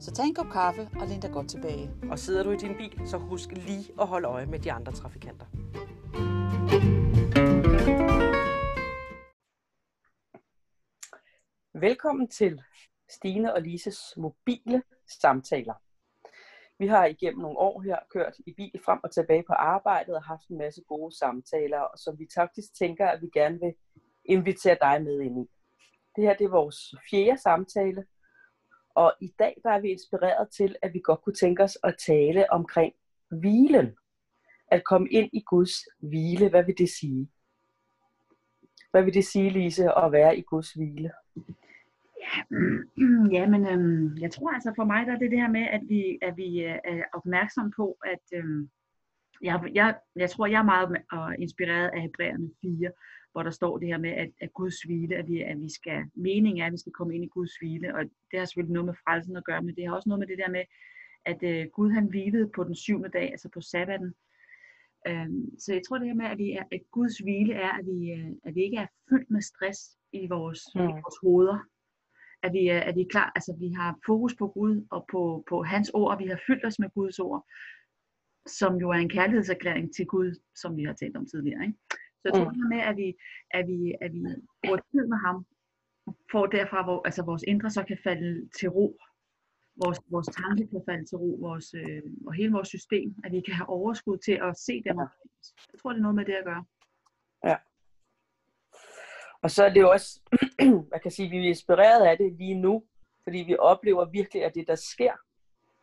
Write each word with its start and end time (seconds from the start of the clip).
Så 0.00 0.12
tag 0.12 0.24
en 0.24 0.34
kop 0.34 0.46
kaffe 0.52 0.88
og 1.00 1.06
læn 1.06 1.20
dig 1.20 1.30
godt 1.32 1.48
tilbage. 1.48 1.90
Og 2.10 2.18
sidder 2.18 2.42
du 2.42 2.50
i 2.50 2.56
din 2.56 2.76
bil, 2.76 3.08
så 3.08 3.16
husk 3.18 3.50
lige 3.52 3.92
at 4.00 4.06
holde 4.06 4.28
øje 4.28 4.46
med 4.46 4.58
de 4.58 4.72
andre 4.72 4.92
trafikanter. 4.92 5.46
Velkommen 11.80 12.28
til 12.28 12.62
Stine 13.10 13.54
og 13.54 13.62
Lises 13.62 13.98
mobile 14.16 14.82
samtaler. 15.20 15.74
Vi 16.78 16.86
har 16.86 17.06
igennem 17.06 17.42
nogle 17.42 17.58
år 17.58 17.80
her 17.80 17.98
kørt 18.12 18.34
i 18.46 18.54
bil 18.56 18.80
frem 18.84 19.00
og 19.02 19.12
tilbage 19.12 19.44
på 19.46 19.52
arbejdet 19.52 20.16
og 20.16 20.22
haft 20.22 20.48
en 20.48 20.58
masse 20.58 20.82
gode 20.88 21.18
samtaler, 21.18 21.86
som 21.96 22.18
vi 22.18 22.26
faktisk 22.34 22.74
tænker, 22.74 23.06
at 23.06 23.22
vi 23.22 23.28
gerne 23.34 23.58
vil 23.60 23.74
invitere 24.24 24.78
dig 24.80 25.02
med 25.02 25.20
ind 25.20 25.38
i. 25.38 25.46
Det 26.16 26.24
her 26.24 26.36
det 26.36 26.44
er 26.44 26.50
vores 26.50 26.94
fjerde 27.10 27.40
samtale, 27.42 28.04
og 28.94 29.14
i 29.20 29.34
dag 29.38 29.56
der 29.64 29.70
er 29.70 29.80
vi 29.80 29.88
inspireret 29.88 30.48
til, 30.50 30.76
at 30.82 30.94
vi 30.94 31.00
godt 31.04 31.22
kunne 31.22 31.34
tænke 31.34 31.62
os 31.62 31.78
at 31.84 31.94
tale 32.06 32.52
omkring 32.52 32.92
hvilen. 33.28 33.96
At 34.68 34.84
komme 34.84 35.08
ind 35.10 35.30
i 35.32 35.40
Guds 35.40 35.72
hvile, 35.98 36.48
hvad 36.48 36.64
vil 36.64 36.78
det 36.78 36.88
sige? 36.88 37.28
Hvad 38.90 39.02
vil 39.02 39.14
det 39.14 39.24
sige, 39.24 39.50
Lise, 39.50 39.98
at 39.98 40.12
være 40.12 40.38
i 40.38 40.42
Guds 40.42 40.72
hvile? 40.72 41.10
Ja, 43.32 43.46
men 43.54 43.66
øhm, 43.66 44.18
jeg 44.18 44.30
tror 44.30 44.50
altså 44.50 44.72
for 44.76 44.84
mig, 44.84 45.06
der 45.06 45.12
er 45.12 45.18
det 45.18 45.30
det 45.30 45.40
her 45.40 45.48
med, 45.48 45.66
at 45.70 45.80
vi, 45.88 46.18
at 46.22 46.36
vi 46.36 46.64
øh, 46.64 46.78
er 46.84 47.02
opmærksom 47.12 47.72
på, 47.76 47.96
at 48.06 48.38
øhm, 48.38 48.70
jeg, 49.42 49.60
jeg, 49.74 49.94
jeg 50.16 50.30
tror, 50.30 50.46
jeg 50.46 50.58
er 50.58 50.70
meget 50.74 50.96
øh, 51.14 51.42
inspireret 51.42 51.88
af 51.88 52.02
Hebræerne 52.02 52.50
4, 52.60 52.90
hvor 53.34 53.42
der 53.42 53.50
står 53.50 53.78
det 53.78 53.88
her 53.88 53.98
med, 53.98 54.10
at, 54.10 54.30
at 54.40 54.54
Guds 54.54 54.82
hvile, 54.82 55.16
at 55.16 55.28
vi, 55.28 55.42
at 55.42 55.60
vi 55.60 55.70
skal, 55.72 56.04
meningen 56.14 56.62
er, 56.62 56.66
at 56.66 56.72
vi 56.72 56.78
skal 56.78 56.92
komme 56.92 57.14
ind 57.14 57.24
i 57.24 57.34
Guds 57.36 57.56
hvile, 57.56 57.94
og 57.94 58.02
det 58.30 58.38
har 58.38 58.44
selvfølgelig 58.44 58.72
noget 58.72 58.86
med 58.86 59.00
frelsen 59.04 59.36
at 59.36 59.44
gøre, 59.44 59.62
men 59.62 59.76
det 59.76 59.86
har 59.86 59.94
også 59.94 60.08
noget 60.08 60.18
med 60.18 60.28
det 60.28 60.38
der 60.38 60.50
med, 60.50 60.64
at 61.24 61.40
øh, 61.42 61.66
Gud 61.72 61.90
han 61.90 62.06
hvilede 62.06 62.50
på 62.54 62.64
den 62.64 62.74
syvende 62.74 63.08
dag, 63.08 63.30
altså 63.30 63.48
på 63.54 63.60
sabbaten. 63.60 64.14
Øhm, 65.08 65.58
så 65.58 65.72
jeg 65.72 65.82
tror 65.82 65.98
det 65.98 66.06
her 66.06 66.14
med, 66.14 66.26
at, 66.26 66.38
vi 66.38 66.52
er, 66.52 66.64
at 66.72 66.80
Guds 66.90 67.18
hvile 67.18 67.54
er, 67.54 67.72
at 67.78 67.86
vi, 67.86 68.12
øh, 68.12 68.30
at 68.44 68.54
vi 68.54 68.62
ikke 68.62 68.76
er 68.76 68.86
fyldt 69.10 69.30
med 69.30 69.42
stress 69.42 69.80
i 70.12 70.26
vores, 70.26 70.60
mm. 70.74 70.80
i 70.80 70.92
vores 71.02 71.18
hoveder, 71.22 71.58
at 72.42 72.52
vi, 72.52 72.68
er, 72.68 72.80
at 72.80 72.94
vi 72.96 73.00
er 73.00 73.12
klar, 73.14 73.32
altså 73.36 73.56
vi 73.60 73.68
har 73.80 73.98
fokus 74.06 74.34
på 74.34 74.46
Gud 74.48 74.86
og 74.90 75.06
på, 75.12 75.44
på 75.48 75.62
hans 75.62 75.90
ord, 75.94 76.12
og 76.12 76.18
vi 76.18 76.26
har 76.26 76.40
fyldt 76.46 76.64
os 76.66 76.78
med 76.78 76.90
Guds 76.94 77.18
ord, 77.18 77.46
som 78.46 78.76
jo 78.76 78.90
er 78.90 79.00
en 79.04 79.08
kærlighedserklæring 79.08 79.94
til 79.94 80.06
Gud, 80.06 80.40
som 80.54 80.76
vi 80.76 80.84
har 80.84 80.92
talt 80.92 81.16
om 81.16 81.26
tidligere. 81.26 81.62
Ikke? 81.66 81.78
Så 82.24 82.30
jeg 82.30 82.34
tror 82.34 82.50
mm. 82.50 82.68
med, 82.68 82.80
at 82.90 82.96
vi, 82.96 83.08
at 83.50 83.66
vi, 83.66 83.94
at 84.00 84.12
vi 84.12 84.20
bruger 84.62 84.80
tid 84.92 85.06
med 85.12 85.18
ham, 85.26 85.46
for 86.30 86.46
derfra, 86.46 86.84
hvor 86.84 87.06
altså 87.06 87.22
vores 87.22 87.42
indre 87.42 87.70
så 87.70 87.84
kan 87.84 87.98
falde 88.04 88.48
til 88.58 88.68
ro. 88.68 88.98
Vores, 89.84 89.98
vores 90.10 90.26
tanke 90.26 90.66
kan 90.66 90.82
falde 90.88 91.04
til 91.06 91.18
ro, 91.18 91.38
vores, 91.40 91.74
øh, 91.74 92.02
og 92.26 92.32
hele 92.32 92.52
vores 92.52 92.68
system, 92.68 93.14
at 93.24 93.32
vi 93.32 93.40
kan 93.40 93.54
have 93.54 93.68
overskud 93.68 94.18
til 94.18 94.36
at 94.48 94.58
se 94.58 94.82
dem. 94.86 94.96
Ja. 94.98 95.06
Jeg 95.72 95.78
tror, 95.80 95.90
det 95.90 95.98
er 95.98 96.02
noget 96.02 96.14
med 96.14 96.24
det 96.24 96.32
at 96.32 96.44
gøre. 96.44 96.64
Ja. 97.44 97.56
Og 99.42 99.50
så 99.50 99.64
er 99.64 99.72
det 99.72 99.80
jo 99.80 99.90
også, 99.90 100.20
man 100.92 101.00
kan 101.02 101.10
sige, 101.10 101.26
at 101.26 101.32
vi 101.32 101.38
er 101.38 101.48
inspireret 101.48 102.06
af 102.06 102.18
det 102.18 102.32
lige 102.32 102.54
nu, 102.54 102.84
fordi 103.24 103.38
vi 103.38 103.56
oplever 103.56 104.04
virkelig, 104.04 104.44
at 104.44 104.54
det 104.54 104.66
der 104.66 104.74
sker 104.74 105.14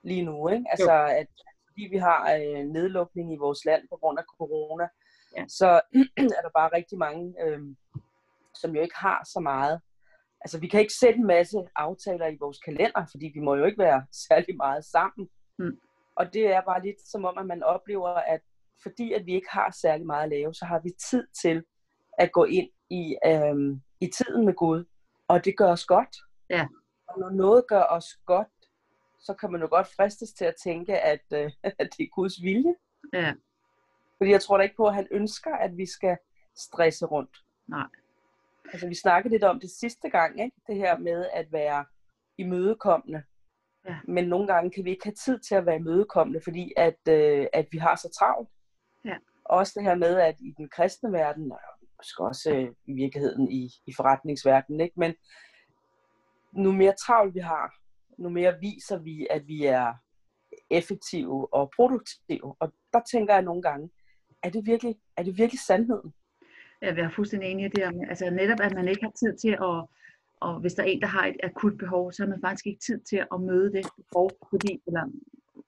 lige 0.03 0.25
nu, 0.25 0.49
ikke? 0.49 0.65
Altså, 0.69 0.93
at 1.21 1.27
fordi 1.67 1.83
vi 1.91 1.97
har 1.97 2.33
øh, 2.35 2.65
nedlukning 2.75 3.33
i 3.33 3.37
vores 3.37 3.65
land 3.65 3.87
på 3.89 3.95
grund 4.01 4.19
af 4.19 4.25
corona, 4.37 4.87
ja. 5.37 5.45
så 5.47 5.81
er 6.37 6.41
der 6.43 6.49
bare 6.53 6.75
rigtig 6.75 6.97
mange, 6.97 7.35
øh, 7.43 7.61
som 8.55 8.75
jo 8.75 8.81
ikke 8.81 8.97
har 8.97 9.27
så 9.33 9.39
meget. 9.39 9.81
Altså, 10.41 10.59
vi 10.59 10.67
kan 10.67 10.79
ikke 10.79 10.93
sætte 10.93 11.19
en 11.19 11.27
masse 11.27 11.57
aftaler 11.75 12.27
i 12.27 12.37
vores 12.39 12.57
kalender, 12.57 13.05
fordi 13.11 13.31
vi 13.33 13.39
må 13.39 13.55
jo 13.55 13.65
ikke 13.65 13.79
være 13.79 14.05
særlig 14.27 14.55
meget 14.55 14.85
sammen. 14.85 15.29
Mm. 15.59 15.79
Og 16.15 16.33
det 16.33 16.47
er 16.47 16.61
bare 16.61 16.83
lidt 16.83 17.01
som 17.07 17.25
om, 17.25 17.37
at 17.37 17.45
man 17.45 17.63
oplever, 17.63 18.09
at 18.09 18.41
fordi 18.83 19.13
at 19.13 19.25
vi 19.25 19.33
ikke 19.33 19.49
har 19.49 19.75
særlig 19.81 20.05
meget 20.05 20.23
at 20.23 20.29
lave, 20.29 20.53
så 20.53 20.65
har 20.65 20.79
vi 20.79 20.89
tid 21.09 21.27
til 21.41 21.63
at 22.17 22.31
gå 22.31 22.43
ind 22.43 22.69
i, 22.89 23.17
øh, 23.25 23.55
i 24.01 24.07
tiden 24.17 24.45
med 24.45 24.53
Gud. 24.53 24.85
Og 25.27 25.45
det 25.45 25.57
gør 25.57 25.71
os 25.71 25.85
godt. 25.85 26.17
Ja. 26.49 26.67
Og 27.07 27.19
når 27.19 27.29
noget 27.29 27.67
gør 27.67 27.83
os 27.83 28.05
godt, 28.25 28.47
så 29.19 29.33
kan 29.33 29.51
man 29.51 29.61
jo 29.61 29.67
godt 29.71 29.87
fristes 29.87 30.33
til 30.33 30.45
at 30.45 30.55
tænke, 30.63 30.99
at, 30.99 31.25
øh, 31.33 31.51
at 31.79 31.87
det 31.97 32.03
er 32.03 32.15
Guds 32.15 32.41
vilje. 32.43 32.75
Ja. 33.13 33.33
Fordi 34.21 34.31
jeg 34.31 34.41
tror 34.41 34.57
da 34.57 34.63
ikke 34.63 34.75
på, 34.75 34.87
at 34.87 34.95
han 34.95 35.07
ønsker, 35.11 35.55
at 35.55 35.77
vi 35.77 35.85
skal 35.85 36.17
stresse 36.55 37.05
rundt. 37.05 37.37
Nej. 37.67 37.87
Altså 38.73 38.87
vi 38.87 38.95
snakkede 38.95 39.33
lidt 39.33 39.43
om 39.43 39.59
det 39.59 39.69
sidste 39.69 40.09
gang, 40.09 40.43
ikke? 40.43 40.57
det 40.67 40.75
her 40.75 40.97
med 40.97 41.29
at 41.33 41.51
være 41.51 41.85
imødekommende. 42.37 43.23
Ja. 43.85 43.97
Men 44.07 44.27
nogle 44.27 44.47
gange 44.47 44.71
kan 44.71 44.85
vi 44.85 44.89
ikke 44.89 45.03
have 45.03 45.15
tid 45.25 45.39
til 45.39 45.55
at 45.55 45.65
være 45.65 45.75
imødekommende, 45.75 46.41
fordi 46.43 46.73
at, 46.77 46.99
øh, 47.09 47.47
at 47.53 47.67
vi 47.71 47.77
har 47.77 47.95
så 47.95 48.09
travlt. 48.19 48.49
Ja. 49.05 49.17
Også 49.45 49.73
det 49.75 49.83
her 49.83 49.95
med, 49.95 50.19
at 50.19 50.35
i 50.39 50.53
den 50.57 50.69
kristne 50.69 51.11
verden, 51.11 51.51
og 51.51 51.59
måske 51.97 52.23
også 52.23 52.51
øh, 52.53 52.71
i 52.85 52.93
virkeligheden 52.93 53.51
i, 53.51 53.69
i 53.85 53.93
forretningsverdenen, 53.93 54.81
ikke? 54.81 54.99
men 54.99 55.15
nu 56.51 56.71
mere 56.71 56.95
travlt 57.05 57.35
vi 57.35 57.39
har, 57.39 57.73
nu 58.17 58.29
mere 58.29 58.59
viser 58.59 58.99
vi, 58.99 59.27
at 59.29 59.47
vi 59.47 59.65
er 59.65 59.93
effektive 60.69 61.53
og 61.53 61.71
produktive. 61.75 62.55
Og 62.59 62.73
der 62.93 63.01
tænker 63.11 63.33
jeg 63.33 63.43
nogle 63.43 63.61
gange, 63.61 63.89
er 64.43 64.49
det 64.49 64.65
virkelig, 64.65 64.95
er 65.17 65.23
det 65.23 65.37
virkelig 65.37 65.59
sandheden? 65.59 66.13
Vi 66.81 66.87
er 66.87 67.09
fuldstændig 67.09 67.49
enige 67.49 67.67
i 67.67 67.69
det. 67.69 67.83
Altså 68.09 68.29
netop, 68.29 68.59
at 68.61 68.73
man 68.73 68.87
ikke 68.87 69.03
har 69.03 69.11
tid 69.11 69.37
til 69.37 69.57
at, 69.69 69.85
og 70.39 70.59
hvis 70.61 70.73
der 70.73 70.83
er 70.83 70.87
en, 70.87 71.01
der 71.01 71.07
har 71.07 71.25
et 71.25 71.35
akut 71.43 71.77
behov, 71.77 72.11
så 72.11 72.23
har 72.23 72.29
man 72.29 72.41
faktisk 72.41 72.67
ikke 72.67 72.79
tid 72.79 72.99
til 72.99 73.25
at 73.33 73.41
møde 73.41 73.73
det 73.73 73.85
behov, 73.97 74.31
fordi, 74.49 74.81
eller 74.87 75.03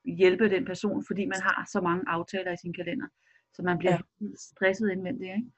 hjælpe 0.05 0.49
den 0.49 0.65
person, 0.65 1.05
fordi 1.07 1.25
man 1.25 1.41
har 1.41 1.67
så 1.71 1.81
mange 1.81 2.03
aftaler 2.07 2.51
i 2.53 2.57
sin 2.57 2.73
kalender. 2.73 3.07
Så 3.53 3.63
man 3.63 3.77
bliver 3.77 3.97
ja. 4.21 4.27
stresset 4.35 4.91
indvendigt. 4.91 5.35
Ikke? 5.37 5.51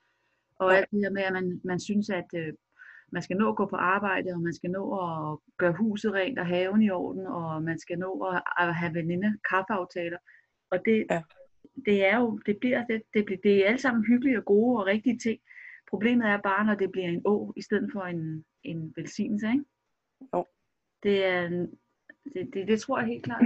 Og 0.59 0.71
ja. 0.71 0.77
alt 0.77 0.91
det 0.91 0.99
her 0.99 1.11
med, 1.11 1.21
at 1.21 1.33
man, 1.33 1.61
man 1.63 1.79
synes, 1.79 2.09
at 2.09 2.29
øh, 2.35 2.53
man 3.11 3.21
skal 3.21 3.37
nå 3.37 3.49
at 3.49 3.55
gå 3.55 3.65
på 3.65 3.75
arbejde, 3.75 4.33
og 4.33 4.41
man 4.41 4.53
skal 4.53 4.69
nå 4.69 4.83
at 5.05 5.37
gøre 5.57 5.73
huset 5.73 6.13
rent 6.13 6.39
og 6.39 6.45
haven 6.45 6.81
i 6.81 6.89
orden, 6.89 7.27
og 7.27 7.63
man 7.63 7.79
skal 7.79 7.99
nå 7.99 8.11
at, 8.21 8.41
at 8.57 8.75
have 8.75 8.93
veninde 8.93 9.37
kaffeaftaler. 9.49 10.17
Og 10.71 10.79
det, 10.85 11.05
ja 11.09 11.21
det 11.85 12.05
er 12.05 12.17
jo, 12.17 12.39
det 12.45 12.57
bliver, 12.59 12.85
det, 12.85 13.01
det, 13.13 13.25
bliver, 13.25 13.39
det 13.43 13.55
er 13.55 13.67
alle 13.67 13.79
sammen 13.79 14.05
hyggelige 14.05 14.37
og 14.37 14.45
gode 14.45 14.79
og 14.79 14.85
rigtige 14.85 15.17
ting. 15.17 15.39
Problemet 15.89 16.27
er 16.27 16.41
bare, 16.41 16.65
når 16.65 16.75
det 16.75 16.91
bliver 16.91 17.07
en 17.07 17.21
å, 17.25 17.53
i 17.55 17.61
stedet 17.61 17.89
for 17.93 18.01
en, 18.01 18.45
en 18.63 18.93
velsignelse, 18.95 19.47
ikke? 19.47 19.65
Jo. 20.33 20.45
Det 21.03 21.25
er, 21.25 21.49
det, 22.33 22.53
det, 22.53 22.67
det 22.67 22.79
tror 22.81 22.99
jeg 22.99 23.07
helt 23.07 23.23
klart, 23.23 23.45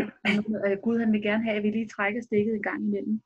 at 0.63 0.81
Gud 0.81 0.99
han 0.99 1.11
vil 1.13 1.21
gerne 1.21 1.43
have, 1.43 1.57
at 1.57 1.63
vi 1.63 1.71
lige 1.71 1.87
trækker 1.87 2.21
stikket 2.21 2.55
en 2.55 2.63
gang 2.63 2.83
imellem. 2.83 3.21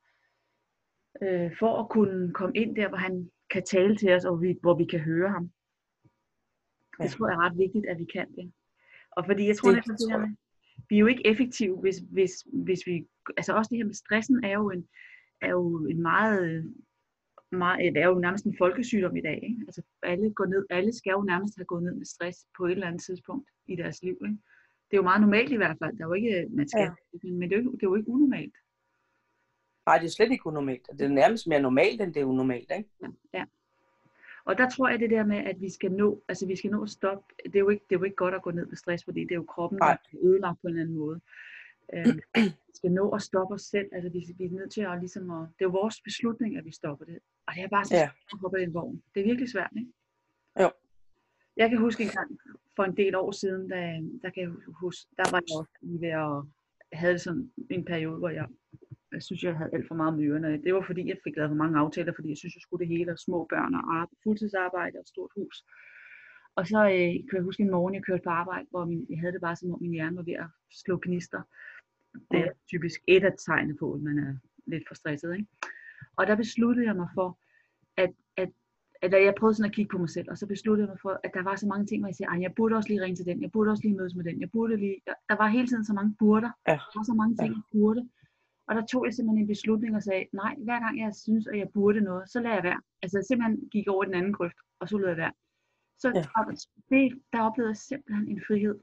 Øh, 1.22 1.56
for 1.58 1.80
at 1.82 1.88
kunne 1.88 2.32
komme 2.32 2.56
ind 2.56 2.76
der, 2.76 2.88
hvor 2.88 2.98
han 2.98 3.30
kan 3.50 3.62
tale 3.64 3.96
til 3.96 4.12
os, 4.12 4.24
og 4.24 4.42
vi, 4.42 4.58
hvor 4.60 4.74
vi 4.74 4.84
kan 4.84 5.00
høre 5.00 5.30
ham. 5.30 5.50
Ja. 6.98 7.04
Det 7.04 7.12
tror 7.12 7.28
jeg 7.28 7.34
er 7.34 7.44
ret 7.46 7.58
vigtigt, 7.58 7.86
at 7.86 7.98
vi 7.98 8.04
kan 8.04 8.34
det. 8.34 8.52
Og 9.10 9.26
fordi 9.26 9.46
jeg 9.46 9.56
tror, 9.56 9.70
det, 9.70 9.84
det, 9.84 9.98
det 9.98 10.10
her 10.10 10.18
med, 10.18 10.36
vi 10.88 10.94
er 10.96 11.00
jo 11.00 11.06
ikke 11.06 11.26
effektive, 11.26 11.76
hvis, 11.76 11.96
hvis, 11.98 12.46
hvis 12.52 12.86
vi, 12.86 13.06
altså 13.36 13.52
også 13.52 13.68
det 13.68 13.78
her 13.78 13.84
med 13.84 13.94
stressen 13.94 14.44
er 14.44 14.52
jo 14.52 14.70
en, 14.70 14.88
er 15.42 15.50
jo 15.50 15.86
en 15.86 16.02
meget, 16.02 16.74
meget, 17.52 17.94
det 17.94 18.02
er 18.02 18.06
jo 18.06 18.18
nærmest 18.18 18.44
en 18.44 18.56
folkesygdom 18.58 19.16
i 19.16 19.20
dag. 19.20 19.40
Ikke? 19.42 19.62
Altså 19.66 19.82
alle, 20.02 20.34
går 20.34 20.46
ned, 20.46 20.66
alle 20.70 20.92
skal 20.92 21.10
jo 21.10 21.22
nærmest 21.22 21.54
have 21.58 21.64
gået 21.64 21.82
ned 21.82 21.94
med 21.94 22.06
stress 22.06 22.38
på 22.56 22.66
et 22.66 22.72
eller 22.72 22.86
andet 22.86 23.02
tidspunkt 23.02 23.50
i 23.66 23.76
deres 23.76 24.02
liv. 24.02 24.16
Ikke? 24.24 24.38
Det 24.90 24.96
er 24.96 25.02
jo 25.02 25.10
meget 25.10 25.20
normalt 25.20 25.52
i 25.52 25.56
hvert 25.56 25.78
fald. 25.78 25.96
Der 25.96 26.04
er 26.04 26.08
jo 26.08 26.14
ikke, 26.14 26.46
man 26.50 26.68
skal, 26.68 26.90
ja. 27.22 27.28
men 27.28 27.50
det 27.50 27.58
er, 27.58 27.62
jo, 27.62 27.72
det 27.72 27.82
er 27.82 27.90
jo 27.90 27.94
ikke 27.94 28.08
unormalt. 28.08 28.54
Nej, 29.86 29.98
det 29.98 30.06
er 30.06 30.10
slet 30.10 30.32
ikke 30.32 30.46
unormalt. 30.46 30.86
Det 30.92 31.00
er 31.00 31.08
nærmest 31.08 31.46
mere 31.46 31.60
normalt, 31.60 32.00
end 32.00 32.14
det 32.14 32.20
er 32.20 32.24
unormalt. 32.24 32.70
Ikke? 32.78 32.90
Ja, 33.02 33.08
ja. 33.38 33.44
Og 34.44 34.58
der 34.58 34.70
tror 34.70 34.88
jeg 34.88 34.98
det 34.98 35.10
der 35.10 35.24
med, 35.24 35.36
at 35.36 35.60
vi 35.60 35.70
skal 35.70 35.92
nå, 35.92 36.22
altså 36.28 36.46
vi 36.46 36.56
skal 36.56 36.70
nå 36.70 36.82
at 36.82 36.90
stoppe. 36.90 37.34
Det 37.44 37.54
er 37.54 37.60
jo 37.60 37.68
ikke, 37.68 37.84
det 37.88 37.94
er 37.94 37.98
jo 37.98 38.04
ikke 38.04 38.16
godt 38.16 38.34
at 38.34 38.42
gå 38.42 38.50
ned 38.50 38.66
med 38.66 38.76
stress, 38.76 39.04
fordi 39.04 39.20
det 39.20 39.30
er 39.30 39.34
jo 39.34 39.44
kroppen, 39.44 39.78
der 39.78 39.86
er 39.86 39.96
ødelagt 40.22 40.60
på 40.60 40.68
en 40.68 40.78
anden 40.78 40.96
måde. 40.96 41.20
Øh, 41.94 42.06
vi 42.68 42.72
skal 42.74 42.92
nå 42.92 43.10
at 43.10 43.22
stoppe 43.22 43.54
os 43.54 43.62
selv. 43.62 43.88
Altså 43.92 44.10
vi, 44.10 44.18
vi 44.38 44.44
er 44.44 44.50
nødt 44.50 44.72
til 44.72 44.80
at 44.80 44.98
ligesom 44.98 45.30
at, 45.30 45.48
det 45.58 45.64
er 45.64 45.68
jo 45.68 45.70
vores 45.70 46.00
beslutning, 46.00 46.56
at 46.56 46.64
vi 46.64 46.72
stopper 46.72 47.04
det. 47.04 47.18
Og 47.46 47.54
det 47.54 47.62
er 47.62 47.68
bare 47.68 47.84
så 47.84 47.96
ja. 47.96 48.02
at 48.32 48.38
hoppe 48.40 48.60
i 48.60 48.62
en 48.62 48.74
vogn. 48.74 49.02
Det 49.14 49.20
er 49.20 49.24
virkelig 49.24 49.50
svært, 49.50 49.70
ikke? 49.76 49.92
Jo. 50.60 50.70
Jeg 51.56 51.70
kan 51.70 51.78
huske 51.78 52.02
en 52.02 52.08
gang 52.08 52.38
for 52.76 52.84
en 52.84 52.96
del 52.96 53.14
år 53.14 53.30
siden, 53.30 53.68
da, 53.68 54.00
der, 54.22 54.30
kan 54.30 54.42
jeg 54.42 54.52
huske, 54.66 55.10
der 55.16 55.24
var 55.30 55.42
jeg 55.48 55.58
også 55.58 55.78
lige 55.82 56.00
ved 56.00 56.08
at 56.08 56.42
havde 56.92 57.18
sådan 57.18 57.52
en 57.70 57.84
periode, 57.84 58.18
hvor 58.18 58.28
jeg, 58.28 58.48
jeg 59.14 59.22
synes, 59.22 59.42
jeg 59.42 59.56
havde 59.56 59.70
alt 59.72 59.88
for 59.88 59.94
meget 59.94 60.24
ørerne. 60.26 60.62
Det 60.64 60.74
var 60.74 60.84
fordi, 60.86 61.08
jeg 61.08 61.18
fik 61.24 61.36
lavet 61.36 61.50
for 61.50 61.62
mange 61.62 61.78
aftaler, 61.78 62.12
fordi 62.14 62.28
jeg 62.28 62.36
synes, 62.36 62.54
jeg 62.54 62.62
skulle 62.62 62.82
det 62.84 62.92
hele, 62.96 63.12
og 63.12 63.18
små 63.18 63.46
børn 63.52 63.74
og 63.74 63.82
arbejde, 63.94 64.20
fuldtidsarbejde 64.24 64.96
og 64.96 65.00
et 65.00 65.08
stort 65.08 65.30
hus. 65.36 65.56
Og 66.56 66.66
så 66.66 66.80
øh, 66.84 67.12
kan 67.28 67.34
jeg 67.38 67.42
huske 67.48 67.62
en 67.62 67.70
morgen, 67.70 67.94
jeg 67.94 68.02
kørte 68.04 68.22
på 68.24 68.30
arbejde, 68.30 68.66
hvor 68.70 68.84
min, 68.84 69.06
jeg 69.10 69.18
havde 69.20 69.32
det 69.32 69.40
bare 69.40 69.56
som 69.56 69.72
om 69.74 69.78
min 69.80 69.92
hjerne 69.92 70.16
var 70.16 70.22
ved 70.22 70.34
at 70.44 70.48
slå 70.82 70.94
gnister. 71.04 71.42
Det 72.30 72.40
er 72.40 72.50
typisk 72.68 73.00
et 73.08 73.24
af 73.24 73.32
tegnene 73.46 73.76
på, 73.76 73.92
at 73.92 74.00
man 74.00 74.18
er 74.18 74.32
lidt 74.66 74.84
for 74.88 74.94
stresset. 74.94 75.32
Ikke? 75.34 75.46
Og 76.16 76.26
der 76.26 76.36
besluttede 76.36 76.86
jeg 76.86 76.96
mig 76.96 77.08
for, 77.14 77.38
at, 77.96 78.12
at, 78.36 78.50
at 79.02 79.12
jeg 79.12 79.34
prøvede 79.38 79.54
sådan 79.56 79.70
at 79.70 79.74
kigge 79.76 79.90
på 79.92 79.98
mig 79.98 80.10
selv, 80.10 80.28
og 80.30 80.38
så 80.38 80.46
besluttede 80.46 80.86
jeg 80.86 80.92
mig 80.92 81.00
for, 81.02 81.20
at 81.24 81.30
der 81.34 81.42
var 81.42 81.56
så 81.56 81.66
mange 81.66 81.86
ting, 81.86 82.00
hvor 82.00 82.08
jeg 82.08 82.14
siger, 82.14 82.34
jeg 82.40 82.54
burde 82.56 82.76
også 82.76 82.88
lige 82.88 83.02
ringe 83.02 83.16
til 83.16 83.26
den, 83.26 83.42
jeg 83.42 83.52
burde 83.52 83.70
også 83.70 83.82
lige 83.84 83.96
mødes 83.96 84.14
med 84.14 84.24
den, 84.24 84.40
jeg 84.40 84.50
burde 84.50 84.76
lige, 84.76 84.96
der, 85.28 85.36
var 85.36 85.48
hele 85.48 85.66
tiden 85.66 85.84
så 85.84 85.92
mange 85.92 86.16
burder, 86.18 86.50
Ja. 86.68 86.72
der 86.72 86.98
var 87.00 87.04
så 87.10 87.14
mange 87.14 87.36
ting, 87.36 87.50
jeg 87.54 87.62
burde. 87.72 88.08
Og 88.68 88.74
der 88.74 88.86
tog 88.86 89.06
jeg 89.06 89.14
simpelthen 89.14 89.42
en 89.42 89.48
beslutning 89.54 89.96
og 89.96 90.02
sagde, 90.02 90.26
nej, 90.32 90.54
hver 90.58 90.80
gang 90.80 90.98
jeg 90.98 91.14
synes, 91.14 91.46
at 91.46 91.58
jeg 91.58 91.68
burde 91.74 92.00
noget, 92.00 92.30
så 92.30 92.40
lader 92.40 92.54
jeg 92.54 92.64
være. 92.64 92.80
Altså 93.02 93.18
jeg 93.18 93.24
simpelthen 93.24 93.68
gik 93.68 93.88
over 93.88 94.04
den 94.04 94.14
anden 94.14 94.32
grøft, 94.32 94.56
og 94.80 94.88
så 94.88 94.98
lød 94.98 95.08
jeg 95.08 95.16
være. 95.16 95.32
Så 95.98 96.08
ja. 96.14 96.24
det, 96.96 97.22
der 97.32 97.40
oplevede 97.42 97.70
jeg 97.70 97.76
simpelthen 97.76 98.28
en 98.28 98.42
frihed. 98.46 98.80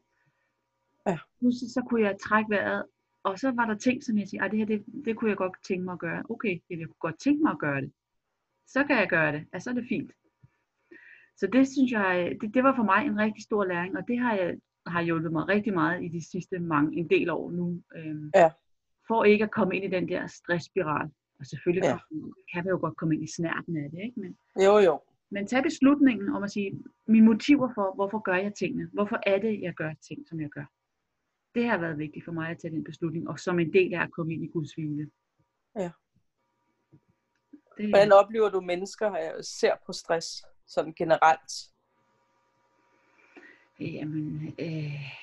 Ja. 1.07 1.17
Pludselig 1.39 1.71
så 1.71 1.81
kunne 1.87 2.01
jeg 2.01 2.17
trække 2.19 2.49
vejret, 2.49 2.85
og 3.23 3.39
så 3.39 3.51
var 3.51 3.65
der 3.65 3.77
ting, 3.77 4.03
som 4.03 4.17
jeg 4.17 4.27
siger, 4.27 4.47
det 4.47 4.59
her, 4.59 4.65
det, 4.65 4.85
det 5.05 5.15
kunne 5.15 5.29
jeg 5.29 5.37
godt 5.37 5.55
tænke 5.67 5.85
mig 5.85 5.93
at 5.93 5.99
gøre. 5.99 6.23
Okay, 6.29 6.61
jeg 6.69 6.87
kunne 6.87 7.05
godt 7.07 7.19
tænke 7.19 7.43
mig 7.43 7.51
at 7.51 7.59
gøre 7.59 7.81
det. 7.81 7.91
Så 8.67 8.83
kan 8.83 8.97
jeg 8.97 9.09
gøre 9.09 9.31
det. 9.31 9.45
Altså, 9.53 9.63
så 9.63 9.69
er 9.69 9.73
det 9.73 9.85
fint. 9.89 10.11
Så 11.37 11.47
det 11.47 11.67
synes 11.67 11.91
jeg, 11.91 12.37
det, 12.41 12.53
det 12.53 12.63
var 12.63 12.75
for 12.75 12.83
mig 12.83 13.05
en 13.05 13.17
rigtig 13.19 13.43
stor 13.43 13.65
læring, 13.65 13.97
og 13.97 14.07
det 14.07 14.19
har, 14.19 14.35
jeg, 14.35 14.57
har 14.87 15.01
hjulpet 15.01 15.31
mig 15.31 15.47
rigtig 15.47 15.73
meget 15.73 16.03
i 16.03 16.07
de 16.07 16.29
sidste 16.31 16.59
mange, 16.59 16.97
en 16.97 17.09
del 17.09 17.29
år 17.29 17.51
nu. 17.51 17.81
Øhm, 17.95 18.31
Ja. 18.35 18.49
For 19.11 19.23
ikke 19.23 19.43
at 19.43 19.51
komme 19.51 19.75
ind 19.75 19.85
i 19.85 19.87
den 19.97 20.09
der 20.09 20.27
stressspiral. 20.27 21.09
Og 21.39 21.45
selvfølgelig 21.45 21.87
Ja. 21.87 21.97
kan 22.53 22.63
vi 22.65 22.69
jo 22.69 22.77
godt 22.77 22.97
komme 22.97 23.15
ind 23.15 23.23
i 23.23 23.31
snærten 23.37 23.77
af 23.77 23.91
det, 23.91 23.99
ikke? 24.03 24.19
Men, 24.19 24.37
Jo, 24.65 24.77
jo. 24.77 25.01
men 25.31 25.47
tag 25.47 25.63
beslutningen 25.63 26.29
om 26.35 26.43
at 26.43 26.51
sige, 26.51 26.83
mine 27.07 27.25
motiver 27.25 27.69
for, 27.75 27.95
hvorfor 27.95 28.19
gør 28.19 28.35
jeg 28.35 28.53
tingene? 28.53 28.89
Hvorfor 28.93 29.19
er 29.25 29.37
det, 29.39 29.61
jeg 29.61 29.73
gør 29.73 29.93
ting, 30.07 30.27
som 30.27 30.41
jeg 30.41 30.49
gør? 30.49 30.65
Det 31.55 31.65
har 31.69 31.77
været 31.77 31.97
vigtigt 31.97 32.25
for 32.25 32.31
mig 32.31 32.49
at 32.49 32.57
tage 32.59 32.73
den 32.75 32.83
beslutning, 32.83 33.29
og 33.29 33.39
som 33.39 33.59
en 33.59 33.73
del 33.73 33.93
af 33.93 34.01
at 34.03 34.11
komme 34.11 34.33
ind 34.33 34.43
i 34.43 34.47
Guds 34.47 34.73
hvile. 34.73 35.11
Ja. 35.75 35.91
Det, 37.77 37.89
Hvordan 37.89 38.11
oplever 38.11 38.49
du 38.49 38.61
mennesker 38.61 39.11
øh, 39.11 39.43
ser 39.43 39.73
på 39.85 39.91
stress 39.93 40.43
sådan 40.67 40.93
generelt? 40.93 41.51
Jamen, 43.79 44.55
øh, 44.59 45.20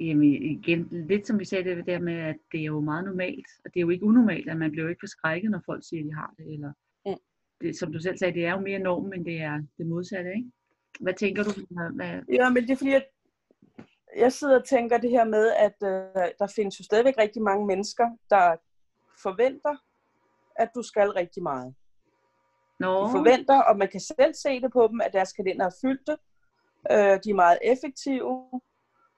jamen 0.00 0.22
igen, 0.42 0.88
lidt 0.90 1.26
som 1.26 1.38
vi 1.38 1.44
sagde 1.44 1.76
det 1.76 1.86
der 1.86 1.98
med, 1.98 2.14
at 2.18 2.36
det 2.52 2.60
er 2.60 2.64
jo 2.64 2.80
meget 2.80 3.04
normalt, 3.04 3.46
og 3.64 3.74
det 3.74 3.80
er 3.80 3.84
jo 3.84 3.90
ikke 3.90 4.04
unormalt, 4.04 4.48
at 4.50 4.56
man 4.56 4.70
bliver 4.70 4.82
jo 4.84 4.88
ikke 4.88 5.00
forskrækket, 5.02 5.50
når 5.50 5.62
folk 5.66 5.84
siger, 5.88 6.00
at 6.00 6.06
de 6.08 6.14
har 6.14 6.34
det, 6.38 6.52
eller 6.54 6.72
Mm. 7.06 7.14
det, 7.60 7.78
som 7.78 7.92
du 7.92 8.00
selv 8.00 8.18
sagde, 8.18 8.34
det 8.34 8.46
er 8.46 8.50
jo 8.50 8.60
mere 8.60 8.78
normen, 8.78 9.10
men 9.10 9.24
det 9.24 9.40
er 9.40 9.62
det 9.78 9.86
modsatte, 9.86 10.30
ikke? 10.36 10.50
Hvad 11.00 11.14
tænker 11.14 11.42
du? 11.42 11.50
Hvad, 11.70 11.90
hvad, 11.94 12.22
Ja, 12.32 12.50
men 12.50 12.62
det 12.62 12.70
er 12.70 12.76
fordi, 12.76 12.92
at 12.92 13.06
jeg 14.16 14.32
sidder 14.32 14.58
og 14.60 14.64
tænker 14.68 14.98
det 14.98 15.10
her 15.10 15.24
med, 15.24 15.52
at 15.66 15.76
øh, 15.82 16.28
der 16.38 16.52
findes 16.56 16.80
jo 16.80 16.84
stadigvæk 16.84 17.14
rigtig 17.18 17.42
mange 17.42 17.66
mennesker, 17.66 18.10
der 18.30 18.56
forventer, 19.22 19.76
at 20.56 20.70
du 20.74 20.82
skal 20.82 21.08
rigtig 21.10 21.42
meget. 21.42 21.74
Nå, 22.80 23.06
De 23.06 23.10
forventer, 23.10 23.62
og 23.62 23.76
man 23.78 23.88
kan 23.88 24.00
selv 24.00 24.34
se 24.34 24.60
det 24.60 24.72
på 24.72 24.88
dem, 24.90 25.00
at 25.00 25.12
deres 25.12 25.32
kalender 25.32 25.66
er 25.66 25.76
fyldte. 25.80 26.12
Øh, 26.90 27.14
de 27.24 27.30
er 27.30 27.34
meget 27.34 27.58
effektive. 27.64 28.60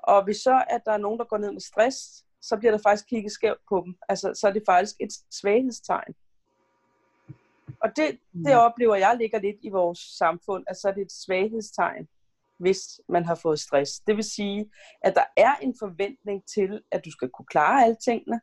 Og 0.02 0.24
hvis 0.24 0.36
så, 0.36 0.64
at 0.70 0.82
der 0.86 0.92
er 0.92 0.96
nogen, 0.96 1.18
der 1.18 1.24
går 1.24 1.38
ned 1.38 1.52
med 1.52 1.60
stress, 1.60 2.24
så 2.40 2.56
bliver 2.56 2.70
der 2.70 2.78
faktisk 2.78 3.08
kigget 3.08 3.32
skævt 3.32 3.60
på 3.68 3.82
dem. 3.86 3.96
Altså, 4.08 4.34
så 4.34 4.48
er 4.48 4.52
det 4.52 4.62
faktisk 4.66 4.96
et 5.00 5.12
svaghedstegn. 5.30 6.14
Og 7.80 7.96
det, 7.96 8.18
det 8.46 8.56
oplever 8.56 8.94
jeg 8.94 9.16
ligger 9.16 9.38
lidt 9.38 9.56
i 9.62 9.68
vores 9.68 9.98
samfund, 9.98 10.64
at 10.68 10.76
så 10.76 10.88
er 10.88 10.92
det 10.92 11.02
et 11.02 11.12
svaghedstegn, 11.12 12.08
hvis 12.58 13.00
man 13.08 13.24
har 13.24 13.34
fået 13.34 13.60
stress. 13.60 14.00
Det 14.00 14.16
vil 14.16 14.24
sige, 14.24 14.70
at 15.00 15.14
der 15.14 15.24
er 15.36 15.54
en 15.56 15.74
forventning 15.78 16.42
til, 16.54 16.82
at 16.90 17.04
du 17.04 17.10
skal 17.10 17.28
kunne 17.30 17.46
klare 17.46 17.84
alle 17.84 17.96
tingene, 18.04 18.40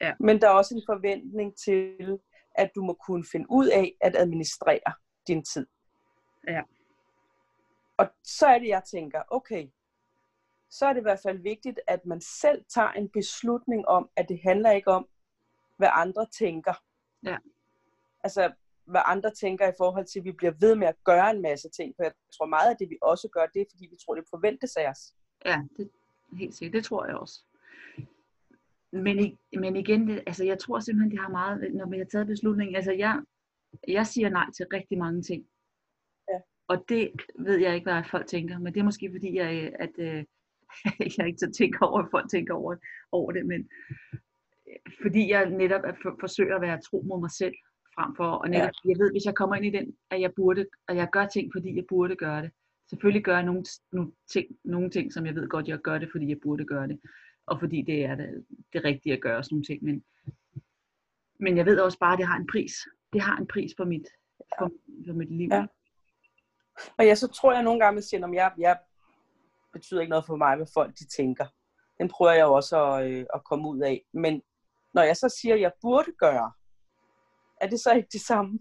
Ja. 0.00 0.14
men 0.20 0.40
der 0.40 0.48
er 0.48 0.52
også 0.52 0.74
en 0.74 0.82
forventning 0.86 1.56
til, 1.64 2.18
at 2.54 2.70
du 2.74 2.84
må 2.84 2.92
kunne 3.06 3.24
finde 3.32 3.46
ud 3.50 3.66
af 3.66 3.94
at 4.00 4.16
administrere 4.16 4.92
din 5.26 5.44
tid. 5.44 5.66
Ja. 6.48 6.62
Og 7.96 8.06
så 8.24 8.46
er 8.46 8.58
det, 8.58 8.68
jeg 8.68 8.82
tænker, 8.90 9.22
okay, 9.30 9.68
så 10.70 10.86
er 10.86 10.92
det 10.92 11.00
i 11.00 11.02
hvert 11.02 11.20
fald 11.22 11.38
vigtigt, 11.38 11.80
at 11.86 12.06
man 12.06 12.20
selv 12.20 12.64
tager 12.68 12.92
en 12.92 13.08
beslutning 13.08 13.88
om, 13.88 14.10
at 14.16 14.28
det 14.28 14.40
handler 14.42 14.70
ikke 14.70 14.90
om, 14.90 15.08
hvad 15.76 15.88
andre 15.92 16.26
tænker. 16.38 16.74
Ja. 17.24 17.36
Altså, 18.24 18.52
hvad 18.84 19.00
andre 19.04 19.30
tænker 19.30 19.68
i 19.68 19.78
forhold 19.78 20.06
til, 20.06 20.18
at 20.18 20.24
vi 20.24 20.32
bliver 20.32 20.52
ved 20.60 20.74
med 20.74 20.86
at 20.86 21.04
gøre 21.04 21.30
en 21.30 21.42
masse 21.42 21.68
ting. 21.68 21.94
For 21.96 22.02
jeg 22.02 22.12
tror 22.36 22.46
meget 22.46 22.70
af 22.70 22.76
det, 22.76 22.90
vi 22.90 22.98
også 23.02 23.28
gør, 23.28 23.46
det 23.54 23.60
er, 23.60 23.66
fordi 23.70 23.86
vi 23.90 23.96
tror, 24.04 24.14
det 24.14 24.24
forventes 24.30 24.76
af 24.76 24.88
os. 24.90 25.14
Ja, 25.44 25.62
det, 25.76 25.90
helt 26.32 26.54
sikkert. 26.54 26.72
Det 26.72 26.84
tror 26.84 27.06
jeg 27.06 27.16
også. 27.16 27.42
Men, 28.92 29.38
men 29.52 29.76
igen, 29.76 30.08
det, 30.08 30.22
altså 30.26 30.44
jeg 30.44 30.58
tror 30.58 30.80
simpelthen, 30.80 31.10
det 31.10 31.20
har 31.20 31.28
meget, 31.28 31.74
når 31.74 31.86
vi 31.86 31.98
har 31.98 32.04
taget 32.04 32.26
beslutningen, 32.26 32.76
altså 32.76 32.92
jeg, 32.92 33.22
jeg 33.88 34.06
siger 34.06 34.28
nej 34.28 34.46
til 34.56 34.66
rigtig 34.72 34.98
mange 34.98 35.22
ting. 35.22 35.46
Ja. 36.28 36.38
Og 36.68 36.84
det 36.88 37.12
ved 37.38 37.56
jeg 37.56 37.74
ikke, 37.74 37.90
hvad 37.90 38.04
folk 38.10 38.26
tænker, 38.26 38.58
men 38.58 38.74
det 38.74 38.80
er 38.80 38.84
måske 38.84 39.10
fordi, 39.12 39.36
jeg, 39.36 39.72
at, 39.78 39.98
øh, 39.98 40.24
jeg 41.18 41.26
ikke 41.26 41.38
så 41.38 41.50
tænker 41.58 41.86
over, 41.86 42.02
at 42.02 42.10
folk 42.10 42.30
tænker 42.30 42.54
over, 42.54 42.76
over 43.12 43.32
det, 43.32 43.46
men 43.46 43.68
øh, 44.68 44.92
fordi 45.02 45.30
jeg 45.30 45.50
netop 45.50 45.84
er 45.84 45.92
for, 46.02 46.16
forsøger 46.20 46.56
at 46.56 46.62
være 46.62 46.80
tro 46.80 47.02
mod 47.08 47.20
mig 47.20 47.30
selv, 47.30 47.54
frem 47.96 48.16
for, 48.16 48.30
og 48.42 48.48
netop, 48.50 48.74
ja. 48.84 48.88
jeg 48.90 48.98
ved, 48.98 49.10
hvis 49.12 49.24
jeg 49.24 49.34
kommer 49.34 49.56
ind 49.56 49.66
i 49.66 49.76
den, 49.78 49.86
at 50.10 50.20
jeg 50.20 50.32
burde, 50.36 50.66
at 50.88 50.96
jeg 50.96 51.08
gør 51.12 51.26
ting, 51.26 51.50
fordi 51.54 51.76
jeg 51.76 51.84
burde 51.88 52.16
gøre 52.16 52.42
det. 52.42 52.50
Selvfølgelig 52.90 53.24
gør 53.24 53.34
jeg 53.34 53.44
nogle, 53.44 53.64
nogle, 53.92 54.12
ting, 54.32 54.46
nogle 54.64 54.90
ting, 54.90 55.12
som 55.12 55.26
jeg 55.26 55.34
ved 55.34 55.48
godt, 55.48 55.68
jeg 55.68 55.78
gør 55.78 55.98
det, 55.98 56.08
fordi 56.12 56.28
jeg 56.28 56.38
burde 56.42 56.64
gøre 56.64 56.88
det. 56.88 57.00
Og 57.46 57.60
fordi 57.60 57.82
det 57.82 58.04
er 58.04 58.14
det, 58.14 58.44
det 58.72 58.84
rigtige 58.84 59.12
at 59.12 59.20
gøre, 59.20 59.44
sådan 59.44 59.54
nogle 59.54 59.64
ting. 59.64 59.84
Men, 59.84 60.04
men 61.40 61.56
jeg 61.56 61.66
ved 61.66 61.80
også 61.80 61.98
bare, 61.98 62.12
at 62.12 62.18
det 62.18 62.26
har 62.26 62.36
en 62.36 62.46
pris. 62.46 62.72
Det 63.12 63.20
har 63.20 63.36
en 63.36 63.46
pris 63.46 63.72
for 63.76 63.84
mit, 63.84 64.08
for, 64.58 64.70
for 65.06 65.14
mit 65.14 65.30
liv. 65.30 65.48
Ja. 65.52 65.66
Og 66.98 67.04
ja, 67.04 67.14
så 67.14 67.28
tror 67.28 67.52
jeg 67.52 67.62
nogle 67.62 67.80
gange, 67.80 67.98
at 67.98 68.04
siger, 68.04 68.26
at 68.26 68.34
jeg, 68.34 68.52
jeg 68.58 68.78
betyder 69.72 70.00
ikke 70.00 70.10
noget 70.10 70.26
for 70.26 70.36
mig, 70.36 70.56
hvad 70.56 70.66
folk 70.74 70.98
de 70.98 71.06
tænker. 71.06 71.46
Den 71.98 72.08
prøver 72.08 72.32
jeg 72.32 72.42
jo 72.42 72.52
også 72.52 72.84
at, 72.84 73.10
øh, 73.10 73.26
at 73.34 73.44
komme 73.44 73.68
ud 73.68 73.80
af. 73.80 74.04
Men 74.12 74.42
når 74.94 75.02
jeg 75.02 75.16
så 75.16 75.38
siger, 75.40 75.54
at 75.54 75.60
jeg 75.60 75.72
burde 75.80 76.12
gøre, 76.18 76.52
er 77.60 77.68
det 77.68 77.80
så 77.80 77.92
ikke 77.92 78.08
det 78.12 78.20
samme? 78.20 78.58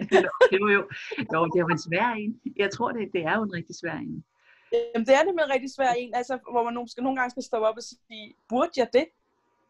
det 0.50 0.58
var 0.62 0.72
jo, 0.72 0.82
jo, 1.34 1.44
det 1.50 1.56
er 1.58 1.64
jo 1.66 1.68
en 1.68 1.84
svær 1.88 2.08
en. 2.22 2.40
Jeg 2.56 2.70
tror, 2.70 2.92
det, 2.92 3.10
det 3.12 3.22
er 3.24 3.36
jo 3.36 3.42
en 3.42 3.52
rigtig 3.52 3.76
svær 3.80 3.94
en. 3.94 4.24
Jamen, 4.72 5.06
det 5.06 5.14
er 5.14 5.24
nemlig 5.24 5.44
en 5.44 5.54
rigtig 5.56 5.70
svær 5.76 5.92
en, 5.92 6.14
altså, 6.14 6.38
hvor 6.52 6.64
man 6.64 6.74
nogle, 6.74 6.88
skal, 6.90 7.02
nogle 7.02 7.18
gange 7.18 7.30
skal 7.30 7.42
stoppe 7.42 7.68
op 7.68 7.76
og 7.76 7.82
sige, 7.82 8.34
burde 8.48 8.70
jeg 8.76 8.88
det? 8.92 9.06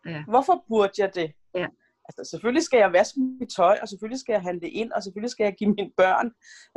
Ja. 0.06 0.24
Hvorfor 0.28 0.64
burde 0.68 0.92
jeg 0.98 1.14
det? 1.14 1.32
Ja. 1.54 1.66
Altså, 2.08 2.30
selvfølgelig 2.30 2.62
skal 2.62 2.78
jeg 2.78 2.92
vaske 2.92 3.20
mit 3.20 3.50
tøj, 3.56 3.78
og 3.82 3.88
selvfølgelig 3.88 4.20
skal 4.20 4.32
jeg 4.32 4.42
handle 4.42 4.68
ind, 4.70 4.92
og 4.92 5.02
selvfølgelig 5.02 5.30
skal 5.30 5.44
jeg 5.44 5.54
give 5.58 5.74
mine 5.78 5.90
børn 5.96 6.26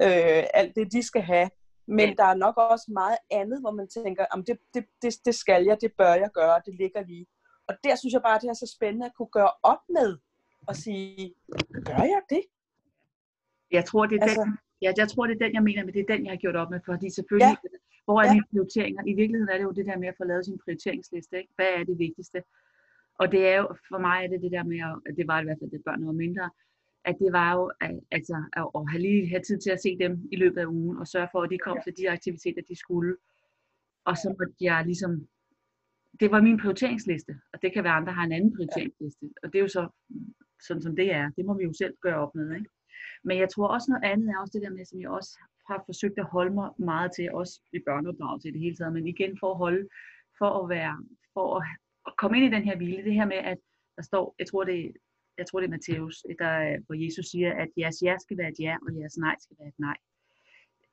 øh, 0.05 0.43
alt 0.53 0.75
det, 0.75 0.91
de 0.91 1.03
skal 1.03 1.21
have. 1.21 1.49
Men 1.87 2.09
Ja. 2.09 2.13
der 2.17 2.23
er 2.25 2.35
nok 2.35 2.57
også 2.57 2.91
meget 2.91 3.17
andet, 3.31 3.61
hvor 3.61 3.71
man 3.71 3.87
tænker, 3.87 4.25
om 4.31 4.43
det, 4.43 4.57
det, 4.73 4.85
det, 5.01 5.13
det 5.25 5.35
skal 5.35 5.63
jeg, 5.65 5.77
det 5.81 5.91
bør 5.97 6.13
jeg 6.13 6.29
gøre, 6.33 6.61
det 6.65 6.75
ligger 6.75 7.03
lige. 7.05 7.25
Og 7.67 7.73
der 7.83 7.95
synes 7.95 8.13
jeg 8.13 8.21
bare, 8.21 8.35
at 8.35 8.41
det 8.41 8.49
er 8.49 8.53
så 8.53 8.73
spændende 8.77 9.05
at 9.05 9.13
kunne 9.17 9.31
gøre 9.39 9.51
op 9.63 9.83
med 9.89 10.17
og 10.67 10.75
sige, 10.75 11.33
gør 11.85 12.03
jeg 12.13 12.21
det? 12.29 12.43
Jeg 13.71 13.85
tror, 13.85 14.05
det 14.05 14.17
er 14.17 14.21
Altså- 14.23 14.41
den, 14.43 14.57
ja, 14.81 14.93
jeg 14.97 15.07
tror, 15.09 15.27
det 15.27 15.33
er 15.35 15.45
den, 15.45 15.53
jeg 15.53 15.63
mener, 15.63 15.85
men 15.85 15.93
det 15.93 16.01
er 16.01 16.15
den, 16.15 16.25
jeg 16.25 16.31
har 16.31 16.37
gjort 16.37 16.55
op 16.55 16.69
med, 16.69 16.79
fordi 16.85 17.09
selvfølgelig, 17.09 17.57
ja. 17.63 17.69
hvor 18.05 18.21
er 18.21 18.25
Ja. 18.25 18.33
mine 18.33 18.45
prioriteringer? 18.51 19.01
I 19.07 19.13
virkeligheden 19.13 19.49
er 19.49 19.57
det 19.57 19.63
jo 19.63 19.71
det 19.71 19.85
der 19.85 19.97
med 19.97 20.07
at 20.07 20.17
få 20.17 20.23
lavet 20.23 20.45
sin 20.45 20.59
prioriteringsliste, 20.63 21.37
ikke? 21.37 21.53
Hvad 21.55 21.65
er 21.77 21.83
det 21.83 21.97
vigtigste? 21.99 22.43
Og 23.19 23.31
det 23.31 23.47
er 23.47 23.57
jo, 23.57 23.67
for 23.89 23.97
mig 23.97 24.17
er 24.23 24.27
det 24.27 24.41
det 24.41 24.51
der 24.51 24.63
med, 24.63 24.79
at 24.89 24.95
at 25.09 25.13
det 25.17 25.27
var 25.27 25.41
i 25.41 25.43
hvert 25.43 25.57
fald, 25.61 25.71
det 25.71 25.83
børn 25.85 26.05
var 26.05 26.11
mindre, 26.11 26.49
at 27.05 27.15
det 27.19 27.31
var 27.33 27.53
jo, 27.53 27.71
at, 27.81 27.99
altså, 28.11 28.43
at, 28.53 28.67
at 28.75 28.89
have 28.91 29.01
lige 29.01 29.29
have 29.29 29.41
tid 29.41 29.57
til 29.59 29.71
at 29.71 29.81
se 29.81 29.97
dem 29.99 30.13
i 30.31 30.35
løbet 30.35 30.61
af 30.61 30.65
ugen, 30.65 30.97
og 30.97 31.07
sørge 31.07 31.29
for, 31.31 31.41
at 31.41 31.49
de 31.49 31.57
kom 31.57 31.77
til 31.83 31.93
de 31.97 32.09
aktiviteter, 32.09 32.61
de 32.69 32.75
skulle. 32.79 33.15
Og 34.05 34.17
så 34.17 34.35
måtte 34.39 34.55
jeg 34.61 34.85
ligesom, 34.85 35.27
det 36.19 36.31
var 36.31 36.41
min 36.41 36.57
prioriteringsliste, 36.57 37.33
og 37.53 37.61
det 37.61 37.73
kan 37.73 37.83
være 37.83 37.93
andre, 37.93 38.09
der 38.11 38.17
har 38.19 38.23
en 38.25 38.31
anden 38.31 38.55
prioriteringsliste, 38.55 39.25
og 39.43 39.53
det 39.53 39.57
er 39.59 39.63
jo 39.67 39.67
så 39.67 39.83
sådan, 40.67 40.81
som 40.81 40.95
det 40.95 41.13
er. 41.13 41.31
Det 41.37 41.45
må 41.45 41.53
vi 41.57 41.63
jo 41.63 41.73
selv 41.73 41.93
gøre 42.01 42.19
op 42.23 42.35
med, 42.35 42.55
ikke? 42.55 42.69
Men 43.23 43.37
jeg 43.37 43.49
tror 43.49 43.67
også 43.67 43.87
noget 43.91 44.11
andet 44.11 44.29
er 44.29 44.39
også 44.41 44.53
det 44.53 44.61
der 44.65 44.77
med, 44.77 44.85
som 44.85 45.01
jeg 45.01 45.09
også 45.09 45.39
har 45.69 45.83
forsøgt 45.85 46.19
at 46.19 46.31
holde 46.35 46.53
mig 46.53 46.69
meget 46.77 47.11
til, 47.15 47.31
også 47.31 47.61
i 47.73 47.79
børneopdragelse 47.87 48.49
i 48.49 48.51
det 48.51 48.61
hele 48.61 48.75
taget, 48.75 48.93
men 48.93 49.07
igen 49.07 49.37
for 49.39 49.51
at 49.51 49.57
holde, 49.57 49.87
for 50.37 50.63
at 50.63 50.69
være, 50.69 50.95
for 51.33 51.57
at, 51.57 51.63
at 52.07 52.13
komme 52.17 52.37
ind 52.37 52.45
i 52.45 52.55
den 52.55 52.63
her 52.63 52.77
hvile, 52.77 53.03
det 53.03 53.13
her 53.13 53.25
med, 53.25 53.37
at 53.37 53.57
der 53.95 54.01
står, 54.01 54.35
jeg 54.39 54.47
tror 54.47 54.63
det, 54.63 54.93
jeg 55.37 55.45
tror 55.47 55.59
det 55.59 55.67
er 55.67 55.71
Matthæus, 55.71 56.25
der, 56.39 56.45
er- 56.47 56.79
hvor 56.85 56.95
Jesus 57.05 57.25
siger, 57.25 57.53
at 57.53 57.69
jeres 57.77 58.01
ja 58.03 58.15
skal 58.19 58.37
være 58.37 58.49
et 58.49 58.59
ja, 58.59 58.77
og 58.87 58.95
jeres 58.99 59.17
nej 59.17 59.35
skal 59.39 59.55
være 59.59 59.67
et 59.67 59.79
nej. 59.79 59.97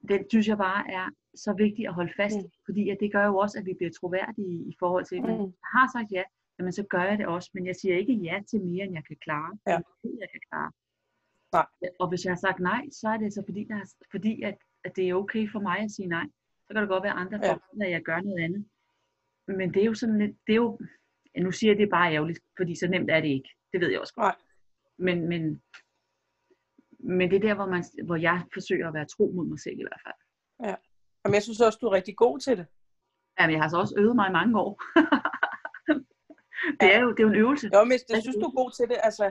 Den 0.09 0.31
synes 0.31 0.49
jeg 0.49 0.59
bare 0.59 0.91
er 0.93 1.07
så 1.35 1.53
vigtigt 1.53 1.89
at 1.89 1.95
holde 1.95 2.13
fast 2.17 2.37
i, 2.37 2.43
Mm. 2.43 2.51
fordi 2.65 2.89
at 2.91 2.97
det 3.01 3.13
gør 3.13 3.27
jo 3.27 3.37
også, 3.37 3.59
at 3.59 3.67
vi 3.67 3.75
bliver 3.79 3.91
troværdige 4.01 4.55
i 4.71 4.75
forhold 4.79 5.05
til, 5.05 5.17
at 5.17 5.23
Mm. 5.23 5.29
jeg 5.31 5.69
har 5.75 5.87
sagt 5.95 6.13
ja, 6.13 6.23
jamen 6.59 6.73
så 6.73 6.83
gør 6.91 7.03
jeg 7.03 7.19
det 7.19 7.27
også. 7.27 7.51
Men 7.55 7.67
jeg 7.67 7.77
siger 7.77 7.97
ikke 7.97 8.13
ja 8.13 8.41
til 8.51 8.61
mere, 8.61 8.85
end 8.85 8.95
jeg 8.95 9.05
kan 9.07 9.17
klare. 9.25 9.59
Ja. 9.67 9.79
Jeg 10.05 10.29
kan 10.33 10.41
klare. 10.51 10.71
Nej. 11.53 11.67
Og 12.01 12.09
hvis 12.09 12.25
jeg 12.25 12.31
har 12.33 12.37
sagt 12.47 12.61
nej, 12.61 12.83
så 12.93 13.09
er 13.09 13.17
det 13.17 13.33
så 13.33 13.43
fordi, 13.49 13.67
jeg, 13.69 13.77
har- 13.77 13.91
fordi 14.11 14.43
at, 14.43 14.57
at 14.85 14.97
det 14.97 15.09
er 15.09 15.15
okay 15.15 15.51
for 15.53 15.61
mig 15.61 15.79
at 15.79 15.91
sige 15.91 16.09
nej. 16.09 16.27
Så 16.67 16.69
kan 16.75 16.77
det 16.83 16.89
godt 16.89 17.03
være, 17.03 17.13
at 17.13 17.19
andre 17.19 17.39
Ja. 17.43 17.53
folk, 17.53 17.63
at 17.83 17.91
jeg 17.91 18.03
gør 18.03 18.21
noget 18.21 18.41
andet. 18.45 18.65
Men 19.47 19.75
det 19.75 19.83
er 19.83 19.87
jo 19.87 19.95
sådan 19.95 20.19
lidt, 20.19 20.37
det 20.47 20.53
er 20.53 20.57
jo, 20.57 20.79
nu 21.39 21.53
siger 21.53 21.71
jeg, 21.71 21.79
det 21.79 21.91
bare 21.91 22.15
ærgerligt, 22.15 22.41
fordi 22.57 22.75
så 22.79 22.87
nemt 22.89 23.11
er 23.11 23.21
det 23.21 23.29
ikke. 23.29 23.51
Det 23.73 23.81
ved 23.81 23.91
jeg 23.91 24.01
også 24.01 24.15
godt. 24.15 24.39
Men, 24.99 25.29
men, 25.29 25.63
men 26.99 27.31
det 27.31 27.37
er 27.37 27.41
der, 27.49 27.55
hvor, 27.55 27.67
man, 27.67 27.85
hvor 28.07 28.17
jeg 28.17 28.43
forsøger 28.53 28.89
at 28.89 28.95
være 28.95 29.07
tro 29.07 29.33
mod 29.35 29.47
mig 29.47 29.61
selv 29.61 29.79
i 29.79 29.83
hvert 29.83 30.01
fald. 30.07 30.19
Jamen, 31.25 31.35
jeg 31.35 31.43
synes 31.43 31.61
også, 31.61 31.79
du 31.81 31.87
er 31.87 31.93
rigtig 31.93 32.17
god 32.17 32.39
til 32.39 32.57
det. 32.59 32.67
Jamen, 33.39 33.55
jeg 33.55 33.63
har 33.63 33.69
så 33.69 33.77
også 33.77 33.95
øvet 33.99 34.17
mig 34.17 34.29
i 34.29 34.39
mange 34.39 34.61
år. 34.61 34.73
det, 36.81 36.89
er 36.95 37.01
jo, 37.05 37.11
det 37.11 37.21
er 37.21 37.27
jo 37.29 37.33
en 37.35 37.43
øvelse. 37.45 37.71
Jo, 37.75 37.85
men 37.85 37.99
jeg 38.15 38.23
synes, 38.23 38.37
du 38.43 38.47
er 38.51 38.61
god 38.63 38.71
til 38.79 38.89
det. 38.89 38.99
Altså, 39.09 39.25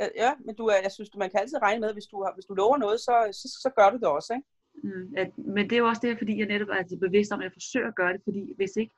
ja, 0.00 0.06
ja, 0.24 0.30
men 0.44 0.54
du 0.54 0.64
er, 0.66 0.78
jeg 0.86 0.92
synes, 0.92 1.10
man 1.16 1.30
kan 1.30 1.40
altid 1.40 1.62
regne 1.62 1.80
med, 1.80 1.92
hvis 1.92 2.06
du, 2.12 2.16
har, 2.22 2.32
hvis 2.34 2.48
du 2.48 2.54
lover 2.54 2.76
noget, 2.76 3.00
så, 3.00 3.14
så, 3.40 3.46
så 3.62 3.70
gør 3.78 3.90
du 3.90 3.96
det 3.96 4.08
også, 4.16 4.32
ikke? 4.36 4.48
Mm, 4.84 5.14
at, 5.16 5.38
men 5.38 5.64
det 5.70 5.76
er 5.76 5.82
jo 5.84 5.88
også 5.88 6.04
det, 6.04 6.18
fordi 6.18 6.38
jeg 6.38 6.46
netop 6.46 6.68
er 6.68 6.74
altså 6.74 6.96
bevidst 7.06 7.32
om, 7.32 7.40
at 7.40 7.44
jeg 7.44 7.52
forsøger 7.52 7.88
at 7.88 7.98
gøre 8.00 8.12
det, 8.12 8.20
fordi 8.24 8.42
hvis 8.56 8.76
ikke, 8.76 8.94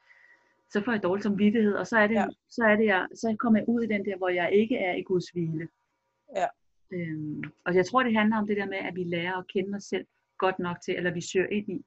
så 0.71 0.83
får 0.85 0.93
jeg 0.93 1.03
dårlig 1.03 1.23
samvittighed, 1.23 1.75
og 1.75 1.87
så 1.87 1.99
er 1.99 2.07
det, 2.07 2.15
Ja. 2.15 2.21
ja. 2.21 2.27
så 2.49 2.65
er 2.65 2.77
det 2.77 2.85
jeg, 2.87 3.07
så 3.15 3.37
kommer 3.39 3.59
jeg 3.59 3.69
ud 3.69 3.83
i 3.83 3.87
den 3.87 4.05
der, 4.05 4.17
hvor 4.17 4.29
jeg 4.29 4.53
ikke 4.53 4.77
er 4.77 4.95
i 4.95 5.03
Guds 5.03 5.31
hvile. 5.31 5.69
Ja. 6.37 6.47
Øhm, 6.93 7.43
og 7.67 7.75
jeg 7.75 7.87
tror, 7.87 8.03
det 8.03 8.17
handler 8.17 8.37
om 8.39 8.47
det 8.47 8.57
der 8.57 8.67
med, 8.67 8.79
at 8.79 8.95
vi 8.95 9.05
lærer 9.05 9.37
at 9.37 9.47
kende 9.49 9.77
os 9.77 9.85
selv 9.85 10.07
godt 10.39 10.59
nok 10.59 10.77
til, 10.85 10.97
eller 10.97 11.11
vi 11.11 11.21
søger 11.21 11.49
ind 11.49 11.69
i, 11.69 11.87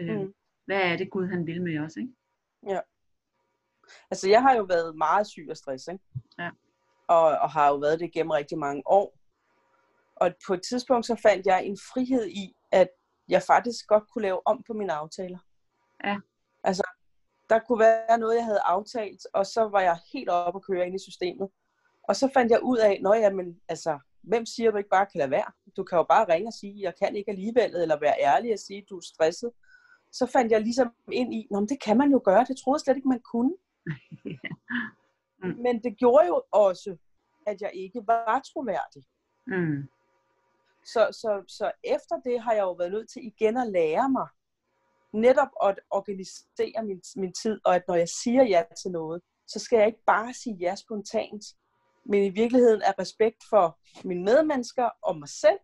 øhm, 0.00 0.18
Mm. 0.22 0.34
hvad 0.64 0.80
er 0.82 0.96
det 0.96 1.10
Gud 1.10 1.26
han 1.26 1.46
vil 1.46 1.62
med 1.62 1.78
os, 1.78 1.96
ikke? 1.96 2.12
Altså, 4.10 4.28
jeg 4.30 4.42
har 4.42 4.56
jo 4.56 4.62
været 4.62 4.96
meget 4.96 5.26
syg 5.26 5.46
af 5.50 5.56
stress, 5.56 5.88
ikke? 5.88 6.04
Ja. 6.38 6.50
Og, 7.08 7.24
og 7.24 7.50
har 7.50 7.68
jo 7.68 7.76
været 7.76 8.00
det 8.00 8.12
gennem 8.12 8.30
rigtig 8.30 8.58
mange 8.58 8.82
år. 8.86 9.18
Og 10.16 10.34
på 10.46 10.54
et 10.54 10.62
tidspunkt, 10.62 11.06
så 11.06 11.14
fandt 11.22 11.46
jeg 11.46 11.64
en 11.64 11.78
frihed 11.92 12.26
i, 12.26 12.54
at 12.72 12.88
jeg 13.28 13.42
faktisk 13.46 13.86
godt 13.86 14.04
kunne 14.10 14.22
lave 14.22 14.46
om 14.46 14.62
på 14.66 14.72
mine 14.72 14.92
aftaler. 14.92 15.38
Ja. 16.04 16.16
Altså, 16.64 16.82
der 17.50 17.58
kunne 17.58 17.78
være 17.78 18.18
noget, 18.18 18.36
jeg 18.36 18.44
havde 18.44 18.60
aftalt, 18.64 19.22
og 19.34 19.46
så 19.46 19.62
var 19.68 19.80
jeg 19.80 19.98
helt 20.12 20.28
oppe 20.28 20.58
at 20.58 20.66
køre 20.66 20.86
ind 20.86 20.94
i 20.94 21.04
systemet. 21.08 21.48
Og 22.08 22.16
så 22.16 22.30
fandt 22.34 22.50
jeg 22.50 22.62
ud 22.62 22.78
af, 22.78 23.00
når 23.02 23.14
jeg, 23.14 23.34
men, 23.34 23.60
altså, 23.68 23.98
hvem 24.22 24.46
siger, 24.46 24.68
at 24.68 24.72
du 24.72 24.78
ikke 24.78 24.96
bare 24.98 25.06
kan 25.06 25.18
lade 25.18 25.30
være? 25.30 25.50
Du 25.76 25.84
kan 25.84 25.96
jo 25.98 26.02
bare 26.02 26.32
ringe 26.32 26.48
og 26.48 26.52
sige, 26.52 26.82
jeg 26.82 26.94
kan 26.98 27.16
ikke 27.16 27.30
alligevel, 27.30 27.76
eller 27.76 28.00
være 28.00 28.14
ærlig 28.20 28.52
og 28.52 28.58
sige, 28.58 28.86
du 28.90 28.96
er 28.96 29.06
stresset. 29.14 29.50
Så 30.12 30.26
fandt 30.26 30.52
jeg 30.52 30.60
ligesom 30.60 30.88
ind 31.12 31.34
i, 31.34 31.46
Nå, 31.50 31.60
men 31.60 31.68
det 31.68 31.82
kan 31.82 31.98
man 31.98 32.10
jo 32.10 32.20
gøre, 32.24 32.44
det 32.44 32.56
troede 32.56 32.76
jeg 32.76 32.80
slet 32.80 32.96
ikke, 32.96 33.08
man 33.08 33.26
kunne. 33.32 33.54
Mm. 35.42 35.56
Men 35.62 35.82
det 35.84 35.98
gjorde 35.98 36.26
jo 36.26 36.42
også, 36.52 36.96
at 37.46 37.60
jeg 37.60 37.70
ikke 37.74 38.00
var 38.06 38.40
troværdig. 38.52 39.02
Mm. 39.46 39.88
Så, 40.84 41.08
så, 41.12 41.44
så 41.48 41.72
efter 41.84 42.16
det 42.20 42.40
har 42.40 42.52
jeg 42.52 42.62
jo 42.62 42.72
været 42.72 42.92
nødt 42.92 43.10
til 43.10 43.26
igen 43.26 43.56
at 43.56 43.68
lære 43.68 44.08
mig 44.10 44.28
netop 45.12 45.48
at 45.62 45.80
organisere 45.90 46.84
min, 46.84 47.00
min 47.16 47.32
tid, 47.32 47.60
og 47.64 47.74
at 47.74 47.82
når 47.88 47.94
jeg 47.94 48.08
siger 48.08 48.42
ja 48.44 48.62
til 48.82 48.90
noget, 48.90 49.22
så 49.46 49.58
skal 49.58 49.76
jeg 49.76 49.86
ikke 49.86 50.04
bare 50.06 50.34
sige 50.34 50.56
ja 50.60 50.74
spontant, 50.74 51.44
men 52.04 52.24
i 52.24 52.30
virkeligheden 52.30 52.82
af 52.82 52.92
respekt 52.98 53.36
for 53.50 53.78
mine 54.04 54.24
medmennesker 54.24 54.88
og 55.02 55.18
mig 55.18 55.28
selv, 55.28 55.58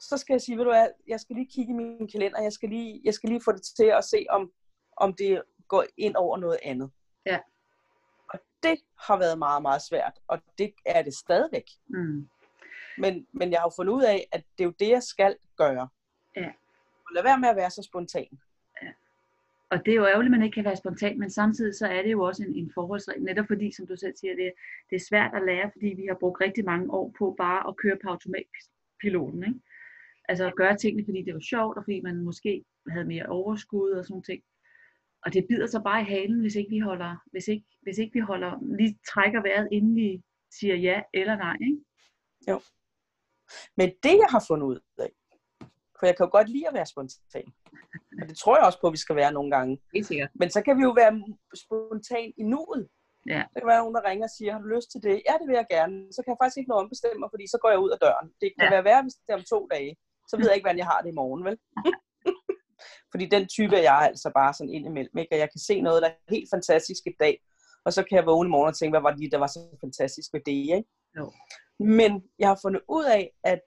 så 0.00 0.16
skal 0.16 0.34
jeg 0.34 0.40
sige, 0.40 0.56
ved 0.56 0.64
du 0.64 0.70
hvad, 0.70 0.88
jeg 1.08 1.20
skal 1.20 1.36
lige 1.36 1.50
kigge 1.54 1.72
i 1.72 1.76
min 1.76 2.08
kalender, 2.08 2.42
jeg 2.42 2.52
skal 2.52 2.68
lige, 2.68 3.00
jeg 3.04 3.14
skal 3.14 3.28
lige 3.28 3.42
få 3.44 3.52
det 3.52 3.62
til 3.76 3.84
at 3.84 4.04
se, 4.04 4.26
om, 4.30 4.52
om 4.96 5.14
det 5.14 5.42
går 5.68 5.84
ind 5.96 6.16
over 6.16 6.36
noget 6.36 6.58
andet. 6.62 6.90
Ja. 7.26 7.38
Og 8.32 8.38
det 8.62 8.80
har 8.98 9.18
været 9.18 9.38
meget, 9.38 9.62
meget 9.62 9.82
svært, 9.82 10.18
og 10.28 10.38
det 10.58 10.74
er 10.86 11.02
det 11.02 11.14
stadigvæk. 11.14 11.64
Mm. 11.86 12.28
Men, 12.98 13.26
men 13.32 13.50
jeg 13.52 13.60
har 13.60 13.66
jo 13.66 13.72
fundet 13.76 13.92
ud 13.92 14.02
af, 14.02 14.28
at 14.32 14.44
det 14.58 14.64
er 14.64 14.68
jo 14.68 14.74
det, 14.78 14.88
jeg 14.88 15.02
skal 15.02 15.36
gøre. 15.56 15.88
Ja. 16.36 16.50
Og 17.10 17.14
lad 17.14 17.22
være 17.22 17.40
med 17.40 17.48
at 17.48 17.56
være 17.56 17.70
så 17.70 17.82
spontan. 17.82 18.38
Og 19.70 19.86
det 19.86 19.92
er 19.92 19.96
jo 19.96 20.06
ærgerligt, 20.06 20.34
at 20.34 20.38
man 20.38 20.42
ikke 20.42 20.54
kan 20.54 20.64
være 20.64 20.76
spontan, 20.76 21.18
men 21.18 21.30
samtidig 21.30 21.74
så 21.74 21.86
er 21.86 22.02
det 22.02 22.12
jo 22.12 22.22
også 22.22 22.42
en, 22.44 22.54
en 22.54 22.70
forholdsregel, 22.74 23.22
netop 23.22 23.46
fordi, 23.46 23.72
som 23.72 23.86
du 23.86 23.96
selv 23.96 24.16
siger, 24.16 24.34
det, 24.36 24.52
det 24.90 24.96
er 24.96 25.06
svært 25.08 25.34
at 25.34 25.42
lære, 25.46 25.70
fordi 25.72 25.86
vi 25.86 26.06
har 26.08 26.16
brugt 26.20 26.40
rigtig 26.40 26.64
mange 26.64 26.90
år 26.90 27.14
på 27.18 27.34
bare 27.38 27.68
at 27.68 27.76
køre 27.76 27.98
på 28.02 28.08
automatpiloten. 28.08 29.42
Ikke? 29.44 29.60
Altså 30.28 30.46
at 30.46 30.56
gøre 30.56 30.76
tingene, 30.76 31.04
fordi 31.04 31.22
det 31.22 31.34
var 31.34 31.40
sjovt, 31.40 31.78
og 31.78 31.84
fordi 31.84 32.00
man 32.00 32.24
måske 32.24 32.64
havde 32.88 33.04
mere 33.04 33.26
overskud 33.26 33.90
og 33.90 34.04
sådan 34.04 34.22
ting. 34.22 34.42
Og 35.24 35.32
det 35.34 35.46
bider 35.48 35.66
sig 35.66 35.82
bare 35.82 36.00
i 36.00 36.04
halen, 36.04 36.40
hvis 36.40 36.54
ikke 36.54 36.70
vi 36.70 36.78
holder, 36.78 37.16
hvis 37.32 37.48
ikke, 37.48 37.66
hvis 37.82 37.98
ikke 37.98 38.12
vi 38.12 38.20
holder, 38.20 38.76
lige 38.76 38.98
trækker 39.12 39.42
vejret, 39.42 39.68
inden 39.72 39.96
vi 39.96 40.22
siger 40.50 40.74
ja 40.74 41.02
eller 41.14 41.36
nej. 41.36 41.56
Ikke? 41.60 41.80
Men 43.76 43.88
det, 43.88 44.14
jeg 44.22 44.28
har 44.30 44.44
fundet 44.48 44.66
ud 44.66 44.78
af, 44.98 45.10
for 46.00 46.06
jeg 46.06 46.16
kan 46.16 46.26
jo 46.26 46.30
godt 46.38 46.48
lide 46.54 46.68
at 46.68 46.74
være 46.74 46.86
spontan. 46.86 47.46
Og 48.22 48.24
det 48.28 48.36
tror 48.38 48.56
jeg 48.56 48.64
også 48.66 48.80
på, 48.80 48.86
at 48.86 48.92
vi 48.96 49.02
skal 49.04 49.16
være 49.16 49.32
nogle 49.32 49.50
gange. 49.56 49.72
Helt 49.94 50.06
sikkert. 50.06 50.30
Men 50.40 50.48
så 50.50 50.60
kan 50.66 50.74
vi 50.78 50.82
jo 50.88 50.92
være 51.02 51.12
spontan 51.64 52.28
i 52.42 52.44
nuet. 52.52 52.84
Ja. 53.34 53.42
Der 53.52 53.58
kan 53.60 53.70
være 53.72 53.82
nogen, 53.82 53.94
der 53.98 54.04
ringer 54.10 54.26
og 54.28 54.34
siger, 54.38 54.50
har 54.52 54.60
du 54.64 54.68
lyst 54.76 54.88
til 54.92 55.00
det? 55.06 55.16
Ja, 55.28 55.34
det 55.40 55.46
vil 55.48 55.56
jeg 55.60 55.66
gerne. 55.76 55.96
Så 56.14 56.18
kan 56.22 56.30
jeg 56.32 56.38
faktisk 56.42 56.58
ikke 56.58 56.70
nå 56.72 56.76
ombestemme 56.82 57.18
mig, 57.20 57.30
fordi 57.34 57.44
så 57.54 57.58
går 57.62 57.70
jeg 57.74 57.80
ud 57.84 57.90
af 57.94 57.98
døren. 58.04 58.26
Det 58.40 58.48
kan 58.52 58.60
Ja. 58.60 58.64
ja. 58.66 58.70
være 58.76 58.84
værre, 58.88 59.02
hvis 59.04 59.14
det 59.14 59.30
er 59.32 59.38
om 59.40 59.46
to 59.54 59.60
dage. 59.74 59.92
Så 60.28 60.32
ved 60.36 60.46
jeg 60.46 60.56
ikke, 60.56 60.66
hvordan 60.66 60.82
jeg 60.82 60.90
har 60.92 61.00
det 61.02 61.10
i 61.10 61.20
morgen, 61.22 61.42
vel? 61.48 61.56
fordi 63.12 63.24
den 63.34 63.44
type 63.56 63.74
er 63.80 63.84
jeg 63.90 64.00
altså 64.10 64.28
bare 64.40 64.52
sådan 64.54 64.74
indimellem. 64.78 65.16
Ikke? 65.22 65.32
Og 65.34 65.38
jeg 65.42 65.48
kan 65.54 65.60
se 65.68 65.74
noget, 65.86 66.02
der 66.02 66.08
er 66.08 66.34
helt 66.36 66.50
fantastisk 66.54 67.02
i 67.06 67.14
dag. 67.24 67.34
Og 67.84 67.90
så 67.96 68.00
kan 68.06 68.16
jeg 68.18 68.26
vågne 68.26 68.48
i 68.48 68.54
morgen 68.54 68.68
og 68.72 68.76
tænke, 68.78 68.92
hvad 68.92 69.04
var 69.06 69.10
det 69.10 69.20
lige, 69.20 69.30
der 69.34 69.44
var 69.44 69.52
så 69.56 69.60
fantastisk 69.84 70.28
ved 70.34 70.42
det, 70.46 70.52
ikke? 70.78 70.88
Jo. 71.18 71.26
Men 71.78 72.12
jeg 72.38 72.48
har 72.48 72.58
fundet 72.64 72.82
ud 72.88 73.04
af, 73.04 73.24
at 73.44 73.60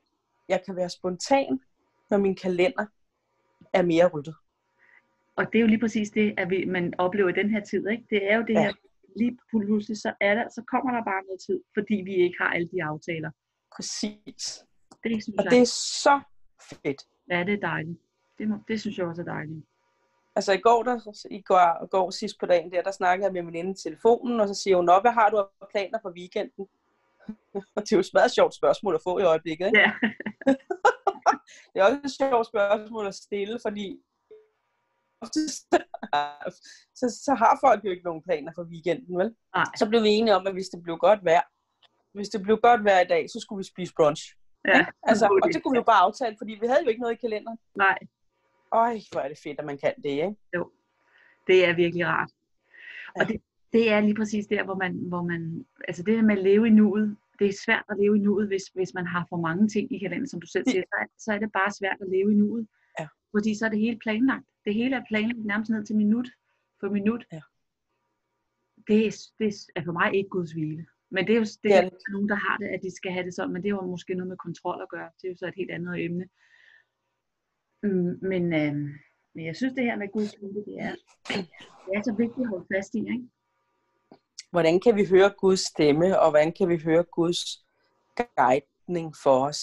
jeg 0.49 0.59
kan 0.65 0.75
være 0.75 0.89
spontan, 0.89 1.59
når 2.13 2.19
min 2.19 2.35
kalender 2.35 2.85
er 3.73 3.81
mere 3.81 4.07
ryddet. 4.13 4.35
Og 5.35 5.43
det 5.51 5.55
er 5.57 5.61
jo 5.61 5.67
lige 5.67 5.79
præcis 5.79 6.09
det, 6.09 6.33
at 6.37 6.49
vi, 6.49 6.65
man 6.65 6.93
oplever 6.97 7.29
i 7.29 7.33
den 7.41 7.49
her 7.49 7.61
tid. 7.71 7.87
Ikke? 7.87 8.05
Det 8.09 8.31
er 8.31 8.35
jo 8.37 8.43
det 8.49 8.53
Ja. 8.53 8.61
her, 8.61 8.73
lige 9.17 9.37
pludselig, 9.49 9.97
så, 9.97 10.13
er 10.21 10.33
der, 10.35 10.45
så 10.49 10.61
kommer 10.71 10.91
der 10.95 11.03
bare 11.03 11.23
noget 11.27 11.41
tid, 11.47 11.59
fordi 11.77 11.95
vi 12.05 12.13
ikke 12.15 12.35
har 12.41 12.49
alle 12.55 12.69
de 12.73 12.83
aftaler. 12.83 13.31
Præcis. 13.75 14.43
Det 15.03 15.23
synes 15.23 15.35
Og 15.39 15.43
jeg, 15.43 15.51
det 15.51 15.61
er 15.61 15.65
så 16.03 16.15
fedt. 16.71 17.01
ja, 17.31 17.43
det 17.47 17.53
er 17.53 17.67
dejligt. 17.71 17.99
Det, 18.37 18.47
må, 18.47 18.55
det 18.67 18.81
synes 18.81 18.97
jeg 18.97 19.05
også 19.07 19.21
er 19.21 19.25
dejligt. 19.25 19.65
Altså 20.35 20.53
i 20.53 20.57
går, 20.57 20.83
der, 20.83 21.25
i 21.31 21.41
går, 21.41 21.87
går 21.87 22.09
sidst 22.11 22.35
på 22.39 22.45
dagen 22.45 22.71
der, 22.71 22.81
der 22.83 22.91
snakkede 22.91 23.25
jeg 23.25 23.33
med 23.33 23.41
min 23.41 23.53
veninde 23.53 23.71
i 23.71 23.83
telefonen, 23.89 24.39
og 24.39 24.47
så 24.47 24.53
siger 24.53 24.75
hun, 24.75 24.85
Nå, 24.85 24.99
hvad 25.01 25.11
har 25.11 25.29
du 25.29 25.37
af 25.37 25.45
planer 25.71 25.99
for 26.01 26.11
weekenden? 26.17 26.67
og 27.75 27.81
det 27.81 27.91
er 27.91 27.95
jo 27.95 27.99
et 27.99 28.09
meget 28.13 28.31
sjovt 28.31 28.55
spørgsmål 28.55 28.95
at 28.95 29.01
få 29.03 29.19
i 29.19 29.23
øjeblikket, 29.23 29.65
ikke? 29.65 29.79
Ja. 29.79 29.91
Det 31.73 31.77
er 31.79 31.83
også 31.85 31.99
et 32.05 32.11
sjovt 32.11 32.47
spørgsmål 32.47 33.07
at 33.07 33.15
stille, 33.15 33.59
fordi 33.67 33.87
så, 36.99 37.05
så 37.25 37.35
har 37.37 37.57
folk 37.65 37.85
jo 37.85 37.89
ikke 37.89 38.03
nogen 38.03 38.23
planer 38.23 38.51
for 38.55 38.63
weekenden, 38.63 39.17
vel? 39.17 39.35
Nej. 39.55 39.65
Så 39.77 39.89
blev 39.89 40.03
vi 40.03 40.09
enige 40.09 40.35
om, 40.35 40.47
at 40.47 40.53
hvis 40.53 40.69
det 40.69 40.83
blev 40.83 40.97
godt 40.97 41.25
vejr, 41.25 41.41
hvis 42.13 42.29
det 42.29 42.41
blev 42.41 42.57
godt 42.57 42.83
vejr 42.83 42.99
i 43.01 43.07
dag, 43.13 43.29
så 43.29 43.39
skulle 43.39 43.57
vi 43.57 43.63
spise 43.73 43.93
brunch. 43.97 44.23
ja. 44.67 44.79
Ikke? 44.79 44.91
Altså, 45.03 45.25
og 45.43 45.49
det 45.53 45.63
kunne 45.63 45.71
vi 45.75 45.77
jo 45.77 45.83
bare 45.83 46.01
aftale, 46.07 46.35
fordi 46.39 46.51
vi 46.61 46.67
havde 46.67 46.83
jo 46.83 46.89
ikke 46.89 47.01
noget 47.01 47.13
i 47.13 47.23
kalenderen. 47.25 47.57
Nej, 47.75 47.97
Øj, 48.73 48.99
hvor 49.11 49.21
er 49.21 49.27
det 49.27 49.39
fedt, 49.43 49.59
at 49.59 49.65
man 49.65 49.77
kan 49.77 49.93
det, 50.03 50.09
ikke? 50.09 50.35
det 51.47 51.65
er 51.67 51.73
virkelig 51.75 52.05
rart. 52.07 52.29
Og 53.15 53.21
Ja. 53.21 53.27
det, 53.33 53.41
det 53.73 53.91
er 53.91 53.99
lige 53.99 54.15
præcis 54.15 54.47
der, 54.47 54.63
hvor 54.63 54.75
man, 54.75 54.93
hvor 55.11 55.21
man, 55.21 55.65
altså 55.87 56.03
det 56.03 56.15
her 56.15 56.21
med 56.23 56.37
at 56.37 56.43
leve 56.43 56.67
i 56.67 56.69
nuet, 56.69 57.17
det 57.43 57.49
er 57.49 57.63
svært 57.65 57.85
at 57.91 57.99
leve 58.01 58.15
i 58.17 58.23
nuet, 58.27 58.47
hvis, 58.51 58.65
hvis 58.77 58.93
man 58.97 59.07
har 59.13 59.23
for 59.29 59.39
mange 59.47 59.65
ting 59.73 59.85
i 59.93 59.97
kalenderen, 59.99 60.31
som 60.33 60.41
du 60.41 60.47
selv 60.47 60.65
siger, 60.67 60.83
så 60.91 60.95
er, 61.01 61.07
så 61.23 61.29
er 61.35 61.39
det 61.39 61.51
bare 61.59 61.71
svært 61.79 61.99
at 62.01 62.09
leve 62.15 62.29
i 62.33 62.35
nuet. 62.43 62.67
Ja. 62.99 63.07
Fordi 63.33 63.51
så 63.55 63.65
er 63.65 63.69
det 63.69 63.79
hele 63.85 63.99
planlagt. 64.05 64.47
Det 64.65 64.73
hele 64.73 64.95
er 64.95 65.09
planlagt 65.09 65.45
nærmest 65.51 65.69
ned 65.71 65.85
til 65.85 65.95
minut 65.95 66.29
for 66.79 66.89
minut. 66.97 67.23
Ja. 67.31 67.41
Det, 68.87 68.99
er, 69.07 69.11
det 69.39 69.49
er 69.75 69.83
for 69.87 69.95
mig 69.99 70.07
ikke 70.17 70.29
Guds 70.29 70.51
hvile. 70.51 70.85
Men 71.15 71.21
det 71.27 71.33
er 71.33 71.41
jo 71.43 71.47
det, 71.63 71.63
Det 71.63 71.75
er 71.75 71.81
der 71.81 72.11
nogen, 72.15 72.29
der 72.29 72.39
har 72.45 72.57
det, 72.57 72.67
at 72.75 72.81
de 72.85 72.95
skal 72.95 73.11
have 73.11 73.25
det 73.25 73.33
sådan, 73.33 73.53
men 73.53 73.61
det 73.61 73.69
er 73.69 73.77
jo 73.79 73.93
måske 73.95 74.13
noget 74.13 74.31
med 74.33 74.37
kontrol 74.37 74.81
at 74.81 74.89
gøre. 74.89 75.09
Det 75.17 75.23
er 75.25 75.31
jo 75.31 75.37
så 75.37 75.47
et 75.47 75.59
helt 75.61 75.71
andet 75.71 76.05
emne. 76.05 76.25
Mm, 77.83 78.13
Men, 78.31 78.43
øh, 78.61 78.75
men 79.35 79.45
jeg 79.49 79.55
synes, 79.55 79.73
det 79.73 79.83
her 79.83 79.97
med 79.97 80.11
Guds 80.15 80.33
vilje, 80.41 80.61
det 80.69 80.77
er, 80.87 80.95
det 81.85 81.93
er 81.97 82.03
så 82.03 82.13
vigtigt 82.23 82.45
at 82.45 82.51
holde 82.53 82.67
fast 82.73 82.95
i. 82.95 82.99
Ikke? 83.13 83.27
Hvordan 84.53 84.79
kan 84.79 84.95
vi 84.95 85.05
høre 85.05 85.29
Guds 85.37 85.59
stemme, 85.59 86.19
og 86.19 86.29
hvordan 86.29 86.53
kan 86.57 86.69
vi 86.69 86.77
høre 86.77 87.03
Guds 87.03 87.65
guidning 88.37 89.13
for 89.23 89.45
os, 89.45 89.61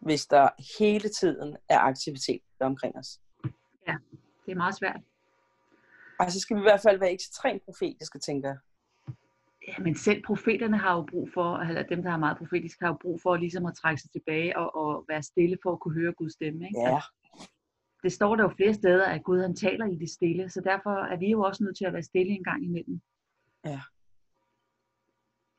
hvis 0.00 0.26
der 0.26 0.48
hele 0.78 1.08
tiden 1.08 1.56
er 1.68 1.78
aktivitet 1.78 2.42
omkring 2.60 2.96
os? 2.96 3.20
Det 4.46 4.52
er 4.52 4.56
meget 4.56 4.76
svært. 4.76 5.00
Altså 6.18 6.40
skal 6.40 6.56
vi 6.56 6.60
i 6.60 6.68
hvert 6.70 6.80
fald 6.80 6.98
være 6.98 7.12
ekstremt 7.12 7.62
profetiske, 7.64 8.18
tænker 8.18 8.48
jeg. 8.48 8.58
Ja, 9.68 9.82
men 9.82 9.94
selv 9.96 10.22
profeterne 10.26 10.78
har 10.78 10.96
jo 10.96 11.06
brug 11.10 11.28
for, 11.34 11.56
eller 11.56 11.82
dem, 11.82 12.02
der 12.02 12.10
har 12.10 12.18
meget 12.18 12.38
profetisk, 12.38 12.80
har 12.80 12.88
jo 12.88 12.98
brug 13.02 13.20
for 13.22 13.36
ligesom 13.36 13.66
at 13.66 13.74
trække 13.74 14.02
sig 14.02 14.10
tilbage 14.10 14.58
og, 14.58 14.76
og 14.76 15.04
være 15.08 15.22
stille 15.22 15.58
for 15.62 15.72
at 15.72 15.80
kunne 15.80 15.94
høre 15.94 16.12
Guds 16.12 16.32
stemme. 16.32 16.64
Ikke? 16.66 16.80
Ja, 16.80 17.00
Det 18.02 18.12
står 18.12 18.36
der 18.36 18.42
jo 18.42 18.48
flere 18.56 18.74
steder, 18.74 19.06
at 19.06 19.24
Gud 19.24 19.40
han 19.40 19.56
taler 19.56 19.86
i 19.86 19.96
det 19.96 20.10
stille, 20.10 20.50
så 20.50 20.60
derfor 20.60 20.90
er 21.12 21.16
vi 21.16 21.30
jo 21.30 21.42
også 21.42 21.64
nødt 21.64 21.76
til 21.76 21.84
at 21.84 21.92
være 21.92 22.02
stille 22.02 22.32
en 22.32 22.44
gang 22.44 22.64
imellem. 22.64 23.00
Ja. 23.66 23.80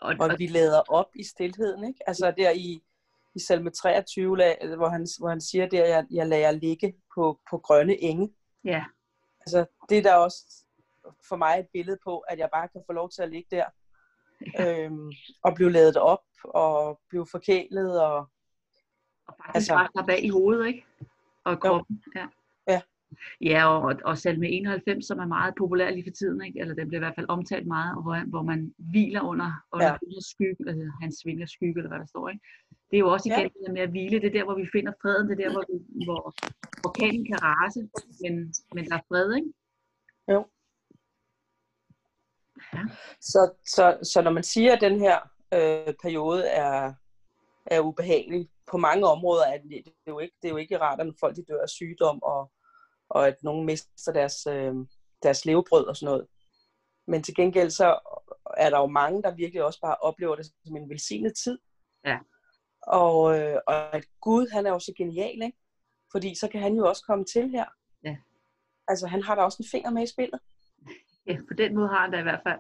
Og, 0.02 0.16
Og 0.20 0.36
vi 0.38 0.48
lader 0.48 0.82
op 0.90 1.10
i 1.16 1.24
stillheden, 1.24 1.84
ikke? 1.84 2.00
Altså 2.10 2.34
der 2.38 2.52
i, 2.52 2.82
i 3.36 3.40
salme 3.40 3.70
23, 3.70 4.38
la- 4.38 4.76
hvor 4.76 4.90
han, 4.90 5.08
hvor 5.20 5.30
han 5.30 5.42
siger 5.42 5.68
der, 5.70 5.86
jeg, 5.86 6.06
jeg 6.12 6.28
lader 6.28 6.52
ligge 6.52 6.94
på, 7.16 7.40
på 7.52 7.58
grønne 7.58 7.98
enge. 8.02 8.34
ja, 8.64 8.86
Altså 9.42 9.66
det 9.90 9.98
er 9.98 10.02
der 10.02 10.16
også 10.16 10.66
for 11.30 11.36
mig 11.36 11.60
et 11.60 11.68
billede 11.74 11.98
på, 12.04 12.20
at 12.20 12.40
jeg 12.40 12.50
bare 12.54 12.68
kan 12.68 12.84
få 12.86 12.94
lov 12.94 13.10
til 13.10 13.22
at 13.22 13.30
ligge 13.30 13.56
der. 13.56 13.66
Øhm, 14.60 15.12
og 15.44 15.56
blive 15.56 15.72
ladet 15.72 15.98
op, 15.98 16.24
og 16.44 17.00
blive 17.10 17.28
forkælet, 17.32 18.02
og 18.04 18.18
og 19.28 19.36
faktisk 19.46 19.56
Altså- 19.56 19.90
bare 19.96 20.06
bag 20.06 20.24
i 20.24 20.30
hovedet, 20.30 20.68
ikke? 20.68 20.86
Og 21.44 21.60
kroppen, 21.62 22.04
ja. 22.16 22.20
Ja. 22.22 22.28
Ja, 23.42 23.68
og, 23.68 23.96
og 24.06 24.18
salme 24.18 24.48
91, 24.48 25.08
som 25.08 25.20
er 25.20 25.26
meget 25.26 25.54
populær 25.58 25.90
lige 25.90 26.06
for 26.08 26.16
tiden, 26.20 26.42
ikke? 26.46 26.60
eller 26.60 26.76
den 26.76 26.88
bliver 26.88 27.02
i 27.02 27.06
hvert 27.06 27.16
fald 27.16 27.30
omtalt 27.30 27.68
meget, 27.68 27.96
og 27.98 28.02
hvor, 28.04 28.30
hvor 28.30 28.42
man 28.42 28.74
hviler 28.78 29.22
under, 29.22 29.52
under 29.74 29.86
Ja. 29.86 29.92
ja. 29.92 30.20
skygge, 30.32 30.62
altså 30.68 30.92
hans 31.02 31.16
vingers 31.26 31.52
skygge, 31.52 31.78
eller 31.80 31.90
hvad 31.90 32.00
der 32.00 32.06
står. 32.06 32.30
Ikke? 32.30 32.44
Det 32.90 32.96
er 32.98 33.04
jo 33.06 33.12
også 33.14 33.30
igen 33.30 33.40
Ja. 33.40 33.42
ja. 33.42 33.48
det 33.48 33.62
der 33.66 33.74
med 33.74 33.82
at 33.82 33.90
hvile, 33.90 34.22
det 34.22 34.28
er 34.28 34.38
der, 34.38 34.44
hvor 34.44 34.56
vi 34.56 34.68
finder 34.76 34.94
freden, 35.02 35.30
det 35.30 35.34
er 35.40 35.44
der, 35.44 35.52
hvor, 35.56 35.66
vi, 35.70 36.06
hvor 36.08 36.24
orkanen 36.88 37.26
kan 37.26 37.38
rase, 37.44 37.80
men, 38.24 38.34
men 38.76 38.86
der 38.90 38.96
er 38.96 39.06
fred, 39.10 39.36
ikke? 39.40 39.52
Så, 43.22 43.54
så, 43.66 43.98
så 44.04 44.22
når 44.22 44.32
man 44.32 44.44
siger, 44.44 44.76
at 44.76 44.82
den 44.82 45.00
her 45.00 45.18
øh, 45.54 45.94
periode 46.02 46.48
er, 46.48 46.94
er 47.66 47.80
ubehagelig 47.80 48.50
på 48.72 48.78
mange 48.78 49.06
områder, 49.08 49.46
er 49.46 49.58
det, 49.58 49.70
det, 49.70 49.94
er 50.08 50.12
jo 50.12 50.20
ikke, 50.20 50.36
det 50.42 50.48
er 50.48 50.52
jo 50.52 50.58
ikke 50.58 50.80
rart, 50.80 51.00
at 51.00 51.14
folk 51.20 51.36
de 51.36 51.44
dør 51.50 51.62
af 51.62 51.70
sygdom, 51.70 52.24
og, 52.24 52.52
og 53.10 53.28
at 53.28 53.36
nogen 53.44 53.66
mister 53.66 54.12
deres, 54.14 54.48
øh, 54.48 54.74
deres 55.24 55.46
levebrød 55.46 55.86
og 55.86 55.96
sådan 55.98 56.06
noget. 56.14 56.28
Men 57.08 57.24
til 57.24 57.36
gengæld 57.36 57.70
så 57.70 58.00
er 58.58 58.70
der 58.70 58.80
jo 58.80 58.86
mange, 58.88 59.24
der 59.24 59.36
virkelig 59.36 59.64
også 59.64 59.80
bare 59.82 59.96
oplever 59.96 60.36
det 60.36 60.46
som 60.66 60.76
en 60.78 60.90
velsignet 60.90 61.34
tid. 61.44 61.60
Ja. 62.06 62.20
Og, 62.82 63.40
øh, 63.40 63.58
og 63.68 63.96
at 63.96 64.06
Gud, 64.22 64.48
han 64.54 64.66
er 64.66 64.70
jo 64.72 64.80
så 64.80 64.94
genial, 64.98 65.42
ikke? 65.42 65.58
Fordi 66.12 66.36
så 66.36 66.48
kan 66.48 66.62
han 66.62 66.74
jo 66.76 66.88
også 66.88 67.04
komme 67.08 67.26
til 67.26 67.50
her. 67.50 67.66
Ja. 68.04 68.18
Altså, 68.88 69.08
han 69.08 69.24
har 69.24 69.36
da 69.36 69.42
også 69.42 69.58
en 69.64 69.70
finger 69.72 69.90
med 69.92 70.04
i 70.04 70.08
spillet. 70.08 70.40
Ja, 71.28 71.38
på 71.48 71.54
den 71.54 71.76
måde 71.76 71.88
har 71.88 72.02
han 72.02 72.12
da 72.12 72.20
i 72.20 72.24
hvert 72.24 72.42
fald. 72.48 72.60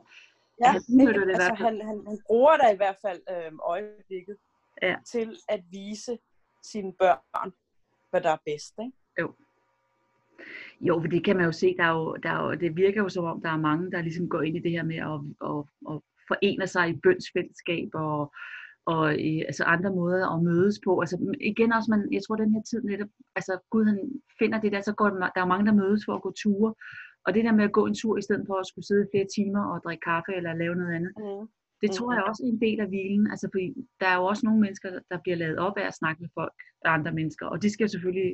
Ja, 0.63 0.71
Han 0.71 0.81
udnytter 0.89 1.19
det 1.25 1.29
i 1.29 1.33
altså, 1.33 1.47
hvert 1.47 1.57
fald. 1.59 1.81
han, 1.81 1.87
han, 1.87 2.03
han 2.07 2.19
bruger 2.27 2.57
da 2.57 2.69
i 2.73 2.75
hvert 2.75 2.97
fald 3.01 3.21
øh, 3.29 3.51
øjeblikket 3.63 4.37
Ja. 4.81 4.95
til 5.11 5.37
at 5.49 5.61
vise 5.71 6.17
sine 6.71 6.93
børn, 6.99 7.51
hvad 8.09 8.21
der 8.21 8.29
er 8.29 8.37
bedst. 8.45 8.73
Ikke? 8.79 8.91
Jo, 9.21 9.33
for 11.01 11.07
det 11.07 11.23
kan 11.25 11.35
man 11.35 11.45
jo 11.45 11.51
se, 11.51 11.75
der 11.77 11.83
er 11.83 11.93
jo, 11.99 12.15
der 12.23 12.29
er 12.29 12.43
jo, 12.45 12.53
det 12.53 12.75
virker 12.75 13.01
jo 13.03 13.09
som 13.09 13.25
om, 13.25 13.41
der 13.41 13.49
er 13.49 13.57
mange, 13.57 13.91
der 13.91 14.01
ligesom 14.01 14.29
går 14.29 14.41
ind 14.41 14.57
i 14.57 14.59
det 14.59 14.71
her 14.71 14.83
med 14.83 14.95
at, 14.95 15.19
at, 15.49 15.59
at 15.91 16.01
forene 16.27 16.67
sig 16.67 16.89
i 16.89 16.99
bønsfællesskab 17.03 17.89
og, 17.93 18.33
og 18.85 19.15
i, 19.19 19.41
altså 19.41 19.63
andre 19.63 19.91
måder 19.99 20.35
at 20.35 20.43
mødes 20.43 20.79
på. 20.85 20.99
Altså 20.99 21.35
igen 21.41 21.73
også, 21.73 21.87
man, 21.91 22.01
jeg 22.11 22.21
tror 22.23 22.35
den 22.35 22.53
her 22.53 22.61
tid 22.61 22.81
netop, 22.83 23.11
altså 23.35 23.53
Gud 23.69 23.85
han 23.85 23.99
finder 24.39 24.59
det 24.61 24.71
der, 24.71 24.81
så 24.81 24.93
går 24.93 25.09
der, 25.09 25.29
er 25.35 25.45
mange, 25.53 25.65
der 25.65 25.73
mødes 25.81 26.01
for 26.05 26.13
at 26.15 26.21
gå 26.21 26.31
ture. 26.31 26.73
Og 27.25 27.33
det 27.33 27.43
der 27.43 27.51
med 27.51 27.63
at 27.63 27.71
gå 27.77 27.85
en 27.85 27.95
tur, 28.01 28.17
i 28.17 28.21
stedet 28.21 28.43
for 28.47 28.55
at 28.59 28.67
skulle 28.67 28.87
sidde 28.87 29.07
flere 29.13 29.27
timer 29.35 29.63
og 29.73 29.81
drikke 29.85 30.05
kaffe 30.11 30.31
eller 30.37 30.53
lave 30.53 30.75
noget 30.75 30.95
andet, 30.97 31.13
Mm. 31.17 31.47
det 31.81 31.91
tror 31.91 32.13
jeg 32.13 32.23
også 32.29 32.41
er 32.43 32.51
en 32.53 32.61
del 32.65 32.79
af 32.79 32.87
hvilen. 32.87 33.27
Altså, 33.33 33.45
fordi 33.53 33.65
der 33.99 34.07
er 34.07 34.17
jo 34.19 34.25
også 34.31 34.43
nogle 34.45 34.61
mennesker, 34.61 34.89
der 35.11 35.17
bliver 35.23 35.37
lavet 35.37 35.57
op 35.65 35.77
af 35.77 35.87
at 35.87 35.97
snakke 36.01 36.21
med 36.21 36.29
folk, 36.39 36.55
andre 36.85 37.11
mennesker. 37.19 37.45
Og 37.45 37.61
de 37.61 37.69
skal 37.69 37.83
jo 37.83 37.91
selvfølgelig, 37.95 38.31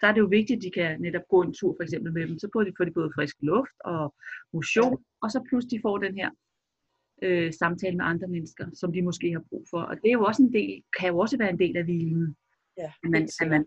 der 0.00 0.06
er 0.06 0.12
det 0.12 0.20
jo 0.20 0.26
vigtigt, 0.26 0.56
at 0.58 0.62
de 0.62 0.70
kan 0.70 1.00
netop 1.00 1.22
gå 1.28 1.42
en 1.42 1.54
tur 1.54 1.74
for 1.78 1.82
eksempel 1.82 2.12
med 2.12 2.28
dem. 2.28 2.38
Så 2.38 2.48
får 2.52 2.64
de, 2.64 2.72
får 2.76 2.84
de 2.84 2.92
både 2.92 3.10
frisk 3.14 3.36
luft 3.40 3.76
og 3.84 4.14
motion, 4.52 5.04
og 5.22 5.30
så 5.30 5.44
pludselig 5.48 5.80
får 5.82 5.98
den 5.98 6.14
her 6.14 6.30
øh, 7.22 7.52
samtale 7.52 7.96
med 7.96 8.04
andre 8.04 8.28
mennesker, 8.28 8.66
som 8.74 8.92
de 8.92 9.02
måske 9.02 9.32
har 9.32 9.44
brug 9.48 9.64
for. 9.70 9.80
Og 9.80 9.96
det 9.96 10.08
er 10.08 10.12
jo 10.12 10.24
også 10.24 10.42
en 10.42 10.52
del, 10.52 10.82
kan 10.98 11.08
jo 11.08 11.18
også 11.18 11.38
være 11.38 11.50
en 11.50 11.58
del 11.58 11.76
af 11.76 11.84
hvilen, 11.84 12.36
Ja, 12.78 12.92
at 13.04 13.10
man, 13.10 13.28
at 13.40 13.48
man, 13.48 13.66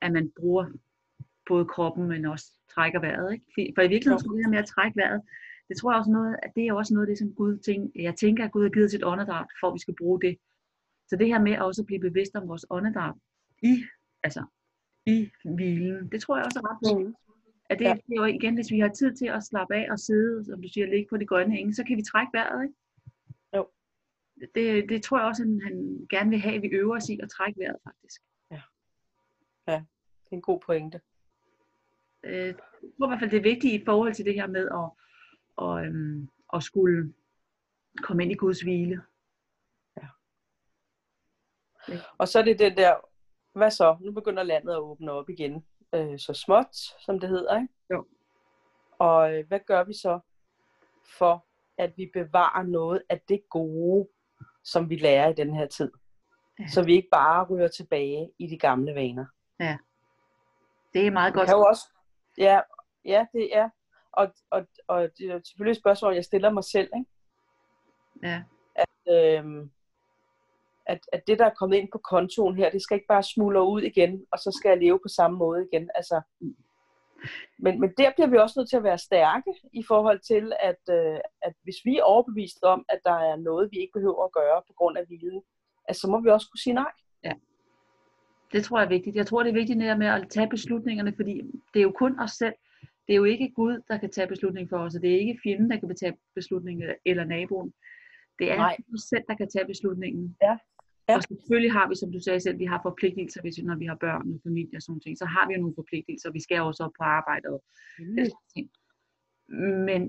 at 0.00 0.12
man 0.12 0.32
bruger 0.40 0.66
både 1.48 1.64
kroppen, 1.64 2.08
men 2.08 2.24
også 2.24 2.46
trækker 2.74 3.00
vejret. 3.00 3.32
Ikke? 3.32 3.72
For- 3.74 3.82
i 3.82 3.88
virkeligheden, 3.88 4.18
så 4.20 4.30
det 4.34 4.44
her 4.44 4.50
med 4.50 4.58
at 4.58 4.72
trække 4.74 4.96
vejret, 4.96 5.20
det 5.68 5.76
tror 5.76 5.92
jeg 5.92 5.98
også 5.98 6.10
noget, 6.10 6.36
at 6.42 6.50
det 6.56 6.66
er 6.66 6.72
også 6.72 6.94
noget 6.94 7.06
af 7.06 7.10
det, 7.10 7.18
som 7.18 7.34
Gud 7.34 7.58
tænker, 7.58 8.02
jeg 8.02 8.14
tænker, 8.16 8.44
at 8.44 8.52
Gud 8.52 8.62
har 8.62 8.70
givet 8.70 8.90
sit 8.90 9.04
åndedræt, 9.04 9.46
for 9.60 9.66
at 9.68 9.74
vi 9.74 9.78
skal 9.78 9.94
bruge 10.00 10.20
det. 10.20 10.36
Så 11.08 11.16
det 11.16 11.26
her 11.26 11.40
med 11.40 11.58
også 11.58 11.82
at 11.82 11.86
blive 11.86 12.00
bevidst 12.00 12.34
om 12.34 12.48
vores 12.48 12.66
åndedræt 12.70 13.14
i, 13.62 13.84
altså, 14.22 14.42
i 15.06 15.30
hvilen, 15.44 16.08
det 16.12 16.22
tror 16.22 16.36
jeg 16.36 16.44
også 16.46 16.58
er 16.58 16.70
ret 16.70 16.78
vigtigt. 16.82 17.08
Mm. 17.08 17.14
At 17.70 17.78
det, 17.78 17.84
Ja. 17.84 17.88
ja. 17.88 17.94
det 17.94 18.12
er 18.12 18.16
jo 18.16 18.24
igen, 18.24 18.54
hvis 18.54 18.70
vi 18.70 18.78
har 18.80 18.88
tid 18.88 19.16
til 19.16 19.26
at 19.26 19.44
slappe 19.44 19.74
af 19.74 19.90
og 19.90 19.98
sidde, 19.98 20.44
som 20.44 20.62
du 20.62 20.68
siger, 20.68 20.86
ligge 20.86 21.06
på 21.10 21.16
de 21.16 21.26
grønne 21.26 21.58
enge, 21.58 21.74
så 21.74 21.84
kan 21.84 21.96
vi 21.96 22.02
trække 22.02 22.30
vejret, 22.32 22.62
ikke? 22.62 22.74
Jo. 23.56 23.68
Det, 24.54 24.88
det 24.88 25.02
tror 25.02 25.18
jeg 25.18 25.26
også, 25.26 25.42
han, 25.42 25.60
han 25.64 26.06
gerne 26.10 26.30
vil 26.30 26.38
have, 26.38 26.54
at 26.54 26.62
vi 26.62 26.68
øver 26.68 26.96
os 26.96 27.08
i 27.08 27.20
at 27.22 27.30
trække 27.30 27.60
vejret, 27.60 27.76
faktisk. 27.84 28.22
Det 30.24 30.36
er 30.36 30.36
en 30.36 30.42
god 30.42 30.60
pointe. 30.66 31.00
Øh, 32.24 32.46
jeg 32.46 32.54
tror 32.98 33.06
i 33.06 33.08
hvert 33.08 33.20
fald, 33.20 33.30
det 33.30 33.38
er 33.38 33.42
vigtigt 33.42 33.82
i 33.82 33.84
forhold 33.84 34.14
til 34.14 34.24
det 34.24 34.34
her 34.34 34.46
med 34.46 34.68
at, 34.68 34.90
og, 35.56 35.86
øhm, 35.86 36.28
at 36.54 36.62
skulle 36.62 37.14
komme 38.02 38.22
ind 38.22 38.32
i 38.32 38.34
Guds 38.34 38.60
hvile. 38.60 39.02
Og 42.18 42.28
så 42.28 42.38
er 42.38 42.42
det 42.42 42.58
den 42.58 42.76
der, 42.76 42.94
hvad 43.52 43.70
så? 43.70 43.96
Nu 44.00 44.12
begynder 44.12 44.42
landet 44.42 44.72
at 44.72 44.78
åbne 44.78 45.12
op 45.12 45.30
igen. 45.30 45.66
Øh, 45.94 46.18
så 46.18 46.34
småt, 46.34 46.76
som 46.76 47.20
det 47.20 47.28
hedder, 47.28 47.60
ikke? 47.60 47.74
Jo. 47.90 48.06
Og 48.98 49.34
øh, 49.34 49.46
hvad 49.48 49.60
gør 49.66 49.84
vi 49.84 49.92
så 49.92 50.20
for, 51.18 51.46
at 51.78 51.92
vi 51.96 52.10
bevarer 52.12 52.62
noget 52.62 53.02
af 53.08 53.20
det 53.28 53.42
gode, 53.50 54.08
som 54.64 54.90
vi 54.90 54.96
lærer 54.96 55.28
i 55.28 55.34
den 55.34 55.54
her 55.54 55.66
tid? 55.66 55.92
Ja. 56.58 56.66
Så 56.66 56.84
vi 56.84 56.94
ikke 56.94 57.08
bare 57.12 57.46
ryger 57.50 57.68
tilbage 57.68 58.30
i 58.38 58.46
de 58.46 58.58
gamle 58.58 58.94
vaner. 58.94 59.26
Det 60.94 61.06
er 61.06 61.10
meget 61.10 61.34
godt. 61.34 61.46
kan 61.46 61.56
jo 61.56 61.62
også, 61.62 61.88
ja, 62.38 62.60
ja, 63.04 63.26
det 63.32 63.56
er. 63.56 63.68
Og, 64.12 64.34
og, 64.50 64.66
og 64.88 65.08
det 65.18 65.30
er 65.30 65.40
selvfølgelig 65.44 65.72
et 65.72 65.82
spørgsmål, 65.82 66.14
jeg 66.14 66.24
stiller 66.24 66.50
mig 66.50 66.64
selv, 66.64 66.90
ikke? 66.96 67.10
Ja. 68.22 68.42
øhm, 69.38 69.72
at, 70.86 71.00
at 71.12 71.22
det, 71.26 71.38
der 71.38 71.44
er 71.46 71.58
kommet 71.58 71.76
ind 71.76 71.88
på 71.92 71.98
kontoen 71.98 72.56
her, 72.56 72.70
det 72.70 72.82
skal 72.82 72.94
ikke 72.94 73.12
bare 73.14 73.22
smuldre 73.22 73.68
ud 73.68 73.82
igen, 73.82 74.26
og 74.32 74.38
så 74.38 74.58
skal 74.58 74.68
jeg 74.68 74.78
leve 74.78 74.98
på 75.02 75.08
samme 75.08 75.38
måde 75.38 75.66
igen. 75.72 75.90
Altså, 75.94 76.20
men, 77.58 77.80
men 77.80 77.90
der 77.98 78.10
bliver 78.14 78.30
vi 78.30 78.36
også 78.36 78.54
nødt 78.58 78.70
til 78.70 78.76
at 78.76 78.84
være 78.84 78.98
stærke 78.98 79.52
i 79.72 79.82
forhold 79.88 80.20
til, 80.30 80.52
at, 80.60 80.82
øh, 80.90 81.18
at 81.42 81.54
hvis 81.62 81.78
vi 81.84 81.96
er 81.98 82.02
overbevist 82.02 82.62
om, 82.62 82.84
at 82.88 83.00
der 83.04 83.18
er 83.30 83.36
noget, 83.36 83.68
vi 83.72 83.78
ikke 83.78 83.96
behøver 83.98 84.24
at 84.24 84.32
gøre 84.32 84.62
på 84.68 84.72
grund 84.78 84.98
af 84.98 85.06
hvilen, 85.06 85.42
at 85.88 85.96
så 85.96 86.06
må 86.10 86.20
vi 86.20 86.30
også 86.30 86.48
kunne 86.50 86.64
sige 86.66 86.74
nej. 86.74 86.92
Det 88.52 88.64
tror 88.64 88.78
jeg 88.78 88.84
er 88.84 88.88
vigtigt. 88.96 89.16
Jeg 89.16 89.26
tror, 89.26 89.42
det 89.42 89.50
er 89.50 89.60
vigtigt 89.60 89.78
netop 89.78 89.98
med 89.98 90.06
at 90.06 90.26
tage 90.30 90.48
beslutningerne, 90.48 91.12
fordi 91.16 91.34
det 91.74 91.80
er 91.80 91.82
jo 91.82 91.92
kun 92.02 92.20
os 92.20 92.30
selv. 92.30 92.54
Det 93.06 93.12
er 93.12 93.16
jo 93.16 93.24
ikke 93.24 93.52
Gud, 93.56 93.82
der 93.88 93.98
kan 93.98 94.10
tage 94.10 94.26
beslutningen 94.26 94.68
for 94.68 94.78
os, 94.78 94.94
og 94.94 95.02
det 95.02 95.14
er 95.14 95.18
ikke 95.18 95.38
fjenden, 95.42 95.70
der 95.70 95.80
kan 95.80 95.96
tage 95.96 96.16
beslutningen, 96.34 96.94
eller 97.06 97.24
naboen. 97.24 97.72
Det 98.38 98.52
er 98.52 98.56
Nej. 98.56 98.76
os 98.94 99.00
selv, 99.00 99.24
der 99.28 99.34
kan 99.34 99.48
tage 99.48 99.66
beslutningen. 99.66 100.36
Ja. 100.42 100.56
Ja. 101.12 101.16
Og 101.16 101.22
selvfølgelig 101.22 101.72
har 101.78 101.86
vi, 101.88 101.94
som 101.94 102.12
du 102.12 102.20
sagde 102.20 102.40
selv, 102.40 102.58
vi 102.58 102.64
har 102.72 102.80
forpligtelser, 102.88 103.40
hvis, 103.42 103.58
når 103.58 103.76
vi 103.82 103.86
har 103.86 103.98
børn 104.06 104.32
og 104.34 104.40
familie 104.48 104.76
og 104.78 104.82
sådan 104.82 105.00
ting. 105.00 105.18
Så 105.18 105.26
har 105.34 105.44
vi 105.46 105.54
jo 105.54 105.60
nogle 105.60 105.80
forpligtelser. 105.80 106.36
Vi 106.38 106.42
skal 106.42 106.60
også 106.60 106.82
op 106.84 106.94
på 106.98 107.04
arbejde 107.18 107.46
og 107.54 107.58
slags 108.28 108.46
ting. 108.54 108.66
Men, 109.88 110.02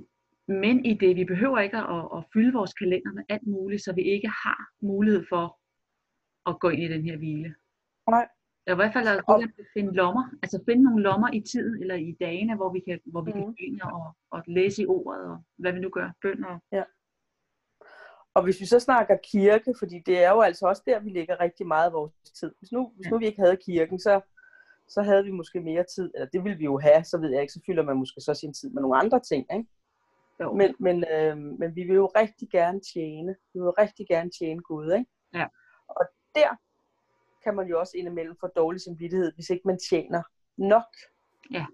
men 0.63 0.86
i 0.86 0.94
det, 0.94 1.16
vi 1.16 1.26
behøver 1.34 1.60
ikke 1.60 1.78
at, 1.78 2.06
at 2.18 2.22
fylde 2.34 2.54
vores 2.60 2.74
kalender 2.74 3.12
med 3.13 3.24
alt 3.30 3.48
muligt, 3.48 3.84
så 3.84 3.94
vi 4.00 4.04
ikke 4.16 4.30
har 4.44 4.60
mulighed 4.82 5.24
for 5.30 5.46
at 6.50 6.60
gå 6.60 6.70
ind 6.70 6.84
i 6.84 6.94
den 6.96 7.04
her 7.04 7.18
hvile. 7.18 7.56
Nej. 8.10 8.28
I 8.72 8.76
hvert 8.76 8.94
fald 8.94 9.08
at 9.08 9.24
at 9.30 9.50
finde 9.78 9.94
lommer, 9.94 10.24
altså 10.44 10.63
finde 10.68 10.84
nogle 10.84 11.04
lommer 11.04 11.30
i 11.34 11.42
tiden 11.42 11.82
eller 11.82 11.96
i 11.96 12.12
dagene, 12.20 12.56
hvor 12.56 12.74
vi 12.74 12.80
kan, 12.88 13.00
hvor 13.06 13.22
vi 13.22 13.32
mm. 13.32 13.38
kan 13.38 13.46
gå 13.46 13.54
ind 13.58 13.82
og, 13.82 14.16
og 14.32 14.44
læse 14.48 14.82
i 14.84 14.86
ordet 14.86 15.24
og 15.32 15.38
hvad 15.58 15.74
vi 15.74 15.80
nu 15.80 15.89
gør, 15.89 16.12
bøn 16.22 16.44
og 16.46 16.60
Og 18.34 18.43
hvis 18.43 18.60
vi 18.60 18.65
så 18.65 18.80
snakker 18.80 19.17
kirke, 19.24 19.74
fordi 19.80 20.00
det 20.06 20.24
er 20.24 20.32
jo 20.32 20.41
altså 20.41 20.67
også 20.67 20.82
der, 20.86 21.00
vi 21.00 21.10
lægger 21.10 21.39
rigtig 21.39 21.67
meget 21.67 21.86
af 21.86 21.93
vores 21.93 22.13
tid. 22.39 22.52
Hvis 22.60 22.72
nu, 22.72 22.91
hvis 22.96 23.12
nu 23.12 23.17
vi 23.17 23.26
ikke 23.26 23.41
havde 23.41 23.58
kirken, 23.58 24.00
så, 24.00 24.22
så 24.88 25.02
havde 25.02 25.24
vi 25.24 25.32
måske 25.32 25.60
mere 25.60 25.86
tid, 25.96 26.12
eller 26.15 26.28
det 26.28 26.43
ville 26.43 26.58
vi 26.58 26.63
jo 26.63 26.80
have, 26.80 27.04
så 27.04 27.17
ved 27.17 27.32
jeg 27.32 27.41
ikke, 27.41 27.54
så 27.54 27.62
fylder 27.65 27.84
man 27.84 27.98
måske 27.98 28.22
så 28.22 28.34
sin 28.34 28.54
tid 28.54 28.69
med 28.69 28.82
nogle 28.82 28.98
andre 28.98 29.19
ting, 29.19 29.46
ikke? 29.54 29.69
jo. 30.39 30.54
Men, 30.54 30.76
men, 30.80 31.06
øh, 31.12 31.38
men 31.38 31.76
vi 31.76 31.84
vil 31.84 31.96
jo 31.96 32.06
rigtig 32.06 32.50
gerne 32.50 32.80
tjene. 32.93 33.36
Vi 33.54 33.60
vil 33.60 33.65
jo 33.65 33.74
rigtig 33.78 34.08
gerne 34.08 34.30
tjene 34.39 34.62
Gud, 34.62 34.93
ikke? 34.93 35.12
Ja. 35.34 35.46
Og 35.88 36.06
der 36.36 36.50
kan 37.43 37.56
man 37.56 37.67
jo 37.67 37.80
også 37.80 37.98
indimellem 37.98 38.36
få 38.39 38.48
dårlig 38.48 38.82
samvittighed, 38.82 39.32
hvis 39.36 39.50
ikke 39.50 39.67
man 39.67 39.80
tjener 39.89 40.24
nok. 40.58 40.89
Ja, 41.52 41.65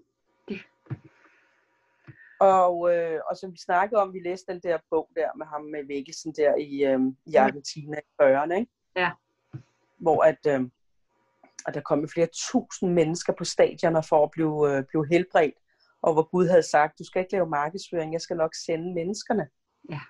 Og, 2.40 2.94
øh, 2.94 3.20
og 3.30 3.36
som 3.36 3.52
vi 3.52 3.58
snakkede 3.58 4.00
om, 4.00 4.14
vi 4.14 4.20
læste 4.24 4.52
den 4.52 4.60
der 4.62 4.78
bog 4.90 5.10
der 5.16 5.28
med 5.36 5.46
ham 5.46 5.62
med 5.62 5.86
vækkelsen 5.86 6.32
der 6.32 6.54
i, 6.54 6.84
øh, 6.84 7.00
i 7.26 7.34
Argentina 7.34 7.96
i 7.98 8.22
40'erne, 8.22 8.54
ikke? 8.54 8.72
Ja. 8.96 9.10
Hvor 9.98 10.22
at, 10.22 10.46
øh, 10.46 10.60
at 11.66 11.74
der 11.74 11.80
kom 11.80 12.08
flere 12.08 12.28
tusind 12.32 12.92
mennesker 12.92 13.32
på 13.38 13.44
stadioner 13.44 14.02
for 14.08 14.24
at 14.24 14.30
blive, 14.30 14.76
øh, 14.76 14.84
blive 14.84 15.06
helbredt, 15.10 15.54
og 16.02 16.12
hvor 16.12 16.30
Gud 16.30 16.48
havde 16.48 16.62
sagt, 16.62 16.98
du 16.98 17.04
skal 17.04 17.20
ikke 17.20 17.32
lave 17.32 17.48
markedsføring, 17.48 18.12
jeg 18.12 18.20
skal 18.20 18.36
nok 18.36 18.54
sende 18.54 18.94
menneskerne. 18.94 19.48
Ja. 19.90 20.00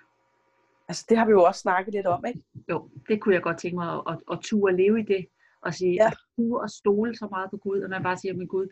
Altså, 0.87 1.05
det 1.09 1.17
har 1.17 1.25
vi 1.25 1.31
jo 1.31 1.43
også 1.43 1.61
snakket 1.61 1.93
lidt 1.93 2.07
om, 2.07 2.25
ikke? 2.25 2.41
Jo, 2.69 2.89
det 3.07 3.21
kunne 3.21 3.35
jeg 3.35 3.43
godt 3.43 3.59
tænke 3.59 3.77
mig 3.77 3.93
at, 3.93 4.01
at, 4.07 4.17
at 4.31 4.39
ture 4.39 4.75
leve 4.75 4.99
i 4.99 5.03
det. 5.03 5.27
Og 5.61 5.73
sige, 5.73 5.93
ja. 5.93 6.07
at 6.07 6.17
ture 6.35 6.61
og 6.61 6.69
stole 6.69 7.15
så 7.15 7.27
meget 7.31 7.49
på 7.51 7.57
Gud, 7.57 7.81
og 7.81 7.89
man 7.89 8.03
bare 8.03 8.17
siger, 8.17 8.33
men 8.33 8.47
Gud, 8.47 8.67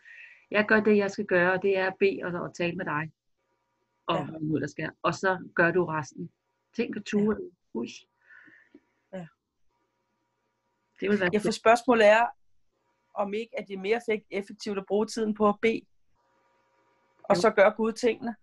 jeg 0.51 0.65
gør 0.67 0.79
det, 0.79 0.97
jeg 0.97 1.11
skal 1.11 1.25
gøre, 1.25 1.53
og 1.53 1.61
det 1.61 1.77
er 1.77 1.87
at 1.87 1.95
bede 1.99 2.19
og, 2.23 2.41
og 2.41 2.55
tale 2.55 2.75
med 2.75 2.85
dig. 2.85 3.11
Og 4.09 4.15
Ja. 4.15 4.25
hvad 4.25 4.39
nu 4.41 4.59
der 4.59 4.67
skal. 4.67 4.91
Og 5.03 5.13
så 5.13 5.49
gør 5.55 5.71
du 5.71 5.85
resten. 5.85 6.31
Tænk 6.75 6.95
at 6.95 7.03
ture. 7.05 7.35
Ja. 7.39 7.79
Ui. 7.79 7.87
Ja. 9.13 9.27
Det 10.99 11.09
vil 11.09 11.19
være 11.19 11.29
Ja, 11.33 11.39
for 11.39 11.51
spørgsmålet 11.51 12.07
er, 12.07 12.25
om 13.13 13.33
ikke, 13.33 13.59
at 13.59 13.67
det 13.67 13.73
er 13.73 13.79
mere 13.79 14.01
fek- 14.11 14.27
effektivt 14.31 14.77
at 14.77 14.85
bruge 14.87 15.05
tiden 15.05 15.33
på 15.33 15.49
at 15.49 15.55
bede, 15.61 15.81
og 17.29 17.37
så 17.37 17.49
gøre 17.49 17.71
Gud 17.77 17.91
tingene. 17.91 18.35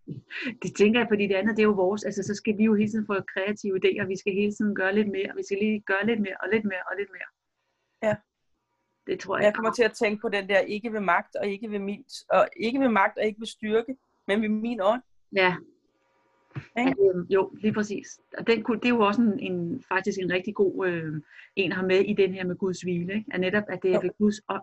Det 0.63 0.77
tænker 0.77 1.01
jeg, 1.01 1.09
fordi 1.11 1.25
det 1.29 1.35
andet, 1.35 1.57
det 1.57 1.63
er 1.63 1.67
jo 1.73 1.73
vores, 1.87 2.05
altså 2.05 2.23
så 2.23 2.35
skal 2.35 2.59
vi 2.59 2.65
jo 2.65 2.75
hele 2.75 2.91
tiden 2.91 3.07
få 3.07 3.15
kreative 3.35 3.75
idéer, 3.85 4.07
vi 4.07 4.17
skal 4.17 4.33
hele 4.33 4.53
tiden 4.53 4.75
gøre 4.75 4.95
lidt 4.95 5.09
mere, 5.09 5.33
vi 5.37 5.43
skal 5.45 5.59
lige 5.59 5.81
gøre 5.81 6.07
lidt 6.07 6.21
mere, 6.21 6.37
og 6.43 6.49
lidt 6.53 6.65
mere, 6.65 6.83
og 6.91 6.97
lidt 6.99 7.11
mere. 7.17 7.29
Ja. 8.09 8.17
Det 9.07 9.21
tror 9.21 9.37
jeg. 9.37 9.45
Jeg 9.45 9.55
kommer 9.55 9.73
til 9.73 9.83
at 9.83 9.93
tænke 9.93 10.21
på 10.21 10.29
den 10.29 10.49
der, 10.49 10.59
ikke 10.59 10.93
ved 10.93 11.01
magt, 11.01 11.37
og 11.37 11.47
ikke 11.47 11.71
ved, 11.71 11.79
min, 11.79 12.05
og 12.31 12.49
ikke 12.57 12.81
ved 12.81 12.89
magt, 12.89 13.19
og 13.19 13.25
ikke 13.25 13.41
ved 13.41 13.47
styrke, 13.47 13.97
men 14.27 14.43
ved 14.43 14.49
min 14.49 14.81
ånd. 14.81 15.03
Ja. 15.33 15.57
Ikke? 16.79 16.91
At, 16.91 16.97
øhm, 17.15 17.27
jo, 17.31 17.51
lige 17.61 17.73
præcis. 17.73 18.21
Og 18.39 18.47
den, 18.47 18.63
kunne- 18.63 18.79
det 18.81 18.85
er 18.85 18.95
jo 18.95 19.01
også 19.01 19.23
en, 19.23 19.39
en, 19.41 19.83
faktisk 19.89 20.19
en 20.19 20.33
rigtig 20.33 20.55
god 20.55 20.87
øh, 20.87 21.15
en 21.57 21.71
at 21.73 21.77
have 21.77 21.87
med 21.89 22.01
i 22.01 22.15
den 22.15 22.35
her 22.35 22.45
med 22.47 22.57
Guds 22.57 22.81
hvile. 22.83 23.15
Ikke? 23.15 23.31
At 23.35 23.41
netop, 23.41 23.63
at 23.69 23.79
det 23.83 23.95
er 23.95 24.01
ved 24.01 24.11
Guds 24.19 24.41
ånd. 24.49 24.63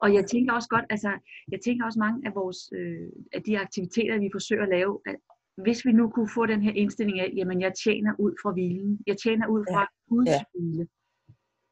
Og 0.00 0.14
jeg 0.14 0.26
tænker 0.26 0.52
også 0.52 0.68
godt, 0.68 0.84
altså, 0.90 1.10
jeg 1.52 1.60
tænker 1.64 1.84
også 1.86 1.98
mange 1.98 2.26
af 2.28 2.34
vores, 2.34 2.58
øh, 2.76 3.08
af 3.32 3.42
de 3.42 3.58
aktiviteter, 3.58 4.18
vi 4.18 4.28
forsøger 4.32 4.62
at 4.62 4.68
lave, 4.68 5.00
at 5.06 5.16
hvis 5.62 5.84
vi 5.86 5.92
nu 5.92 6.10
kunne 6.10 6.30
få 6.34 6.46
den 6.46 6.62
her 6.62 6.72
indstilling 6.72 7.20
af, 7.20 7.32
jamen 7.36 7.60
jeg 7.60 7.72
tjener 7.84 8.12
ud 8.18 8.32
fra 8.42 8.52
hvilen, 8.52 9.00
jeg 9.06 9.16
tjener 9.22 9.46
ud 9.48 9.64
fra 9.72 9.86
Guds 10.08 10.28
Ja. 10.28 10.42
hvile. 10.54 10.88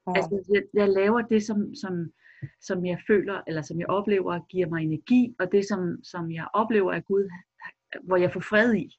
Ja. 0.06 0.12
Altså, 0.16 0.44
jeg, 0.54 0.62
jeg 0.74 0.88
laver 0.88 1.20
det, 1.22 1.42
som, 1.42 1.74
som, 1.74 2.12
som 2.60 2.86
jeg 2.86 2.98
føler, 3.06 3.40
eller 3.46 3.62
som 3.62 3.78
jeg 3.80 3.86
oplever, 3.88 4.40
giver 4.48 4.68
mig 4.68 4.82
energi, 4.84 5.34
og 5.38 5.52
det, 5.52 5.64
som, 5.68 6.04
som 6.04 6.32
jeg 6.32 6.46
oplever 6.54 6.92
af 6.92 7.04
Gud, 7.04 7.28
hvor 8.02 8.16
jeg 8.16 8.32
får 8.32 8.40
fred 8.40 8.74
i, 8.74 8.98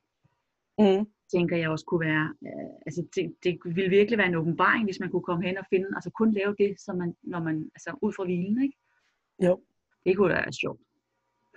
Mm. 0.80 1.06
tænker 1.34 1.58
jeg 1.58 1.70
også 1.70 1.86
kunne 1.86 2.06
være, 2.10 2.36
øh, 2.48 2.74
altså 2.86 3.02
det, 3.16 3.36
det 3.44 3.60
ville 3.66 3.90
virkelig 3.90 4.18
være 4.18 4.28
en 4.28 4.36
åbenbaring, 4.36 4.86
hvis 4.86 5.00
man 5.00 5.10
kunne 5.10 5.22
komme 5.24 5.46
hen 5.46 5.58
og 5.58 5.66
finde, 5.70 5.88
altså 5.96 6.10
kun 6.10 6.32
lave 6.34 6.56
det, 6.58 6.82
som 6.82 6.98
man, 6.98 7.16
når 7.24 7.40
man, 7.40 7.70
altså 7.76 7.98
ud 8.02 8.14
fra 8.14 8.24
hvilen, 8.24 8.64
ikke? 8.64 8.78
Jo. 9.44 9.62
Det 10.06 10.18
kunne 10.18 10.34
da 10.34 10.40
være 10.42 10.54
sjovt. 10.54 10.82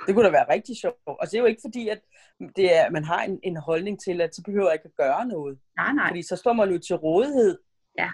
Det 0.06 0.14
kunne 0.14 0.24
da 0.26 0.30
være 0.30 0.52
rigtig 0.54 0.76
sjovt. 0.76 0.96
Og 1.06 1.24
det 1.26 1.34
er 1.34 1.38
jo 1.40 1.46
ikke 1.46 1.64
fordi, 1.66 1.88
at 1.88 2.00
det 2.56 2.76
er, 2.78 2.90
man 2.90 3.04
har 3.04 3.22
en, 3.24 3.40
en 3.42 3.56
holdning 3.56 4.00
til, 4.00 4.20
at 4.20 4.34
så 4.34 4.42
behøver 4.42 4.66
jeg 4.66 4.74
ikke 4.74 4.90
at 4.92 4.96
gøre 5.04 5.26
noget. 5.26 5.58
Nej, 5.76 5.92
nej. 5.92 6.08
Fordi 6.08 6.22
så 6.22 6.36
står 6.36 6.52
man 6.52 6.70
jo 6.70 6.78
til 6.78 6.96
rådighed. 6.96 7.58
Ja. 7.98 8.10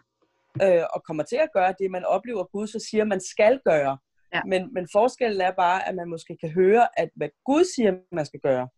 Øh, 0.62 0.84
og 0.94 1.02
kommer 1.04 1.22
til 1.22 1.36
at 1.36 1.52
gøre 1.52 1.74
det, 1.78 1.90
man 1.90 2.04
oplever 2.04 2.44
Gud, 2.44 2.66
så 2.66 2.78
siger, 2.90 3.04
man 3.04 3.20
skal 3.20 3.60
gøre. 3.64 3.98
Ja. 4.34 4.42
Men, 4.46 4.74
men 4.74 4.88
forskellen 4.92 5.40
er 5.40 5.52
bare, 5.52 5.88
at 5.88 5.94
man 5.94 6.08
måske 6.08 6.36
kan 6.40 6.50
høre, 6.50 7.00
at 7.00 7.10
hvad 7.16 7.28
Gud 7.44 7.64
siger, 7.76 7.98
man 8.12 8.26
skal 8.26 8.40
gøre. 8.40 8.68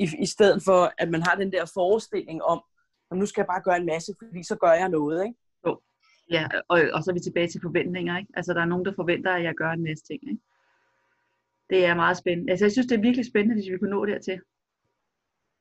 I, 0.00 0.08
I 0.18 0.26
stedet 0.26 0.62
for, 0.64 0.92
at 0.98 1.10
man 1.10 1.22
har 1.22 1.34
den 1.34 1.52
der 1.52 1.70
forestilling 1.74 2.42
om, 2.42 2.62
at 3.10 3.16
nu 3.18 3.26
skal 3.26 3.40
jeg 3.40 3.46
bare 3.46 3.62
gøre 3.62 3.76
en 3.76 3.86
masse, 3.86 4.14
fordi 4.18 4.42
så 4.42 4.56
gør 4.56 4.72
jeg 4.72 4.88
noget. 4.88 5.24
Ikke? 5.24 5.38
Ja, 6.30 6.48
og, 6.68 6.80
og 6.92 7.02
så 7.02 7.10
er 7.10 7.14
vi 7.14 7.20
tilbage 7.20 7.48
til 7.48 7.60
forventninger, 7.62 8.18
ikke? 8.18 8.32
Altså 8.34 8.54
der 8.54 8.60
er 8.60 8.64
nogen, 8.64 8.84
der 8.84 8.92
forventer, 8.96 9.32
at 9.32 9.42
jeg 9.42 9.54
gør 9.54 9.70
en 9.70 9.82
masse 9.82 10.04
ting, 10.04 10.20
ikke? 10.30 10.42
Det 11.70 11.84
er 11.84 11.94
meget 11.94 12.16
spændende. 12.16 12.50
Altså 12.50 12.64
jeg 12.64 12.72
synes, 12.72 12.86
det 12.86 12.96
er 12.96 13.02
virkelig 13.02 13.26
spændende, 13.26 13.54
hvis 13.54 13.72
vi 13.72 13.78
kunne 13.78 13.90
nå 13.90 14.06
dertil. 14.06 14.40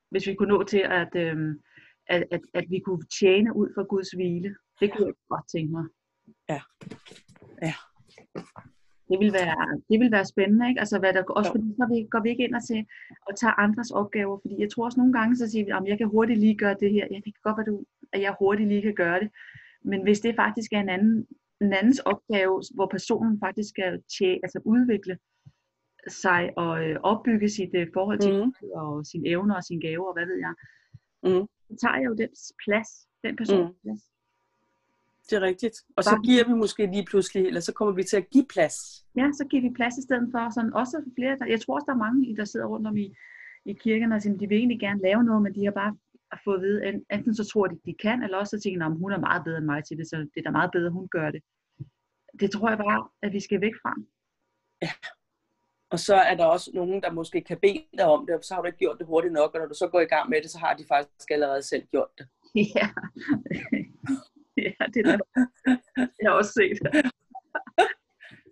Hvis 0.10 0.28
vi 0.28 0.36
kunne 0.36 0.50
nå 0.50 0.64
til, 0.64 0.84
at, 1.02 1.16
øhm, 1.16 1.62
at, 2.08 2.24
at, 2.32 2.42
at 2.54 2.66
vi 2.70 2.80
kunne 2.80 3.06
tjene 3.20 3.56
ud 3.56 3.70
fra 3.76 3.84
Guds 3.84 4.12
hvile. 4.12 4.56
Det 4.80 4.92
kunne 4.92 5.08
jeg 5.08 5.14
godt 5.30 5.50
tænke 5.52 5.72
mig. 5.72 5.86
Ja. 6.50 6.62
Ja. 7.62 7.74
Det 9.12 9.20
vil 9.20 9.34
være, 9.34 9.82
det 9.90 9.98
vil 10.00 10.12
være 10.12 10.26
spændende, 10.34 10.70
ikke? 10.70 10.80
Altså, 10.80 11.00
hvad 11.00 11.14
der, 11.14 11.24
også 11.24 11.52
fordi, 11.52 11.68
så 11.80 11.86
vi, 11.92 11.98
går 12.14 12.22
vi 12.24 12.30
ikke 12.30 12.44
ind 12.48 12.56
og, 12.56 12.64
til, 12.70 12.86
og 13.28 13.32
tager 13.42 13.60
andres 13.66 13.92
opgaver, 13.92 14.38
fordi 14.44 14.56
jeg 14.60 14.70
tror 14.72 14.86
også 14.86 15.00
nogle 15.00 15.14
gange, 15.14 15.36
så 15.36 15.46
siger 15.52 15.66
vi, 15.66 15.72
at 15.72 15.84
jeg 15.92 15.98
kan 15.98 16.08
hurtigt 16.16 16.40
lige 16.40 16.58
gøre 16.58 16.76
det 16.80 16.92
her. 16.92 17.06
Ja, 17.12 17.16
det 17.26 17.32
kan 17.36 17.44
godt 17.48 17.58
være, 17.58 17.66
du, 17.72 17.84
at 18.14 18.22
jeg 18.22 18.36
hurtigt 18.40 18.70
lige 18.70 18.82
kan 18.82 18.96
gøre 18.96 19.20
det. 19.20 19.30
Men 19.84 20.04
hvis 20.04 20.20
det 20.20 20.36
faktisk 20.36 20.74
er 20.74 20.80
en, 20.80 20.90
anden, 20.90 21.28
en 21.62 21.74
andens 21.74 22.00
opgave, 22.00 22.62
hvor 22.76 22.88
personen 22.96 23.40
faktisk 23.40 23.70
skal 23.70 24.02
tjæ, 24.18 24.32
altså 24.44 24.60
udvikle 24.66 25.18
sig 26.08 26.54
og 26.58 26.84
øh, 26.86 26.96
opbygge 27.04 27.50
sit 27.50 27.70
øh, 27.76 27.88
forhold 27.94 28.20
til. 28.20 28.32
Gud 28.34 28.70
og 28.76 29.06
sine 29.06 29.28
evner 29.30 29.56
og 29.56 29.64
sine 29.64 29.82
gaver 29.82 30.08
og 30.08 30.14
hvad 30.14 30.26
ved 30.26 30.38
jeg, 30.48 30.54
Mhm. 31.24 31.46
så 31.68 31.74
tager 31.82 31.96
jeg 31.98 32.06
jo 32.06 32.14
den 32.14 32.30
plads, 32.66 32.90
den 33.24 33.36
persons 33.36 33.60
Mhm. 33.68 33.74
plads. 33.84 34.02
Det 35.32 35.38
er 35.38 35.42
rigtigt. 35.42 35.76
Og 35.98 36.04
så 36.04 36.10
giver 36.26 36.44
vi 36.48 36.54
måske 36.54 36.86
lige 36.86 37.06
pludselig, 37.06 37.46
eller 37.48 37.60
så 37.60 37.74
kommer 37.74 37.94
vi 37.94 38.04
til 38.04 38.18
at 38.18 38.30
give 38.30 38.46
plads. 38.54 38.76
Ja, 39.16 39.26
så 39.34 39.46
giver 39.50 39.62
vi 39.62 39.70
plads 39.76 39.98
i 39.98 40.02
stedet 40.02 40.28
for 40.32 40.50
sådan 40.54 40.74
også 40.74 41.04
flere. 41.18 41.38
Der, 41.40 41.46
jeg 41.46 41.62
tror 41.62 41.74
også, 41.76 41.86
der 41.86 41.94
er 41.94 41.98
mange, 41.98 42.36
der 42.38 42.46
sidder 42.46 42.66
rundt 42.66 42.88
om 42.88 42.98
i, 42.98 43.16
i 43.66 43.74
kirken 43.74 44.12
og 44.12 44.22
siger, 44.22 44.38
de 44.38 44.48
vil 44.48 44.58
egentlig 44.58 44.80
gerne 44.80 45.02
lave 45.02 45.24
noget, 45.24 45.42
men 45.42 45.56
de 45.56 45.64
har 45.66 45.72
bare 45.72 45.98
fået 46.44 46.56
at 46.56 46.62
vide, 46.62 46.88
en- 46.90 47.06
enten 47.12 47.36
så 47.36 47.44
tror 47.52 47.68
de, 47.68 47.80
de 47.86 47.94
kan, 47.94 48.24
eller 48.24 48.38
også 48.38 48.58
så 48.58 48.62
tænker 48.64 48.90
de, 48.90 48.96
hun 48.96 49.12
er 49.12 49.20
meget 49.20 49.44
bedre 49.44 49.58
end 49.58 49.66
mig 49.66 49.84
til 49.86 49.98
det, 49.98 50.10
så 50.10 50.16
det 50.18 50.38
er 50.38 50.42
da 50.42 50.52
meget 50.52 50.72
bedre, 50.72 50.90
hun 50.92 51.08
gør 51.12 51.32
det. 51.32 51.42
Det 52.40 52.52
tror 52.52 52.70
jeg 52.70 52.78
bare, 52.78 53.08
at 53.22 53.32
vi 53.34 53.40
skal 53.40 53.62
væk 53.62 53.76
fra. 53.84 53.94
Og 55.92 56.00
så 56.00 56.16
er 56.16 56.36
der 56.36 56.46
også 56.46 56.72
nogen, 56.74 57.02
der 57.04 57.12
måske 57.12 57.42
kan 57.42 57.58
bede 57.62 57.84
dig 57.98 58.06
om 58.06 58.26
det, 58.26 58.36
og 58.36 58.44
så 58.44 58.54
har 58.54 58.62
du 58.62 58.66
ikke 58.68 58.78
gjort 58.80 58.98
det 59.00 59.08
hurtigt 59.08 59.34
nok, 59.34 59.54
og 59.54 59.60
når 59.60 59.68
du 59.68 59.74
så 59.74 59.88
går 59.88 60.00
i 60.02 60.06
gang 60.06 60.30
med 60.30 60.42
det, 60.42 60.52
så 60.52 60.60
har 60.60 60.74
de 60.74 60.84
faktisk 60.88 61.32
allerede 61.32 61.62
selv 61.64 61.84
gjort 61.92 62.10
det. 62.18 62.28
Ja, 62.76 62.88
ja 64.80 64.86
det 64.94 65.08
er. 65.08 65.18
Jeg 65.98 66.30
har 66.30 66.32
også 66.32 66.52
set. 66.54 66.80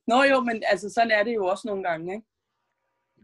Nå 0.08 0.24
jo, 0.24 0.40
men 0.40 0.64
altså 0.68 0.90
sådan 0.90 1.12
er 1.12 1.24
det 1.24 1.36
jo 1.36 1.46
også 1.46 1.68
nogle 1.68 1.84
gange, 1.84 2.14
ikke? 2.16 2.28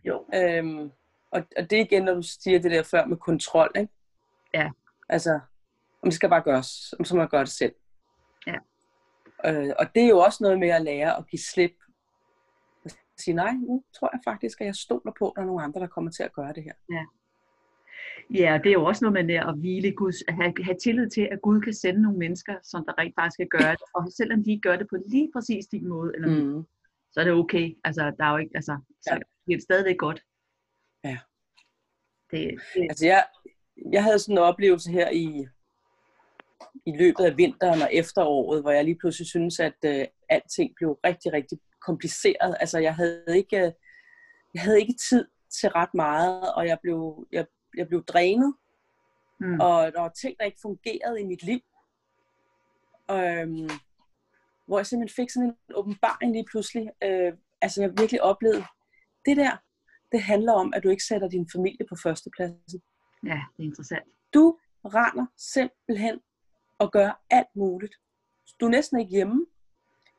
Jo. 0.03 0.25
Øhm, 0.33 0.91
og, 1.31 1.43
og 1.57 1.69
det 1.69 1.73
er 1.79 1.85
igen, 1.85 2.03
når 2.03 2.13
du 2.13 2.21
siger 2.21 2.59
det 2.59 2.71
der 2.71 2.83
før 2.83 3.05
med 3.05 3.17
kontrol, 3.17 3.71
ikke? 3.75 3.93
Ja. 4.53 4.71
Altså, 5.09 5.39
om 6.01 6.09
det 6.09 6.13
skal 6.13 6.29
bare 6.29 6.41
gøres, 6.41 6.67
så 7.03 7.15
må 7.15 7.17
man 7.17 7.29
gøre 7.29 7.41
det 7.41 7.49
selv. 7.49 7.75
Ja. 8.47 8.57
Øh, 9.45 9.73
og 9.79 9.85
det 9.95 10.03
er 10.03 10.09
jo 10.09 10.19
også 10.19 10.37
noget 10.43 10.59
med 10.59 10.69
at 10.69 10.81
lære 10.81 11.17
at 11.17 11.27
give 11.27 11.39
slip. 11.39 11.75
At 12.85 12.97
sige, 13.17 13.35
nej, 13.35 13.51
nu 13.53 13.83
tror 13.93 14.09
jeg 14.13 14.19
faktisk, 14.23 14.61
at 14.61 14.67
jeg 14.67 14.75
stoler 14.75 15.11
på, 15.19 15.29
at 15.29 15.35
der 15.35 15.41
er 15.41 15.45
nogle 15.45 15.63
andre, 15.63 15.81
der 15.81 15.87
kommer 15.87 16.11
til 16.11 16.23
at 16.23 16.33
gøre 16.33 16.53
det 16.53 16.63
her. 16.63 16.73
Ja, 16.91 17.05
og 18.53 18.59
det 18.63 18.69
er 18.69 18.73
jo 18.73 18.85
også 18.85 19.05
noget 19.05 19.25
med 19.25 19.35
at 19.35 19.55
hvile 19.59 19.91
Guds, 19.91 20.15
at 20.27 20.33
have, 20.33 20.53
have 20.63 20.77
tillid 20.83 21.09
til, 21.09 21.29
at 21.31 21.41
Gud 21.41 21.61
kan 21.61 21.73
sende 21.73 22.01
nogle 22.01 22.17
mennesker, 22.17 22.55
som 22.63 22.85
der 22.85 22.97
rent 22.97 23.15
faktisk 23.19 23.33
skal 23.33 23.47
gøre 23.47 23.71
det. 23.71 23.81
Og 23.95 24.03
selvom 24.17 24.43
de 24.43 24.51
ikke 24.51 24.61
gør 24.61 24.75
det 24.75 24.87
på 24.89 24.95
lige 25.07 25.29
præcis 25.33 25.65
din 25.67 25.87
måde, 25.87 26.11
eller 26.15 26.29
Mm. 26.29 26.63
så 27.11 27.19
er 27.19 27.23
det 27.23 27.33
okay. 27.33 27.77
Altså, 27.83 28.01
der 28.17 28.25
er 28.25 28.31
jo 28.31 28.37
ikke, 28.37 28.51
altså, 28.55 28.77
så 29.01 29.09
Ja. 29.13 29.19
bliver 29.45 29.57
det 29.57 29.63
stadigvæk 29.63 29.97
godt. 29.97 30.21
Ja. 31.03 31.17
Det, 32.31 32.59
det, 32.73 32.83
Altså 32.89 33.05
jeg, 33.05 33.25
jeg 33.91 34.03
havde 34.03 34.19
sådan 34.19 34.33
en 34.37 34.43
oplevelse 34.43 34.91
her 34.91 35.09
i, 35.09 35.47
i 36.85 36.91
løbet 36.97 37.23
af 37.25 37.37
vinteren 37.37 37.81
og 37.81 37.89
efteråret, 37.93 38.61
hvor 38.61 38.71
jeg 38.71 38.83
lige 38.85 38.97
pludselig 38.99 39.27
synes, 39.27 39.59
at 39.59 39.75
øh, 39.85 40.05
alting 40.29 40.75
blev 40.75 40.89
rigtig, 41.05 41.33
rigtig 41.33 41.57
kompliceret. 41.81 42.55
Altså 42.59 42.79
jeg 42.79 42.95
havde 42.95 43.23
ikke, 43.35 43.57
øh, 43.57 43.71
jeg 44.53 44.61
havde 44.61 44.79
ikke 44.81 44.93
tid 45.09 45.25
til 45.61 45.69
ret 45.69 45.93
meget, 45.93 46.53
og 46.55 46.67
jeg 46.67 46.77
blev, 46.83 47.27
jeg, 47.31 47.45
jeg 47.77 47.87
blev 47.87 48.03
drænet, 48.05 48.55
mm, 49.39 49.59
og 49.59 49.91
der 49.93 50.01
var 50.01 50.09
ting, 50.09 50.35
der 50.39 50.45
ikke 50.45 50.59
fungerede 50.61 51.21
i 51.21 51.25
mit 51.25 51.43
liv. 51.43 51.59
Øhm, 53.11 53.69
hvor 54.67 54.79
jeg 54.79 54.85
simpelthen 54.85 55.15
fik 55.15 55.29
sådan 55.29 55.49
en 55.49 55.75
åbenbaring 55.75 56.31
lige 56.31 56.45
pludselig. 56.51 56.89
Øh, 57.03 57.33
altså 57.61 57.81
jeg 57.81 57.91
virkelig 57.97 58.21
oplevede, 58.21 58.65
det 59.25 59.37
der, 59.37 59.57
det 60.11 60.21
handler 60.21 60.53
om, 60.53 60.73
at 60.75 60.83
du 60.83 60.89
ikke 60.89 61.03
sætter 61.03 61.29
din 61.29 61.49
familie 61.55 61.85
på 61.89 61.95
førstepladsen. 62.03 62.81
ja, 63.25 63.41
det 63.57 63.63
er 63.63 63.67
interessant. 63.67 64.05
Du 64.33 64.57
render 64.85 65.25
simpelthen 65.37 66.19
og 66.79 66.91
gør 66.91 67.23
alt 67.29 67.55
muligt. 67.55 67.95
Du 68.59 68.65
er 68.65 68.69
næsten 68.69 68.99
ikke 68.99 69.11
hjemme, 69.11 69.45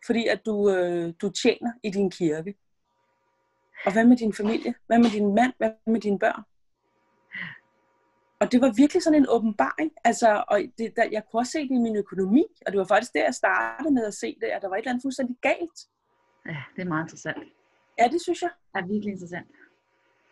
fordi 0.06 0.26
at 0.26 0.46
du, 0.46 0.70
øh, 0.70 1.14
du 1.20 1.30
tjener 1.30 1.72
i 1.82 1.90
din 1.90 2.10
kirke. 2.10 2.54
Og 3.86 3.92
hvad 3.92 4.04
med 4.04 4.16
din 4.16 4.32
familie? 4.32 4.74
Hvad 4.86 4.98
med 4.98 5.10
din 5.10 5.34
mand? 5.34 5.52
Hvad 5.56 5.70
med 5.86 6.00
dine 6.00 6.18
børn? 6.18 6.42
Og 8.40 8.52
det 8.52 8.60
var 8.60 8.72
virkelig 8.76 9.02
sådan 9.02 9.22
en 9.22 9.28
åbenbaring. 9.28 9.92
Altså, 10.04 10.44
og 10.48 10.60
det, 10.78 10.96
der, 10.96 11.08
jeg 11.12 11.22
kunne 11.24 11.40
også 11.40 11.52
se 11.52 11.62
det 11.62 11.74
i 11.74 11.78
min 11.78 11.96
økonomi, 11.96 12.44
og 12.66 12.72
det 12.72 12.78
var 12.78 12.84
faktisk 12.84 13.12
der, 13.14 13.24
jeg 13.24 13.34
startede 13.34 13.94
med 13.94 14.06
at 14.06 14.14
se 14.14 14.36
det, 14.40 14.46
at 14.46 14.62
der 14.62 14.68
var 14.68 14.76
et 14.76 14.80
eller 14.80 14.90
andet 14.90 15.02
fuldstændig 15.02 15.36
galt. 15.40 15.78
Ja, 16.46 16.56
det 16.76 16.82
er 16.82 16.88
meget 16.88 17.04
interessant. 17.04 17.38
Ja, 17.98 18.08
det 18.08 18.20
synes 18.22 18.42
jeg. 18.42 18.50
Det 18.74 18.82
er 18.82 18.86
virkelig 18.86 19.12
interessant. 19.12 19.46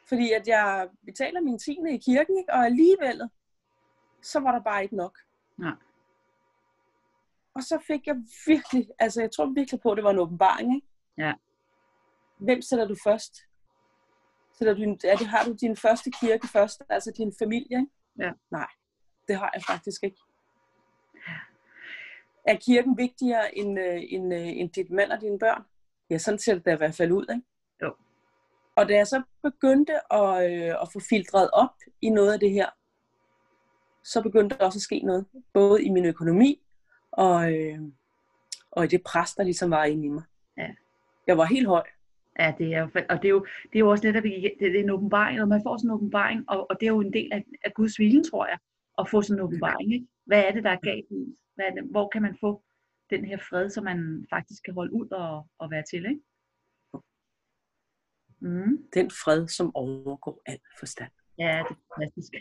Fordi 0.08 0.32
at 0.32 0.48
jeg 0.48 0.88
betaler 1.04 1.40
min 1.40 1.58
tiende 1.58 1.94
i 1.94 1.98
kirken, 1.98 2.38
ikke? 2.38 2.52
og 2.52 2.64
alligevel, 2.64 3.30
så 4.22 4.40
var 4.40 4.52
der 4.52 4.60
bare 4.60 4.82
ikke 4.82 4.96
nok. 4.96 5.18
Nej. 5.58 5.74
Og 7.54 7.62
så 7.62 7.78
fik 7.86 8.06
jeg 8.06 8.16
virkelig, 8.46 8.88
altså 8.98 9.20
jeg 9.20 9.30
tror 9.30 9.46
virkelig 9.46 9.80
på, 9.80 9.90
at 9.90 9.96
det 9.96 10.04
var 10.04 10.10
en 10.10 10.18
åbenbaring. 10.18 10.74
Ikke? 10.74 10.86
Ja. 11.18 11.32
Hvem 12.36 12.62
sætter 12.62 12.86
du 12.86 12.96
først? 13.04 13.34
Sætter 14.58 14.74
du, 14.74 14.80
din, 14.80 14.98
er 15.04 15.16
det, 15.16 15.26
har 15.26 15.44
du 15.44 15.52
din 15.60 15.76
første 15.76 16.10
kirke 16.20 16.48
først, 16.48 16.82
altså 16.88 17.12
din 17.16 17.32
familie? 17.38 17.78
Ikke? 17.78 17.92
Ja. 18.18 18.30
Nej. 18.50 18.68
Det 19.28 19.36
har 19.36 19.50
jeg 19.54 19.62
faktisk 19.62 20.02
ikke. 20.02 20.16
Er 22.44 22.56
kirken 22.56 22.98
vigtigere 22.98 23.58
end, 23.58 23.80
øh, 23.80 24.02
end, 24.08 24.34
øh, 24.34 24.48
end 24.48 24.70
dit 24.70 24.90
mand 24.90 25.12
og 25.12 25.20
dine 25.20 25.38
børn? 25.38 25.62
Ja, 26.10 26.18
sådan 26.18 26.38
ser 26.38 26.54
det 26.54 26.64
da 26.64 26.72
i 26.72 26.76
hvert 26.76 26.94
fald 26.94 27.12
ud, 27.12 27.26
ikke? 27.30 27.42
Jo. 27.82 27.94
Og 28.76 28.88
da 28.88 28.94
jeg 28.94 29.06
så 29.06 29.22
begyndte 29.42 30.12
at, 30.12 30.52
øh, 30.52 30.82
at 30.82 30.88
få 30.92 31.00
filtreret 31.08 31.50
op 31.50 31.74
i 32.02 32.10
noget 32.10 32.32
af 32.32 32.40
det 32.40 32.50
her, 32.50 32.70
så 34.04 34.22
begyndte 34.22 34.58
der 34.58 34.64
også 34.64 34.78
at 34.78 34.82
ske 34.82 34.98
noget. 34.98 35.26
Både 35.52 35.84
i 35.84 35.90
min 35.90 36.04
økonomi 36.04 36.62
og, 37.10 37.52
øh, 37.52 37.78
og 38.70 38.84
i 38.84 38.88
det 38.88 39.02
pres, 39.04 39.34
der 39.34 39.42
ligesom 39.42 39.70
var 39.70 39.84
inde 39.84 40.06
i 40.06 40.08
mig. 40.08 40.22
Ja. 40.56 40.68
Jeg 41.26 41.38
var 41.38 41.44
helt 41.44 41.66
høj. 41.66 41.84
Ja, 42.38 42.54
det 42.58 42.74
er 42.74 42.80
jo, 42.80 42.88
og 43.10 43.22
det 43.22 43.28
er 43.28 43.34
jo, 43.36 43.46
det 43.72 43.74
er 43.74 43.78
jo 43.78 43.90
også 43.90 44.06
netop, 44.06 44.22
det, 44.22 44.52
det 44.60 44.76
er 44.76 44.82
en 44.82 44.90
åbenbaring, 44.90 45.40
og 45.42 45.48
man 45.48 45.62
får 45.66 45.76
sådan 45.76 45.90
en 45.90 45.94
åbenbaring, 45.94 46.50
og, 46.50 46.70
og 46.70 46.80
det 46.80 46.86
er 46.86 46.92
jo 46.92 47.00
en 47.00 47.12
del 47.12 47.28
af, 47.32 47.44
af 47.64 47.74
Guds 47.74 47.98
vilje, 47.98 48.22
tror 48.22 48.46
jeg, 48.46 48.58
at 48.98 49.08
få 49.08 49.22
sådan 49.22 49.38
en 49.38 49.44
åbenbaring. 49.44 49.94
Ikke? 49.94 50.06
Hvad 50.26 50.44
er 50.44 50.52
det, 50.52 50.64
der 50.64 50.70
er 50.70 50.80
galt 50.90 51.10
i? 51.10 51.36
Hvad 51.54 51.64
er 51.66 51.70
det, 51.70 51.84
hvor 51.90 52.08
kan 52.08 52.22
man 52.22 52.36
få 52.40 52.62
den 53.10 53.24
her 53.24 53.38
fred, 53.48 53.70
som 53.70 53.84
man 53.84 54.26
faktisk 54.30 54.62
kan 54.64 54.74
holde 54.74 54.92
ud 54.92 55.08
og, 55.10 55.46
og 55.58 55.70
være 55.70 55.84
til, 55.90 56.06
ikke? 56.06 56.20
Mm. 58.40 58.78
Den 58.94 59.10
fred, 59.10 59.48
som 59.48 59.76
overgår 59.76 60.42
al 60.46 60.58
forstand. 60.78 61.12
Ja, 61.38 61.62
det 61.68 61.76
er 61.76 61.82
fantastisk. 61.94 62.32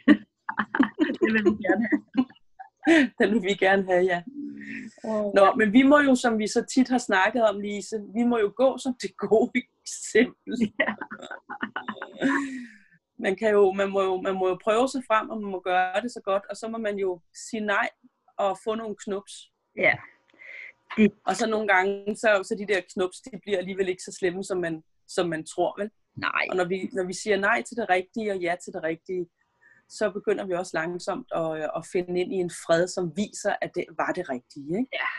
det 1.21 1.29
vil 1.33 1.43
vi 1.45 1.63
gerne 1.67 1.87
have. 1.89 2.25
Den 3.19 3.33
vil 3.33 3.43
vi 3.43 3.53
gerne 3.53 3.85
have, 3.85 4.03
ja. 4.03 4.21
Nå, 5.35 5.55
men 5.57 5.73
vi 5.73 5.83
må 5.83 5.99
jo, 5.99 6.15
som 6.15 6.39
vi 6.39 6.47
så 6.47 6.65
tit 6.73 6.89
har 6.89 6.97
snakket 6.97 7.49
om, 7.49 7.59
Lise, 7.59 8.01
vi 8.13 8.23
må 8.23 8.37
jo 8.37 8.53
gå 8.55 8.77
som 8.77 8.93
det 9.01 9.17
gode 9.17 9.51
eksempel. 9.83 10.73
Ja. 10.79 10.93
Man, 13.17 13.35
kan 13.35 13.51
jo, 13.51 13.71
man, 13.71 13.89
må 13.89 14.01
jo, 14.01 14.21
man 14.21 14.35
må 14.35 14.47
jo 14.47 14.57
prøve 14.63 14.89
sig 14.89 15.03
frem, 15.07 15.29
og 15.29 15.41
man 15.41 15.51
må 15.51 15.59
gøre 15.59 16.01
det 16.01 16.11
så 16.11 16.21
godt, 16.25 16.43
og 16.49 16.57
så 16.57 16.67
må 16.67 16.77
man 16.77 16.95
jo 16.97 17.21
sige 17.49 17.65
nej 17.65 17.89
og 18.37 18.57
få 18.63 18.75
nogle 18.75 18.95
knups. 19.05 19.51
ja. 19.77 19.93
Og 21.25 21.35
så 21.35 21.49
nogle 21.49 21.67
gange, 21.67 22.15
så, 22.15 22.29
så 22.43 22.55
de 22.59 22.73
der 22.73 22.81
knups, 22.93 23.17
de 23.21 23.39
bliver 23.41 23.57
alligevel 23.57 23.89
ikke 23.89 24.03
så 24.03 24.15
slemme, 24.19 24.43
som 24.43 24.57
man, 24.57 24.83
som 25.07 25.29
man 25.29 25.45
tror, 25.45 25.81
vel? 25.81 25.89
Nej. 26.15 26.45
Og 26.49 26.55
når 26.55 26.65
vi, 26.65 26.89
når 26.93 27.03
vi 27.03 27.13
siger 27.13 27.37
nej 27.37 27.61
til 27.61 27.77
det 27.77 27.89
rigtige 27.89 28.31
og 28.31 28.37
ja 28.37 28.55
til 28.63 28.73
det 28.73 28.83
rigtige, 28.83 29.25
så 29.97 30.11
begynder 30.17 30.45
vi 30.45 30.53
også 30.53 30.71
langsomt 30.81 31.27
at, 31.35 31.69
at 31.77 31.83
finde 31.91 32.19
ind 32.21 32.31
i 32.33 32.35
en 32.35 32.51
fred, 32.65 32.87
som 32.87 33.05
viser, 33.15 33.53
at 33.61 33.71
det 33.75 33.85
var 33.97 34.11
det 34.17 34.29
rigtige. 34.29 34.77
Ikke? 34.79 34.89
Ja. 34.93 35.09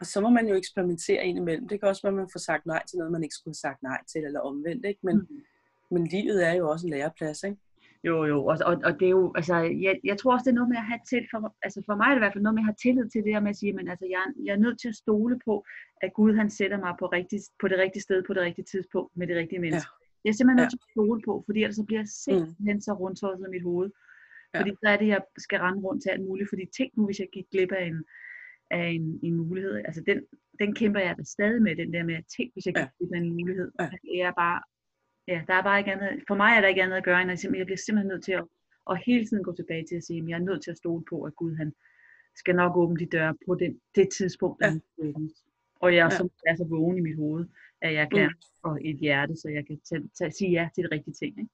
Og 0.00 0.06
så 0.06 0.20
må 0.20 0.28
man 0.30 0.48
jo 0.48 0.54
eksperimentere 0.54 1.24
ind 1.26 1.38
imellem. 1.38 1.68
Det 1.68 1.80
kan 1.80 1.88
også 1.88 2.02
være, 2.02 2.10
at 2.14 2.16
man 2.22 2.28
får 2.32 2.38
sagt 2.38 2.66
nej 2.66 2.82
til 2.88 2.98
noget, 2.98 3.12
man 3.12 3.22
ikke 3.22 3.34
skulle 3.34 3.52
have 3.52 3.64
sagt 3.68 3.82
nej 3.82 4.00
til, 4.12 4.24
eller 4.24 4.40
omvendt. 4.40 4.84
Ikke? 4.86 5.00
Men, 5.02 5.16
Mm. 5.16 5.42
men 5.90 6.06
livet 6.06 6.46
er 6.48 6.52
jo 6.54 6.70
også 6.70 6.86
en 6.86 6.90
læreplads. 6.92 7.42
Ikke? 7.42 7.56
Jo, 8.04 8.24
jo, 8.24 8.46
og, 8.46 8.56
og, 8.66 8.74
og 8.84 8.92
det 9.00 9.06
er 9.06 9.10
jo, 9.20 9.32
altså, 9.36 9.56
jeg, 9.56 10.00
jeg 10.04 10.18
tror 10.18 10.32
også, 10.32 10.44
det 10.44 10.50
er 10.50 10.54
noget 10.60 10.68
med 10.68 10.76
at 10.76 10.84
have 10.92 11.00
til, 11.10 11.22
for, 11.30 11.54
altså 11.62 11.82
for 11.86 11.94
mig 11.96 12.04
er 12.06 12.10
det 12.14 12.16
i 12.20 12.24
hvert 12.24 12.32
fald 12.32 12.42
noget 12.46 12.54
med 12.54 12.62
at 12.62 12.70
have 12.70 12.80
tillid 12.84 13.06
til 13.10 13.24
det 13.24 13.32
her 13.34 13.40
med 13.40 13.50
at 13.50 13.56
sige, 13.56 13.72
men 13.72 13.88
altså, 13.92 14.06
jeg, 14.14 14.20
er- 14.26 14.42
jeg 14.46 14.52
er 14.52 14.62
nødt 14.64 14.80
til 14.80 14.88
at 14.88 14.94
stole 15.04 15.40
på, 15.44 15.54
at 16.04 16.10
Gud 16.18 16.32
han 16.40 16.50
sætter 16.50 16.78
mig 16.78 16.94
på, 17.00 17.06
rigtig, 17.06 17.40
på 17.60 17.68
det 17.68 17.78
rigtige 17.78 18.02
sted, 18.02 18.22
på 18.26 18.34
det 18.34 18.42
rigtige 18.42 18.64
tidspunkt, 18.72 19.16
med 19.16 19.26
det 19.26 19.36
rigtige 19.36 19.60
menneske. 19.60 19.90
Ja. 20.00 20.05
Jeg 20.26 20.32
er 20.32 20.36
simpelthen 20.38 20.60
nødt 20.62 20.70
til 20.74 20.82
at 20.84 20.90
stole 20.94 21.20
på, 21.28 21.42
fordi 21.46 21.58
ellers 21.62 21.76
så 21.76 21.84
bliver 21.88 22.00
jeg 22.00 22.08
simpelthen 22.08 22.80
så 22.80 22.92
rundtosset 22.92 23.46
i 23.48 23.50
mit 23.50 23.62
hoved. 23.62 23.90
Ja. 24.54 24.58
Fordi 24.60 24.70
så 24.70 24.86
er 24.92 24.96
det, 24.96 25.06
jeg 25.14 25.20
skal 25.38 25.58
rende 25.60 25.80
rundt 25.86 26.02
til 26.02 26.10
alt 26.10 26.24
muligt, 26.28 26.48
fordi 26.48 26.64
tænk 26.76 26.90
nu, 26.96 27.04
hvis 27.06 27.20
jeg 27.20 27.28
gik 27.32 27.46
glip 27.52 27.72
af 27.72 27.84
en, 27.86 28.04
af 28.70 28.86
en, 28.96 29.20
en 29.22 29.34
mulighed. 29.34 29.74
Altså 29.88 30.02
den, 30.06 30.18
den 30.60 30.74
kæmper 30.74 31.00
jeg 31.00 31.14
da 31.18 31.22
stadig 31.24 31.62
med, 31.62 31.76
den 31.76 31.92
der 31.92 32.04
med, 32.04 32.14
at 32.14 32.24
tænk, 32.36 32.52
hvis 32.52 32.66
jeg 32.66 32.74
gik 32.74 32.82
Ja. 32.82 32.88
glip 32.98 33.12
af 33.14 33.18
en 33.18 33.30
mulighed. 33.32 33.68
Ja. 33.78 33.84
Altså, 33.84 33.98
Det 34.02 34.22
er 34.22 34.32
bare, 34.32 34.58
ja, 35.28 35.38
der 35.48 35.54
er 35.54 35.62
bare 35.62 35.78
ikke 35.78 35.92
andet, 35.92 36.22
for 36.28 36.34
mig 36.34 36.50
er 36.56 36.60
der 36.60 36.68
ikke 36.68 36.82
andet 36.82 36.96
at 36.96 37.04
gøre, 37.04 37.22
end 37.22 37.30
at 37.30 37.38
simpelthen, 37.38 37.58
jeg 37.58 37.66
bliver 37.66 37.82
simpelthen 37.86 38.08
nødt 38.08 38.24
til 38.24 38.32
at, 38.32 38.44
at 38.90 38.96
hele 39.06 39.24
tiden 39.26 39.44
gå 39.44 39.52
tilbage 39.54 39.84
til 39.88 39.96
at 39.96 40.04
sige, 40.04 40.22
at 40.22 40.28
jeg 40.28 40.34
er 40.40 40.44
nødt 40.48 40.62
til 40.62 40.70
at 40.70 40.76
stole 40.76 41.04
på, 41.10 41.22
at 41.22 41.36
Gud 41.36 41.54
han 41.56 41.72
skal 42.36 42.54
nok 42.56 42.76
åbne 42.76 42.96
de 42.96 43.06
døre 43.06 43.34
på 43.46 43.54
den, 43.54 43.80
det 43.94 44.08
tidspunkt, 44.18 44.62
Ja. 44.64 44.72
Og 45.80 45.94
jeg 45.94 46.04
Ja. 46.12 46.16
så, 46.16 46.28
er 46.46 46.54
så 46.56 46.64
vågen 46.70 46.98
i 46.98 47.00
mit 47.00 47.16
hoved, 47.16 47.46
at 47.82 47.94
jeg 47.94 48.08
kan, 48.10 48.34
og 48.62 48.78
et 48.84 48.96
hjerte, 48.96 49.36
så 49.36 49.48
jeg 49.48 49.66
kan 49.66 49.80
tage, 49.88 50.02
tage, 50.18 50.30
sige 50.30 50.50
ja 50.50 50.68
til 50.74 50.84
de 50.84 50.88
rigtige 50.92 51.14
ting. 51.14 51.38
Ikke? 51.38 51.50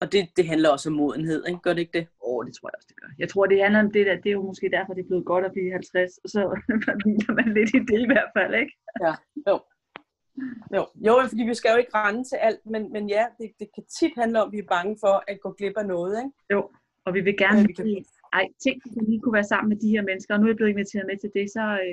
Og 0.00 0.12
det, 0.12 0.22
det 0.36 0.48
handler 0.48 0.68
også 0.70 0.88
om 0.90 0.96
modenhed, 0.96 1.40
ikke? 1.48 1.60
gør 1.60 1.72
det 1.72 1.80
ikke 1.80 1.98
det? 1.98 2.06
Åh, 2.26 2.36
oh, 2.36 2.46
det 2.46 2.54
tror 2.54 2.68
jeg 2.68 2.76
også, 2.78 2.88
det 2.92 2.96
gør. 3.00 3.08
Jeg 3.18 3.28
tror, 3.28 3.46
det 3.46 3.62
handler 3.62 3.80
om 3.80 3.92
det 3.92 4.06
der, 4.06 4.16
det 4.16 4.26
er 4.26 4.38
jo 4.40 4.42
måske 4.42 4.70
derfor, 4.76 4.94
det 4.94 5.02
er 5.02 5.06
blevet 5.10 5.24
godt 5.32 5.44
at 5.44 5.52
blive 5.52 5.72
50, 5.72 6.18
og 6.24 6.28
så 6.34 6.40
hviler 7.02 7.32
man 7.38 7.48
lidt 7.54 7.70
i 7.74 7.78
det 7.90 8.00
i 8.06 8.10
hvert 8.12 8.30
fald, 8.36 8.54
ikke? 8.62 8.74
Jo. 9.48 9.54
Jo, 10.76 10.82
jo 11.06 11.12
fordi 11.28 11.42
vi 11.50 11.54
skal 11.54 11.70
jo 11.74 11.78
ikke 11.82 11.94
rende 11.94 12.22
til 12.30 12.36
alt, 12.36 12.62
men, 12.72 12.92
men 12.92 13.08
ja, 13.16 13.24
det, 13.38 13.46
det 13.60 13.68
kan 13.74 13.84
tit 13.98 14.12
handle 14.20 14.42
om, 14.42 14.48
at 14.48 14.52
vi 14.52 14.58
er 14.58 14.72
bange 14.76 14.96
for 15.04 15.14
at 15.30 15.36
gå 15.44 15.50
glip 15.58 15.76
af 15.76 15.86
noget. 15.86 16.12
Ikke? 16.22 16.32
Og 17.06 17.14
vi 17.14 17.20
vil 17.20 17.36
gerne 17.44 17.58
Ja, 17.58 17.60
ja, 17.60 17.66
vi 17.66 17.72
kan- 17.72 18.04
ej, 18.38 18.46
tænk, 18.64 18.76
hvis 18.82 18.94
vi 18.96 19.02
lige 19.10 19.20
kunne 19.20 19.38
være 19.40 19.50
sammen 19.52 19.68
med 19.72 19.78
de 19.84 19.90
her 19.94 20.02
mennesker, 20.10 20.34
og 20.34 20.40
nu 20.40 20.46
er 20.46 20.50
jeg 20.52 20.56
blevet 20.60 20.74
inviteret 20.76 21.06
med 21.10 21.16
til 21.18 21.30
det, 21.38 21.46
så, 21.56 21.64
øh, 21.82 21.92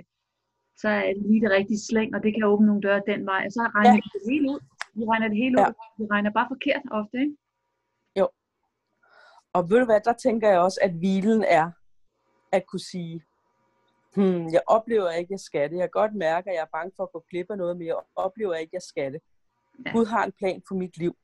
så 0.82 0.90
er 0.90 1.14
det 1.14 1.24
lige 1.30 1.42
det 1.46 1.52
rigtige 1.52 1.80
slæng, 1.90 2.16
og 2.16 2.24
det 2.24 2.32
kan 2.34 2.44
åbne 2.52 2.68
nogle 2.68 2.82
døre 2.82 3.02
den 3.08 3.26
vej, 3.26 3.42
og 3.48 3.52
så 3.52 3.62
regner 3.76 3.90
Ja. 3.90 3.96
ja. 3.96 4.02
vi 4.06 4.10
det 4.20 4.24
hele 4.32 4.46
ud. 4.54 4.60
Vi 4.98 5.04
regner 5.12 5.28
det 5.28 5.38
hele 5.44 5.62
Ja. 5.62 5.68
ud. 5.70 5.74
Vi 6.00 6.06
regner 6.12 6.32
bare 6.32 6.48
forkert 6.54 6.82
ofte, 6.92 7.18
ikke? 7.26 7.36
Og 9.58 9.70
ved 9.70 9.80
du 9.80 9.86
hvad, 9.86 10.00
der 10.06 10.14
tænker 10.14 10.50
jeg 10.50 10.60
også, 10.60 10.80
at 10.84 10.92
hvilen 10.92 11.44
er 11.44 11.72
at 12.52 12.66
kunne 12.68 12.80
sige, 12.80 13.24
hmm, 14.16 14.46
jeg 14.54 14.62
oplever 14.68 15.10
ikke, 15.10 15.28
at 15.28 15.32
jeg 15.32 15.40
skal 15.40 15.70
det. 15.70 15.76
Jeg 15.78 15.84
kan 15.84 16.02
godt 16.02 16.16
mærke, 16.16 16.50
at 16.50 16.56
jeg 16.56 16.62
er 16.62 16.78
bange 16.78 16.92
for 16.96 17.04
at 17.04 17.12
gå 17.12 17.24
glip 17.30 17.46
af 17.50 17.58
noget, 17.58 17.78
men 17.78 17.88
jeg 17.88 17.96
oplever 18.16 18.54
ikke, 18.54 18.70
at 18.70 18.74
jeg 18.74 18.82
skal 18.82 19.14
det. 19.14 19.22
Ja. 19.86 19.92
Gud 19.92 20.06
har 20.06 20.26
en 20.26 20.32
plan 20.32 20.62
for 20.68 20.76
mit 20.76 20.98
liv. 20.98 21.16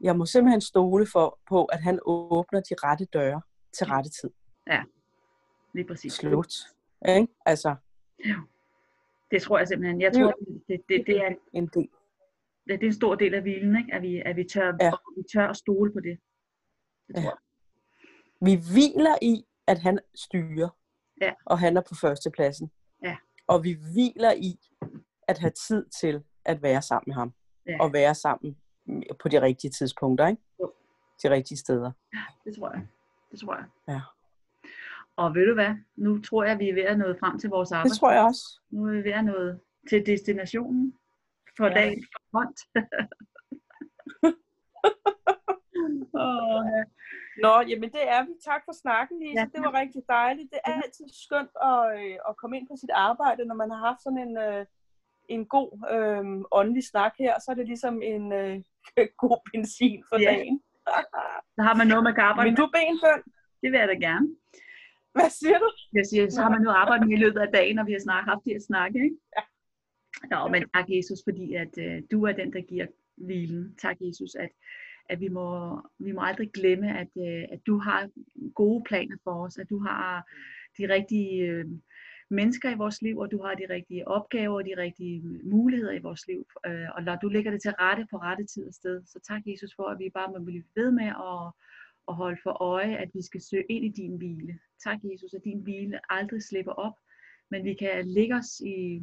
Jeg 0.00 0.16
må 0.16 0.26
simpelthen 0.26 0.60
stole 0.60 1.06
for, 1.12 1.38
på, 1.48 1.64
at 1.64 1.82
han 1.82 1.98
åbner 2.04 2.60
de 2.60 2.74
rette 2.84 3.04
døre 3.04 3.42
til 3.72 3.86
rette 3.86 4.10
tid. 4.10 4.30
Lige 5.74 5.86
præcis. 5.86 6.12
Slut. 6.12 6.52
Ikke? 7.08 7.28
Altså, 7.46 7.74
Det 9.30 9.42
tror 9.42 9.58
jeg 9.58 9.68
simpelthen. 9.68 10.00
Jeg 10.00 10.16
Jo. 10.18 10.22
tror, 10.22 10.32
det, 10.68 10.80
det, 10.88 11.04
det, 11.06 11.16
er, 11.16 11.34
en 11.52 11.66
del. 11.66 11.88
det 12.68 12.82
er 12.82 12.86
en 12.86 12.92
stor 12.92 13.14
del 13.14 13.34
af 13.34 13.42
hvilen, 13.42 13.76
ikke? 13.78 13.94
At, 13.94 14.02
vi, 14.02 14.22
at 14.26 14.36
vi, 14.36 14.44
tør, 14.44 14.66
Ja. 14.80 14.84
ja. 14.86 14.90
vi 15.16 15.22
tør 15.32 15.46
at 15.48 15.56
stole 15.56 15.92
på 15.92 16.00
det. 16.00 16.18
det 17.08 17.14
tror 17.16 17.22
Ja. 17.22 17.28
jeg. 17.28 17.36
Vi 18.40 18.54
hviler 18.72 19.16
i, 19.22 19.44
at 19.66 19.78
han 19.78 19.98
styrer, 20.14 20.68
Ja. 21.20 21.32
og 21.46 21.58
han 21.58 21.76
er 21.76 21.80
på 21.88 21.94
førstepladsen. 22.00 22.70
Ja. 23.02 23.16
Og 23.46 23.64
vi 23.64 23.72
hviler 23.92 24.32
i 24.32 24.58
at 25.28 25.38
have 25.38 25.50
tid 25.68 25.86
til 26.00 26.24
at 26.44 26.62
være 26.62 26.82
sammen 26.82 27.04
med 27.06 27.14
ham, 27.14 27.32
Ja. 27.66 27.76
og 27.80 27.92
være 27.92 28.14
sammen 28.14 28.56
på 29.22 29.28
de 29.28 29.40
rigtige 29.42 29.70
tidspunkter, 29.70 30.26
ikke? 30.26 30.42
Jo. 30.60 30.72
De 31.22 31.30
rigtige 31.30 31.58
steder. 31.58 31.92
Det 32.44 32.56
tror 32.56 32.70
jeg. 32.72 32.86
Det 33.30 33.40
tror 33.40 33.54
jeg. 33.56 33.64
Ja. 33.88 34.00
Og 35.18 35.34
ved 35.34 35.46
du 35.46 35.54
hvad? 35.54 35.72
Nu 35.96 36.20
tror 36.22 36.44
jeg, 36.44 36.58
vi 36.58 36.68
er 36.68 36.74
ved 36.74 36.82
at 36.82 36.98
nå 36.98 37.14
frem 37.20 37.38
til 37.38 37.50
vores 37.50 37.72
arbejde. 37.72 37.90
Det 37.90 37.98
tror 37.98 38.12
jeg 38.12 38.22
også. 38.22 38.44
Nu 38.70 38.86
er 38.86 38.90
vi 38.92 39.04
ved 39.04 39.12
at 39.12 39.24
nå 39.24 39.38
til 39.90 40.06
destinationen 40.06 40.94
for 41.56 41.66
Ja. 41.66 41.74
dagen 41.74 42.04
for 42.12 42.20
front. 42.32 42.58
oh, 46.26 46.60
ja. 46.74 46.82
Nå, 47.44 47.52
jamen 47.70 47.90
det 47.96 48.04
er 48.16 48.20
vi. 48.26 48.32
Tak 48.50 48.62
for 48.66 48.72
snakken, 48.82 49.16
Lise. 49.22 49.38
Ja. 49.40 49.44
Det 49.54 49.60
var 49.66 49.72
rigtig 49.82 50.02
dejligt. 50.08 50.48
Det 50.52 50.60
er 50.64 50.72
altid 50.82 51.06
skønt 51.24 51.54
at, 51.70 51.80
øh, 51.98 52.16
at 52.28 52.36
komme 52.40 52.54
ind 52.58 52.66
på 52.70 52.76
sit 52.82 52.90
arbejde, 53.08 53.42
når 53.44 53.54
man 53.62 53.70
har 53.70 53.80
haft 53.88 54.02
sådan 54.02 54.18
en, 54.26 54.34
øh, 54.46 54.66
en 55.34 55.46
god 55.56 55.68
øh, 55.94 56.24
åndelig 56.60 56.84
snak 56.92 57.12
her. 57.18 57.34
Så 57.42 57.46
er 57.50 57.54
det 57.54 57.66
ligesom 57.66 57.94
en 58.02 58.24
øh, 58.40 58.54
god 59.24 59.38
benzin 59.52 60.00
for 60.08 60.16
Ja. 60.20 60.30
dagen. 60.32 60.60
Så 61.56 61.62
har 61.68 61.74
man 61.80 61.86
noget, 61.86 62.04
man 62.04 62.14
kan 62.14 62.24
arbejde 62.30 62.50
med. 62.50 62.56
du 62.56 62.66
benbøn. 62.76 63.20
Det 63.62 63.68
vil 63.72 63.78
jeg 63.82 63.88
da 63.88 63.98
gerne. 64.08 64.26
Hvad 65.18 65.30
siger 65.30 65.58
du? 65.58 65.68
Jeg 65.98 66.06
siger, 66.06 66.30
så 66.30 66.40
har 66.42 66.50
man 66.50 66.60
noget 66.62 66.76
at 66.76 66.80
arbejde 66.82 67.06
med 67.06 67.16
i 67.18 67.22
løbet 67.24 67.40
af 67.40 67.52
dagen, 67.52 67.76
når 67.76 67.84
vi 67.84 67.92
har 67.92 68.00
snak, 68.00 68.24
haft 68.24 68.44
de 68.44 68.50
her 68.50 68.60
snakke. 68.70 68.98
Ikke? 69.04 69.16
Ja. 69.36 69.42
Nå, 70.32 70.48
men 70.48 70.62
tak 70.74 70.86
Jesus, 70.88 71.18
fordi 71.28 71.54
at 71.54 71.78
øh, 71.78 72.02
du 72.10 72.18
er 72.28 72.32
den, 72.32 72.52
der 72.52 72.60
giver 72.60 72.86
hvilen. 73.16 73.76
Tak 73.82 73.96
Jesus, 74.00 74.34
at, 74.34 74.50
at 75.08 75.20
vi, 75.20 75.28
må, 75.28 75.80
vi 75.98 76.12
må 76.12 76.20
aldrig 76.20 76.50
glemme, 76.50 76.98
at, 76.98 77.12
øh, 77.26 77.44
at 77.52 77.60
du 77.66 77.78
har 77.78 78.08
gode 78.54 78.84
planer 78.88 79.16
for 79.24 79.44
os, 79.44 79.58
at 79.58 79.70
du 79.70 79.78
har 79.78 80.30
de 80.78 80.94
rigtige 80.94 81.42
øh, 81.42 81.64
mennesker 82.30 82.70
i 82.70 82.74
vores 82.74 83.02
liv, 83.02 83.18
og 83.18 83.30
du 83.30 83.42
har 83.42 83.54
de 83.54 83.66
rigtige 83.70 84.08
opgaver 84.08 84.56
og 84.56 84.64
de 84.64 84.74
rigtige 84.76 85.22
muligheder 85.42 85.92
i 85.92 85.98
vores 85.98 86.26
liv. 86.26 86.46
Øh, 86.66 86.88
og 86.94 87.02
når 87.02 87.16
du 87.16 87.28
lægger 87.28 87.50
det 87.50 87.62
til 87.62 87.70
rette 87.70 88.06
på 88.10 88.16
rette 88.16 88.44
tid 88.46 88.68
og 88.68 88.74
sted. 88.74 89.02
Så 89.06 89.18
tak 89.28 89.42
Jesus 89.46 89.70
for, 89.76 89.86
at 89.88 89.98
vi 89.98 90.10
bare 90.14 90.32
må 90.32 90.44
blive 90.44 90.64
ved 90.74 90.90
med 90.90 91.10
at, 91.30 91.52
og 92.08 92.14
holde 92.16 92.40
for 92.42 92.62
øje, 92.62 92.96
at 92.96 93.10
vi 93.14 93.22
skal 93.22 93.40
søge 93.40 93.64
ind 93.68 93.84
i 93.84 93.88
din 94.02 94.16
hvile. 94.16 94.58
Tak 94.84 94.98
Jesus, 95.04 95.34
at 95.34 95.44
din 95.44 95.60
hvile 95.62 96.12
aldrig 96.12 96.42
slipper 96.42 96.72
op, 96.72 96.96
men 97.50 97.64
vi 97.64 97.74
kan 97.74 98.08
ligge 98.08 98.34
os 98.34 98.60
i 98.60 99.02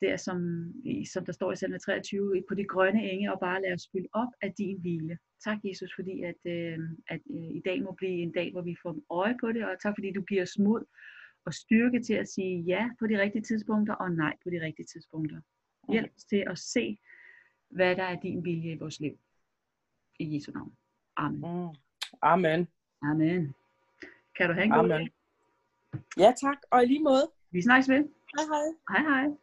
der, 0.00 0.16
som, 0.16 0.38
i, 0.84 1.04
som 1.04 1.24
der 1.24 1.32
står 1.32 1.52
i 1.52 1.56
salme 1.56 1.78
23, 1.78 2.42
på 2.48 2.54
de 2.54 2.64
grønne 2.64 3.10
enge, 3.10 3.32
og 3.32 3.40
bare 3.40 3.62
lade 3.62 3.74
os 3.74 3.88
fylde 3.92 4.08
op 4.12 4.32
af 4.42 4.54
din 4.58 4.80
hvile. 4.80 5.18
Tak 5.44 5.58
Jesus, 5.64 5.92
fordi 5.96 6.22
at, 6.22 6.40
øh, 6.46 6.78
at 7.08 7.20
øh, 7.30 7.50
i 7.58 7.62
dag 7.64 7.82
må 7.82 7.92
blive 7.92 8.22
en 8.22 8.32
dag, 8.32 8.52
hvor 8.52 8.62
vi 8.62 8.76
får 8.82 8.96
øje 9.10 9.36
på 9.40 9.52
det, 9.52 9.64
og 9.64 9.80
tak 9.82 9.94
fordi 9.96 10.12
du 10.12 10.22
giver 10.22 10.42
os 10.42 10.58
mod 10.58 10.84
og 11.46 11.54
styrke 11.54 12.02
til 12.02 12.14
at 12.14 12.28
sige 12.28 12.62
ja 12.62 12.90
på 12.98 13.06
de 13.06 13.20
rigtige 13.22 13.42
tidspunkter, 13.42 13.94
og 13.94 14.10
nej 14.10 14.34
på 14.44 14.50
de 14.50 14.60
rigtige 14.60 14.86
tidspunkter. 14.86 15.40
Hjælp 15.92 16.12
os 16.16 16.24
til 16.24 16.44
at 16.50 16.58
se, 16.58 16.98
hvad 17.70 17.96
der 17.96 18.02
er 18.02 18.20
din 18.20 18.44
vilje 18.44 18.72
i 18.72 18.78
vores 18.78 19.00
liv. 19.00 19.18
I 20.18 20.34
Jesu 20.34 20.52
navn. 20.52 20.76
Amen. 21.16 21.40
Mm. 21.40 21.83
Amen. 22.22 22.68
Amen. 23.02 23.54
Kan 24.36 24.48
du 24.48 24.54
have 24.54 24.64
en 24.64 24.70
god 24.70 24.78
Amen. 24.78 25.10
Ja, 26.16 26.32
tak. 26.42 26.58
Og 26.70 26.82
i 26.82 26.86
lige 26.86 27.02
måde. 27.02 27.30
Vi 27.50 27.62
snakkes 27.62 27.88
ved. 27.88 28.08
Hej 28.36 28.44
hej. 28.52 28.66
Hej 28.90 29.02
hej. 29.10 29.36